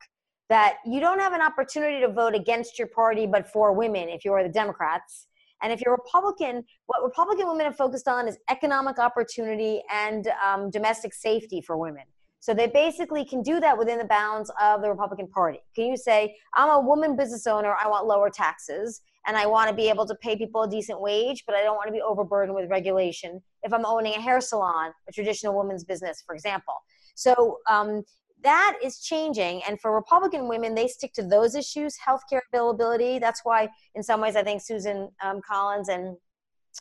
that 0.48 0.78
you 0.84 0.98
don't 0.98 1.20
have 1.20 1.32
an 1.34 1.40
opportunity 1.40 2.00
to 2.00 2.08
vote 2.08 2.34
against 2.34 2.76
your 2.76 2.88
party 2.88 3.26
but 3.26 3.48
for 3.48 3.72
women 3.72 4.08
if 4.08 4.24
you're 4.24 4.42
the 4.42 4.48
Democrats. 4.48 5.28
And 5.62 5.72
if 5.72 5.80
you're 5.80 5.92
Republican, 5.92 6.64
what 6.86 7.04
Republican 7.04 7.46
women 7.46 7.66
have 7.66 7.76
focused 7.76 8.08
on 8.08 8.26
is 8.26 8.38
economic 8.50 8.98
opportunity 8.98 9.82
and 9.92 10.28
um, 10.44 10.70
domestic 10.70 11.14
safety 11.14 11.60
for 11.60 11.76
women. 11.76 12.04
So 12.40 12.54
they 12.54 12.66
basically 12.66 13.24
can 13.24 13.42
do 13.42 13.60
that 13.60 13.76
within 13.78 13.98
the 13.98 14.04
bounds 14.06 14.50
of 14.60 14.80
the 14.80 14.88
Republican 14.88 15.28
Party. 15.28 15.60
Can 15.74 15.84
you 15.86 15.96
say, 15.96 16.34
I'm 16.54 16.70
a 16.70 16.80
woman 16.80 17.14
business 17.14 17.46
owner, 17.46 17.76
I 17.78 17.86
want 17.86 18.06
lower 18.06 18.30
taxes, 18.30 19.02
and 19.26 19.36
I 19.36 19.46
want 19.46 19.68
to 19.68 19.76
be 19.76 19.90
able 19.90 20.06
to 20.06 20.14
pay 20.14 20.36
people 20.36 20.62
a 20.62 20.70
decent 20.70 21.00
wage, 21.00 21.44
but 21.46 21.54
I 21.54 21.62
don't 21.62 21.76
want 21.76 21.88
to 21.88 21.92
be 21.92 22.00
overburdened 22.00 22.54
with 22.54 22.70
regulation 22.70 23.42
if 23.62 23.72
I'm 23.72 23.84
owning 23.84 24.14
a 24.14 24.20
hair 24.20 24.40
salon, 24.40 24.92
a 25.06 25.12
traditional 25.12 25.54
woman's 25.54 25.84
business, 25.84 26.22
for 26.26 26.34
example. 26.34 26.74
So 27.14 27.58
um, 27.68 28.02
that 28.42 28.78
is 28.82 29.00
changing. 29.00 29.62
And 29.68 29.78
for 29.78 29.94
Republican 29.94 30.48
women, 30.48 30.74
they 30.74 30.88
stick 30.88 31.12
to 31.14 31.22
those 31.22 31.54
issues 31.54 31.98
healthcare 31.98 32.40
availability. 32.50 33.18
That's 33.18 33.40
why, 33.44 33.68
in 33.94 34.02
some 34.02 34.22
ways, 34.22 34.36
I 34.36 34.42
think 34.42 34.62
Susan 34.62 35.10
um, 35.22 35.42
Collins 35.46 35.90
and 35.90 36.16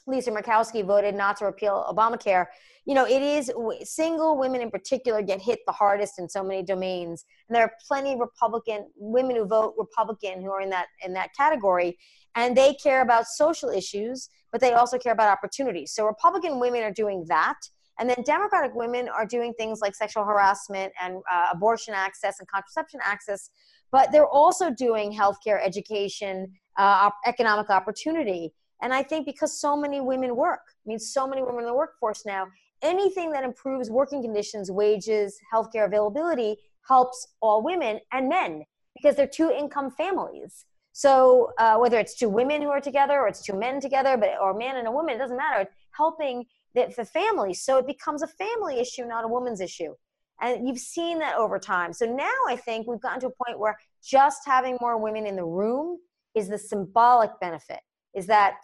Lisa 0.08 0.32
Murkowski 0.32 0.86
voted 0.86 1.16
not 1.16 1.36
to 1.38 1.46
repeal 1.46 1.86
Obamacare. 1.94 2.46
You 2.90 2.96
know, 2.96 3.06
it 3.06 3.22
is 3.22 3.52
single 3.84 4.36
women 4.36 4.62
in 4.62 4.72
particular 4.72 5.22
get 5.22 5.40
hit 5.40 5.60
the 5.68 5.72
hardest 5.72 6.18
in 6.18 6.28
so 6.28 6.42
many 6.44 6.64
domains, 6.64 7.24
and 7.48 7.56
there 7.56 7.62
are 7.62 7.74
plenty 7.88 8.14
of 8.14 8.20
Republican 8.20 8.88
women 8.96 9.36
who 9.36 9.46
vote 9.46 9.76
Republican 9.78 10.42
who 10.42 10.50
are 10.50 10.62
in 10.62 10.72
that 10.72 10.88
in 11.06 11.14
that 11.14 11.30
category, 11.38 12.00
and 12.34 12.58
they 12.58 12.74
care 12.74 13.02
about 13.02 13.28
social 13.28 13.70
issues, 13.70 14.30
but 14.52 14.60
they 14.60 14.74
also 14.74 14.98
care 14.98 15.14
about 15.14 15.30
opportunities. 15.30 15.94
So 15.94 16.08
Republican 16.08 16.60
women 16.60 16.82
are 16.82 16.92
doing 16.92 17.26
that, 17.28 17.60
and 18.00 18.10
then 18.10 18.24
Democratic 18.26 18.74
women 18.74 19.08
are 19.08 19.28
doing 19.28 19.54
things 19.54 19.82
like 19.82 19.94
sexual 19.94 20.24
harassment 20.24 20.92
and 21.00 21.18
uh, 21.32 21.50
abortion 21.54 21.94
access 21.94 22.40
and 22.40 22.48
contraception 22.48 23.02
access, 23.04 23.52
but 23.92 24.12
they're 24.12 24.34
also 24.42 24.72
doing 24.72 25.14
healthcare, 25.14 25.64
education, 25.64 26.52
uh, 26.78 27.12
economic 27.28 27.70
opportunity. 27.70 28.52
And 28.82 28.96
I 28.96 29.04
think 29.04 29.28
because 29.28 29.62
so 29.62 29.78
many 29.78 30.02
women 30.02 30.36
work, 30.36 30.62
I 30.70 30.86
mean, 30.88 30.98
so 30.98 31.28
many 31.28 31.44
women 31.44 31.60
in 31.60 31.66
the 31.68 31.76
workforce 31.76 32.26
now, 32.26 32.48
anything 32.82 33.32
that 33.32 33.44
improves 33.44 33.90
working 33.90 34.22
conditions, 34.22 34.72
wages, 34.72 35.40
healthcare 35.54 35.86
availability 35.86 36.58
helps 36.88 37.28
all 37.42 37.64
women 37.64 38.00
and 38.12 38.30
men 38.30 38.64
because 38.96 39.16
they're 39.16 39.28
two 39.28 39.52
income 39.52 39.92
families. 39.92 40.66
So 40.92 41.52
uh, 41.58 41.78
whether 41.78 42.00
it's 42.00 42.16
two 42.16 42.30
women 42.30 42.62
who 42.62 42.70
are 42.70 42.82
together 42.82 43.20
or 43.20 43.28
it's 43.28 43.42
two 43.42 43.54
men 43.54 43.80
together, 43.80 44.18
but 44.18 44.32
or 44.42 44.52
a 44.52 44.58
man 44.58 44.78
and 44.78 44.88
a 44.88 44.92
woman, 44.92 45.16
it 45.16 45.18
doesn't 45.20 45.38
matter. 45.38 45.62
It's 45.62 45.72
helping 45.92 46.46
the, 46.76 46.94
the 46.96 47.06
family. 47.06 47.54
So 47.54 47.78
it 47.78 47.88
becomes 47.88 48.22
a 48.22 48.28
family 48.28 48.80
issue, 48.80 49.06
not 49.06 49.24
a 49.24 49.28
woman's 49.28 49.62
issue. 49.62 49.94
And 50.42 50.68
you've 50.68 50.80
seen 50.80 51.20
that 51.20 51.36
over 51.36 51.60
time. 51.60 51.94
So 51.94 52.06
now 52.06 52.32
I 52.48 52.56
think 52.56 52.88
we've 52.88 53.02
gotten 53.02 53.20
to 53.22 53.28
a 53.28 53.46
point 53.46 53.60
where 53.60 53.78
just 54.04 54.42
having 54.46 54.78
more 54.82 54.98
women 54.98 55.26
in 55.26 55.36
the 55.36 55.46
room 55.46 56.00
is 56.36 56.48
the 56.48 56.58
symbolic 56.58 57.32
benefit 57.42 57.80
is 58.16 58.26
that 58.28 58.56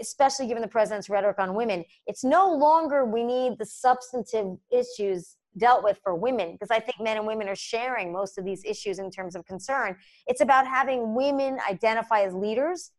especially 0.00 0.46
given 0.46 0.62
the 0.62 0.68
president's 0.68 1.08
rhetoric 1.08 1.38
on 1.38 1.54
women 1.54 1.84
it's 2.06 2.24
no 2.24 2.52
longer 2.52 3.04
we 3.04 3.22
need 3.22 3.58
the 3.58 3.66
substantive 3.66 4.56
issues 4.70 5.36
dealt 5.56 5.84
with 5.84 5.98
for 6.02 6.14
women 6.14 6.52
because 6.52 6.70
i 6.70 6.80
think 6.80 7.00
men 7.00 7.16
and 7.16 7.26
women 7.26 7.48
are 7.48 7.54
sharing 7.54 8.12
most 8.12 8.38
of 8.38 8.44
these 8.44 8.64
issues 8.64 8.98
in 8.98 9.10
terms 9.10 9.34
of 9.36 9.44
concern. 9.46 9.96
It's 10.26 10.40
about 10.40 10.66
having 10.66 11.14
women 11.14 11.58
identify 11.68 12.22
as 12.22 12.34
leaders 12.34 12.90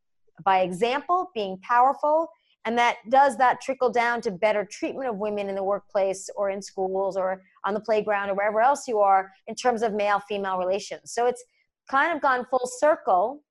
by 0.43 0.61
example 0.61 1.31
being 1.33 1.57
powerful 1.59 2.29
and 2.65 2.77
that 2.77 2.97
does 3.09 3.37
that 3.37 3.61
trickle 3.61 3.91
down 3.91 4.21
to 4.21 4.31
better 4.31 4.65
treatment 4.65 5.07
of 5.07 5.17
women 5.17 5.49
in 5.49 5.55
the 5.55 5.63
workplace 5.63 6.29
or 6.35 6.49
in 6.49 6.61
schools 6.61 7.15
or 7.15 7.43
on 7.63 7.73
the 7.75 7.79
playground 7.79 8.29
or 8.29 8.33
wherever 8.33 8.59
else 8.59 8.87
you 8.87 8.99
are 8.99 9.31
in 9.47 9.53
terms 9.53 9.83
of 9.83 9.93
male 9.93 10.19
female 10.27 10.57
relations. 10.57 11.11
So 11.13 11.27
it's 11.27 11.43
kind 11.89 12.15
of 12.15 12.21
gone 12.21 12.45
full 12.49 12.67
circle 12.79 13.43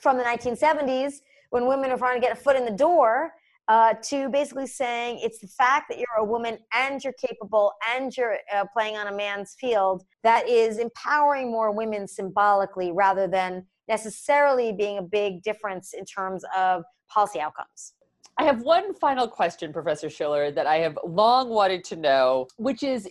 from 0.00 0.18
the 0.18 0.24
1970s 0.24 1.14
when 1.52 1.66
women 1.66 1.90
are 1.90 1.98
trying 1.98 2.18
to 2.18 2.20
get 2.20 2.32
a 2.32 2.40
foot 2.40 2.56
in 2.56 2.64
the 2.64 2.70
door 2.70 3.32
uh, 3.68 3.94
to 4.02 4.30
basically 4.30 4.66
saying 4.66 5.20
it's 5.22 5.38
the 5.38 5.46
fact 5.46 5.84
that 5.88 5.98
you're 5.98 6.18
a 6.18 6.24
woman 6.24 6.58
and 6.72 7.04
you're 7.04 7.12
capable 7.12 7.72
and 7.94 8.16
you're 8.16 8.38
uh, 8.54 8.64
playing 8.72 8.96
on 8.96 9.06
a 9.06 9.14
man's 9.14 9.54
field 9.60 10.02
that 10.24 10.48
is 10.48 10.78
empowering 10.78 11.50
more 11.50 11.70
women 11.70 12.08
symbolically 12.08 12.90
rather 12.90 13.28
than 13.28 13.66
necessarily 13.86 14.72
being 14.72 14.96
a 14.96 15.02
big 15.02 15.42
difference 15.42 15.92
in 15.92 16.06
terms 16.06 16.42
of 16.56 16.84
policy 17.10 17.38
outcomes. 17.38 17.92
I 18.38 18.44
have 18.44 18.62
one 18.62 18.94
final 18.94 19.28
question, 19.28 19.74
Professor 19.74 20.08
Schiller, 20.08 20.50
that 20.52 20.66
I 20.66 20.76
have 20.78 20.98
long 21.06 21.50
wanted 21.50 21.84
to 21.84 21.96
know, 21.96 22.48
which 22.56 22.82
is 22.82 23.06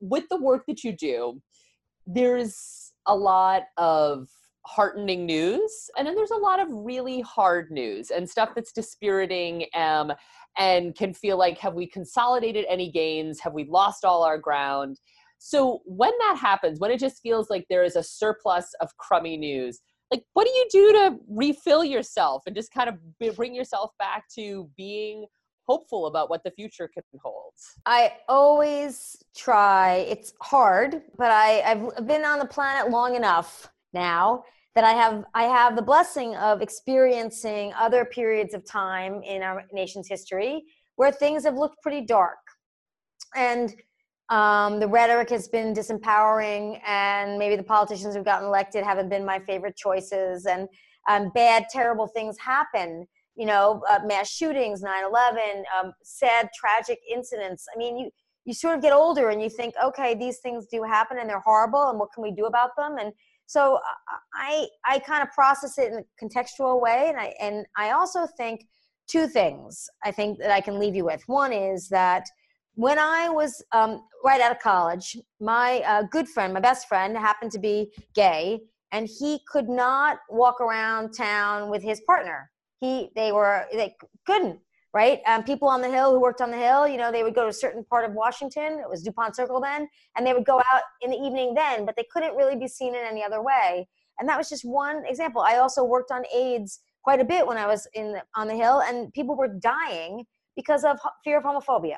with 0.00 0.28
the 0.28 0.36
work 0.36 0.64
that 0.68 0.84
you 0.84 0.94
do, 0.94 1.40
there's 2.06 2.92
a 3.06 3.16
lot 3.16 3.62
of 3.78 4.28
heartening 4.64 5.26
news 5.26 5.90
and 5.96 6.06
then 6.06 6.14
there's 6.14 6.30
a 6.30 6.36
lot 6.36 6.60
of 6.60 6.68
really 6.70 7.20
hard 7.20 7.70
news 7.70 8.10
and 8.10 8.28
stuff 8.28 8.50
that's 8.54 8.72
dispiriting 8.72 9.66
um, 9.74 10.12
and 10.58 10.94
can 10.94 11.12
feel 11.12 11.36
like 11.36 11.58
have 11.58 11.74
we 11.74 11.86
consolidated 11.86 12.64
any 12.68 12.90
gains 12.90 13.40
have 13.40 13.52
we 13.52 13.64
lost 13.64 14.04
all 14.04 14.22
our 14.22 14.38
ground 14.38 15.00
so 15.38 15.80
when 15.84 16.12
that 16.20 16.36
happens 16.40 16.78
when 16.78 16.92
it 16.92 17.00
just 17.00 17.20
feels 17.22 17.50
like 17.50 17.66
there 17.68 17.82
is 17.82 17.96
a 17.96 18.02
surplus 18.02 18.72
of 18.80 18.96
crummy 18.98 19.36
news 19.36 19.80
like 20.12 20.24
what 20.34 20.46
do 20.46 20.52
you 20.52 20.66
do 20.70 20.92
to 20.92 21.16
refill 21.28 21.82
yourself 21.82 22.42
and 22.46 22.54
just 22.54 22.72
kind 22.72 22.88
of 22.88 23.34
bring 23.34 23.54
yourself 23.54 23.90
back 23.98 24.24
to 24.36 24.70
being 24.76 25.26
hopeful 25.66 26.06
about 26.06 26.28
what 26.28 26.42
the 26.44 26.50
future 26.50 26.88
can 26.92 27.02
hold? 27.22 27.54
I 27.86 28.12
always 28.28 29.16
try. 29.34 30.06
It's 30.08 30.34
hard, 30.42 31.02
but 31.16 31.30
I, 31.30 31.62
I've 31.62 32.06
been 32.06 32.24
on 32.24 32.38
the 32.38 32.44
planet 32.44 32.90
long 32.90 33.14
enough 33.14 33.71
now 33.92 34.44
that 34.74 34.84
I 34.84 34.92
have 34.92 35.24
I 35.34 35.44
have 35.44 35.76
the 35.76 35.82
blessing 35.82 36.34
of 36.36 36.62
experiencing 36.62 37.72
other 37.74 38.04
periods 38.04 38.54
of 38.54 38.64
time 38.64 39.22
in 39.22 39.42
our 39.42 39.64
nation's 39.72 40.08
history 40.08 40.64
where 40.96 41.12
things 41.12 41.44
have 41.44 41.56
looked 41.56 41.82
pretty 41.82 42.02
dark, 42.02 42.38
and 43.34 43.74
um, 44.28 44.80
the 44.80 44.88
rhetoric 44.88 45.30
has 45.30 45.48
been 45.48 45.74
disempowering, 45.74 46.80
and 46.86 47.38
maybe 47.38 47.56
the 47.56 47.62
politicians 47.62 48.14
who've 48.14 48.24
gotten 48.24 48.46
elected 48.46 48.84
haven't 48.84 49.08
been 49.08 49.24
my 49.24 49.38
favorite 49.40 49.76
choices, 49.76 50.46
and 50.46 50.68
um, 51.08 51.30
bad, 51.34 51.66
terrible 51.70 52.06
things 52.06 52.38
happen 52.38 53.06
you 53.34 53.46
know, 53.46 53.82
uh, 53.88 54.00
mass 54.04 54.30
shootings, 54.30 54.82
9/11, 54.82 55.64
um, 55.78 55.92
sad, 56.02 56.50
tragic 56.54 57.00
incidents. 57.10 57.66
I 57.74 57.78
mean, 57.78 57.96
you 57.98 58.10
you 58.44 58.52
sort 58.52 58.76
of 58.76 58.82
get 58.82 58.92
older 58.92 59.30
and 59.30 59.40
you 59.40 59.48
think, 59.48 59.74
okay, 59.82 60.14
these 60.16 60.38
things 60.38 60.66
do 60.66 60.82
happen 60.82 61.18
and 61.18 61.28
they're 61.30 61.40
horrible, 61.40 61.88
and 61.88 61.98
what 61.98 62.12
can 62.12 62.22
we 62.22 62.32
do 62.32 62.46
about 62.46 62.70
them? 62.76 62.98
And 62.98 63.12
so 63.46 63.78
I 64.34 64.68
I 64.84 64.98
kind 65.00 65.22
of 65.22 65.32
process 65.32 65.78
it 65.78 65.92
in 65.92 65.98
a 65.98 66.24
contextual 66.24 66.80
way, 66.80 67.06
and 67.08 67.18
I 67.18 67.34
and 67.40 67.66
I 67.76 67.90
also 67.90 68.26
think 68.36 68.66
two 69.08 69.26
things. 69.26 69.88
I 70.04 70.10
think 70.10 70.38
that 70.38 70.50
I 70.50 70.60
can 70.60 70.78
leave 70.78 70.94
you 70.94 71.04
with. 71.04 71.22
One 71.26 71.52
is 71.52 71.88
that 71.88 72.26
when 72.74 72.98
I 72.98 73.28
was 73.28 73.62
um, 73.72 74.02
right 74.24 74.40
out 74.40 74.52
of 74.52 74.58
college, 74.60 75.16
my 75.40 75.80
uh, 75.80 76.04
good 76.10 76.28
friend, 76.28 76.54
my 76.54 76.60
best 76.60 76.88
friend, 76.88 77.16
happened 77.16 77.52
to 77.52 77.58
be 77.58 77.92
gay, 78.14 78.60
and 78.92 79.08
he 79.18 79.40
could 79.50 79.68
not 79.68 80.18
walk 80.30 80.60
around 80.60 81.12
town 81.12 81.70
with 81.70 81.82
his 81.82 82.00
partner 82.02 82.50
he 82.82 83.10
they 83.14 83.32
were 83.32 83.64
they 83.72 83.94
couldn't 84.26 84.58
right? 84.94 85.20
Um, 85.26 85.42
people 85.42 85.68
on 85.68 85.80
the 85.80 85.90
hill 85.90 86.12
who 86.12 86.20
worked 86.20 86.40
on 86.40 86.50
the 86.50 86.56
hill 86.56 86.86
you 86.86 86.96
know 86.96 87.10
they 87.10 87.22
would 87.22 87.34
go 87.34 87.42
to 87.42 87.48
a 87.48 87.52
certain 87.52 87.84
part 87.84 88.04
of 88.04 88.12
washington 88.12 88.78
it 88.78 88.88
was 88.88 89.02
dupont 89.02 89.34
circle 89.34 89.60
then 89.60 89.88
and 90.16 90.26
they 90.26 90.32
would 90.32 90.44
go 90.44 90.58
out 90.58 90.82
in 91.00 91.10
the 91.10 91.16
evening 91.16 91.54
then 91.54 91.86
but 91.86 91.96
they 91.96 92.06
couldn't 92.12 92.34
really 92.34 92.56
be 92.56 92.68
seen 92.68 92.94
in 92.94 93.04
any 93.04 93.24
other 93.24 93.42
way. 93.42 93.88
And 94.18 94.28
that 94.28 94.36
was 94.38 94.48
just 94.48 94.64
one 94.64 95.02
example. 95.06 95.42
I 95.42 95.56
also 95.56 95.82
worked 95.84 96.10
on 96.10 96.22
aids 96.34 96.80
quite 97.02 97.20
a 97.20 97.24
bit 97.24 97.44
when 97.44 97.56
i 97.56 97.66
was 97.66 97.88
in 97.94 98.16
on 98.36 98.46
the 98.46 98.54
hill 98.54 98.80
and 98.82 99.12
people 99.12 99.36
were 99.36 99.48
dying 99.48 100.24
because 100.54 100.84
of 100.84 100.98
fear 101.24 101.38
of 101.38 101.44
homophobia. 101.44 101.96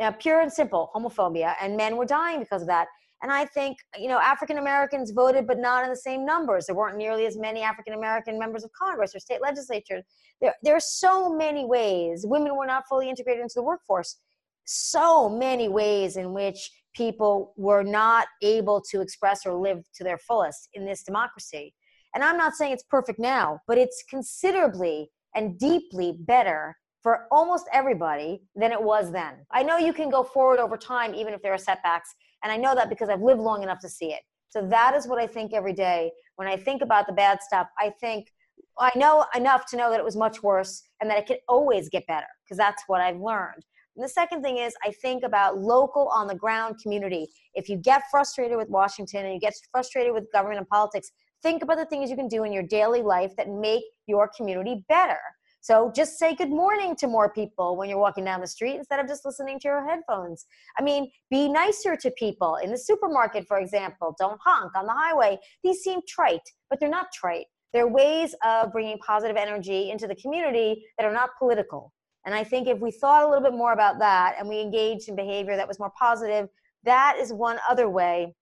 You 0.00 0.10
pure 0.12 0.40
and 0.40 0.52
simple 0.52 0.90
homophobia 0.94 1.54
and 1.60 1.76
men 1.76 1.96
were 1.96 2.06
dying 2.06 2.40
because 2.40 2.62
of 2.62 2.68
that 2.68 2.88
and 3.22 3.30
I 3.30 3.44
think, 3.44 3.78
you 3.98 4.08
know, 4.08 4.18
African 4.18 4.58
Americans 4.58 5.10
voted, 5.10 5.46
but 5.46 5.58
not 5.58 5.84
in 5.84 5.90
the 5.90 5.96
same 5.96 6.24
numbers. 6.24 6.66
There 6.66 6.74
weren't 6.74 6.96
nearly 6.96 7.26
as 7.26 7.36
many 7.36 7.62
African 7.62 7.92
American 7.92 8.38
members 8.38 8.64
of 8.64 8.70
Congress 8.72 9.14
or 9.14 9.20
state 9.20 9.42
legislatures. 9.42 10.04
There, 10.40 10.54
there 10.62 10.74
are 10.74 10.80
so 10.80 11.34
many 11.34 11.66
ways. 11.66 12.24
Women 12.26 12.56
were 12.56 12.66
not 12.66 12.84
fully 12.88 13.10
integrated 13.10 13.42
into 13.42 13.54
the 13.56 13.62
workforce. 13.62 14.16
So 14.64 15.28
many 15.28 15.68
ways 15.68 16.16
in 16.16 16.32
which 16.32 16.70
people 16.94 17.52
were 17.56 17.82
not 17.82 18.26
able 18.42 18.80
to 18.90 19.00
express 19.00 19.44
or 19.44 19.54
live 19.54 19.84
to 19.94 20.04
their 20.04 20.18
fullest 20.18 20.68
in 20.72 20.86
this 20.86 21.02
democracy. 21.02 21.74
And 22.14 22.24
I'm 22.24 22.38
not 22.38 22.54
saying 22.54 22.72
it's 22.72 22.84
perfect 22.84 23.18
now, 23.18 23.60
but 23.68 23.78
it's 23.78 24.02
considerably 24.08 25.10
and 25.34 25.58
deeply 25.58 26.14
better 26.18 26.76
for 27.02 27.26
almost 27.30 27.66
everybody 27.72 28.42
than 28.54 28.72
it 28.72 28.82
was 28.82 29.12
then. 29.12 29.34
I 29.50 29.62
know 29.62 29.78
you 29.78 29.92
can 29.92 30.10
go 30.10 30.22
forward 30.22 30.58
over 30.58 30.76
time, 30.76 31.14
even 31.14 31.32
if 31.32 31.42
there 31.42 31.54
are 31.54 31.58
setbacks. 31.58 32.14
And 32.42 32.52
I 32.52 32.56
know 32.56 32.74
that 32.74 32.88
because 32.88 33.08
I've 33.08 33.22
lived 33.22 33.40
long 33.40 33.62
enough 33.62 33.80
to 33.80 33.88
see 33.88 34.12
it. 34.12 34.22
So 34.48 34.66
that 34.68 34.94
is 34.94 35.06
what 35.06 35.20
I 35.20 35.26
think 35.26 35.52
every 35.52 35.72
day. 35.72 36.10
When 36.36 36.48
I 36.48 36.56
think 36.56 36.82
about 36.82 37.06
the 37.06 37.12
bad 37.12 37.40
stuff, 37.42 37.68
I 37.78 37.90
think 38.00 38.32
I 38.78 38.90
know 38.96 39.26
enough 39.36 39.66
to 39.66 39.76
know 39.76 39.90
that 39.90 40.00
it 40.00 40.04
was 40.04 40.16
much 40.16 40.42
worse 40.42 40.82
and 41.00 41.10
that 41.10 41.18
it 41.18 41.26
can 41.26 41.36
always 41.48 41.88
get 41.88 42.06
better 42.06 42.26
because 42.44 42.56
that's 42.56 42.82
what 42.86 43.00
I've 43.00 43.20
learned. 43.20 43.64
And 43.96 44.04
the 44.04 44.08
second 44.08 44.42
thing 44.42 44.58
is, 44.58 44.74
I 44.84 44.92
think 45.02 45.24
about 45.24 45.58
local 45.58 46.08
on 46.08 46.26
the 46.26 46.34
ground 46.34 46.76
community. 46.82 47.28
If 47.54 47.68
you 47.68 47.76
get 47.76 48.04
frustrated 48.10 48.56
with 48.56 48.68
Washington 48.68 49.24
and 49.24 49.34
you 49.34 49.40
get 49.40 49.54
frustrated 49.70 50.14
with 50.14 50.30
government 50.32 50.58
and 50.58 50.68
politics, 50.68 51.10
think 51.42 51.62
about 51.62 51.76
the 51.76 51.86
things 51.86 52.08
you 52.08 52.16
can 52.16 52.28
do 52.28 52.44
in 52.44 52.52
your 52.52 52.62
daily 52.62 53.02
life 53.02 53.36
that 53.36 53.48
make 53.48 53.82
your 54.06 54.30
community 54.36 54.84
better. 54.88 55.18
So 55.62 55.92
just 55.94 56.18
say 56.18 56.34
good 56.34 56.50
morning 56.50 56.96
to 56.96 57.06
more 57.06 57.30
people 57.30 57.76
when 57.76 57.90
you're 57.90 57.98
walking 57.98 58.24
down 58.24 58.40
the 58.40 58.46
street 58.46 58.76
instead 58.76 58.98
of 58.98 59.06
just 59.06 59.26
listening 59.26 59.58
to 59.60 59.68
your 59.68 59.86
headphones. 59.86 60.46
I 60.78 60.82
mean, 60.82 61.10
be 61.30 61.48
nicer 61.48 61.96
to 61.96 62.10
people 62.12 62.56
in 62.56 62.70
the 62.70 62.78
supermarket, 62.78 63.46
for 63.46 63.58
example. 63.58 64.16
Don't 64.18 64.40
honk 64.42 64.72
on 64.74 64.86
the 64.86 64.94
highway. 64.94 65.38
These 65.62 65.80
seem 65.80 66.00
trite, 66.08 66.48
but 66.70 66.80
they're 66.80 66.88
not 66.88 67.12
trite. 67.12 67.46
They're 67.74 67.86
ways 67.86 68.34
of 68.42 68.72
bringing 68.72 68.98
positive 68.98 69.36
energy 69.36 69.90
into 69.90 70.06
the 70.06 70.14
community 70.16 70.82
that 70.98 71.06
are 71.06 71.12
not 71.12 71.30
political. 71.38 71.92
And 72.24 72.34
I 72.34 72.42
think 72.42 72.66
if 72.66 72.78
we 72.80 72.90
thought 72.90 73.22
a 73.22 73.28
little 73.28 73.44
bit 73.44 73.56
more 73.56 73.72
about 73.72 73.98
that 73.98 74.36
and 74.38 74.48
we 74.48 74.60
engaged 74.60 75.08
in 75.08 75.16
behavior 75.16 75.56
that 75.56 75.68
was 75.68 75.78
more 75.78 75.92
positive, 75.98 76.48
that 76.84 77.16
is 77.20 77.32
one 77.32 77.58
other 77.68 77.88
way 77.88 78.34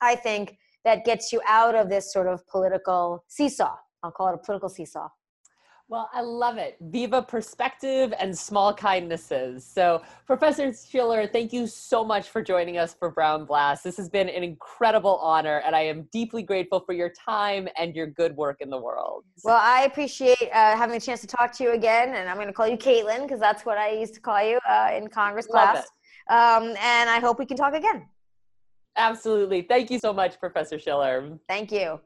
I 0.00 0.14
think 0.14 0.56
that 0.84 1.04
gets 1.04 1.32
you 1.32 1.40
out 1.48 1.74
of 1.74 1.88
this 1.88 2.12
sort 2.12 2.26
of 2.26 2.46
political 2.46 3.24
seesaw. 3.28 3.76
I'll 4.02 4.10
call 4.10 4.28
it 4.28 4.34
a 4.34 4.38
political 4.38 4.68
seesaw. 4.68 5.08
Well, 5.90 6.10
I 6.12 6.20
love 6.20 6.58
it. 6.58 6.76
Viva 6.82 7.22
perspective 7.22 8.12
and 8.20 8.36
small 8.36 8.74
kindnesses. 8.74 9.64
So, 9.64 10.02
Professor 10.26 10.70
Schiller, 10.70 11.26
thank 11.26 11.50
you 11.50 11.66
so 11.66 12.04
much 12.04 12.28
for 12.28 12.42
joining 12.42 12.76
us 12.76 12.92
for 12.92 13.10
Brown 13.10 13.46
Blast. 13.46 13.84
This 13.84 13.96
has 13.96 14.10
been 14.10 14.28
an 14.28 14.42
incredible 14.42 15.16
honor, 15.16 15.62
and 15.64 15.74
I 15.74 15.80
am 15.80 16.06
deeply 16.12 16.42
grateful 16.42 16.80
for 16.80 16.92
your 16.92 17.10
time 17.10 17.68
and 17.78 17.96
your 17.96 18.06
good 18.06 18.36
work 18.36 18.58
in 18.60 18.68
the 18.68 18.76
world. 18.76 19.24
Well, 19.42 19.60
I 19.62 19.84
appreciate 19.84 20.50
uh, 20.52 20.76
having 20.76 20.94
a 20.94 21.00
chance 21.00 21.22
to 21.22 21.26
talk 21.26 21.52
to 21.52 21.64
you 21.64 21.72
again, 21.72 22.10
and 22.16 22.28
I'm 22.28 22.36
going 22.36 22.48
to 22.48 22.52
call 22.52 22.68
you 22.68 22.76
Caitlin 22.76 23.22
because 23.22 23.40
that's 23.40 23.64
what 23.64 23.78
I 23.78 23.92
used 23.92 24.12
to 24.12 24.20
call 24.20 24.42
you 24.42 24.58
uh, 24.68 24.90
in 24.94 25.08
Congress 25.08 25.46
class. 25.46 25.86
Um, 26.28 26.64
and 26.82 27.08
I 27.08 27.18
hope 27.18 27.38
we 27.38 27.46
can 27.46 27.56
talk 27.56 27.72
again. 27.72 28.06
Absolutely. 28.98 29.62
Thank 29.62 29.90
you 29.90 29.98
so 29.98 30.12
much, 30.12 30.38
Professor 30.38 30.78
Schiller. 30.78 31.38
Thank 31.48 31.72
you. 31.72 31.98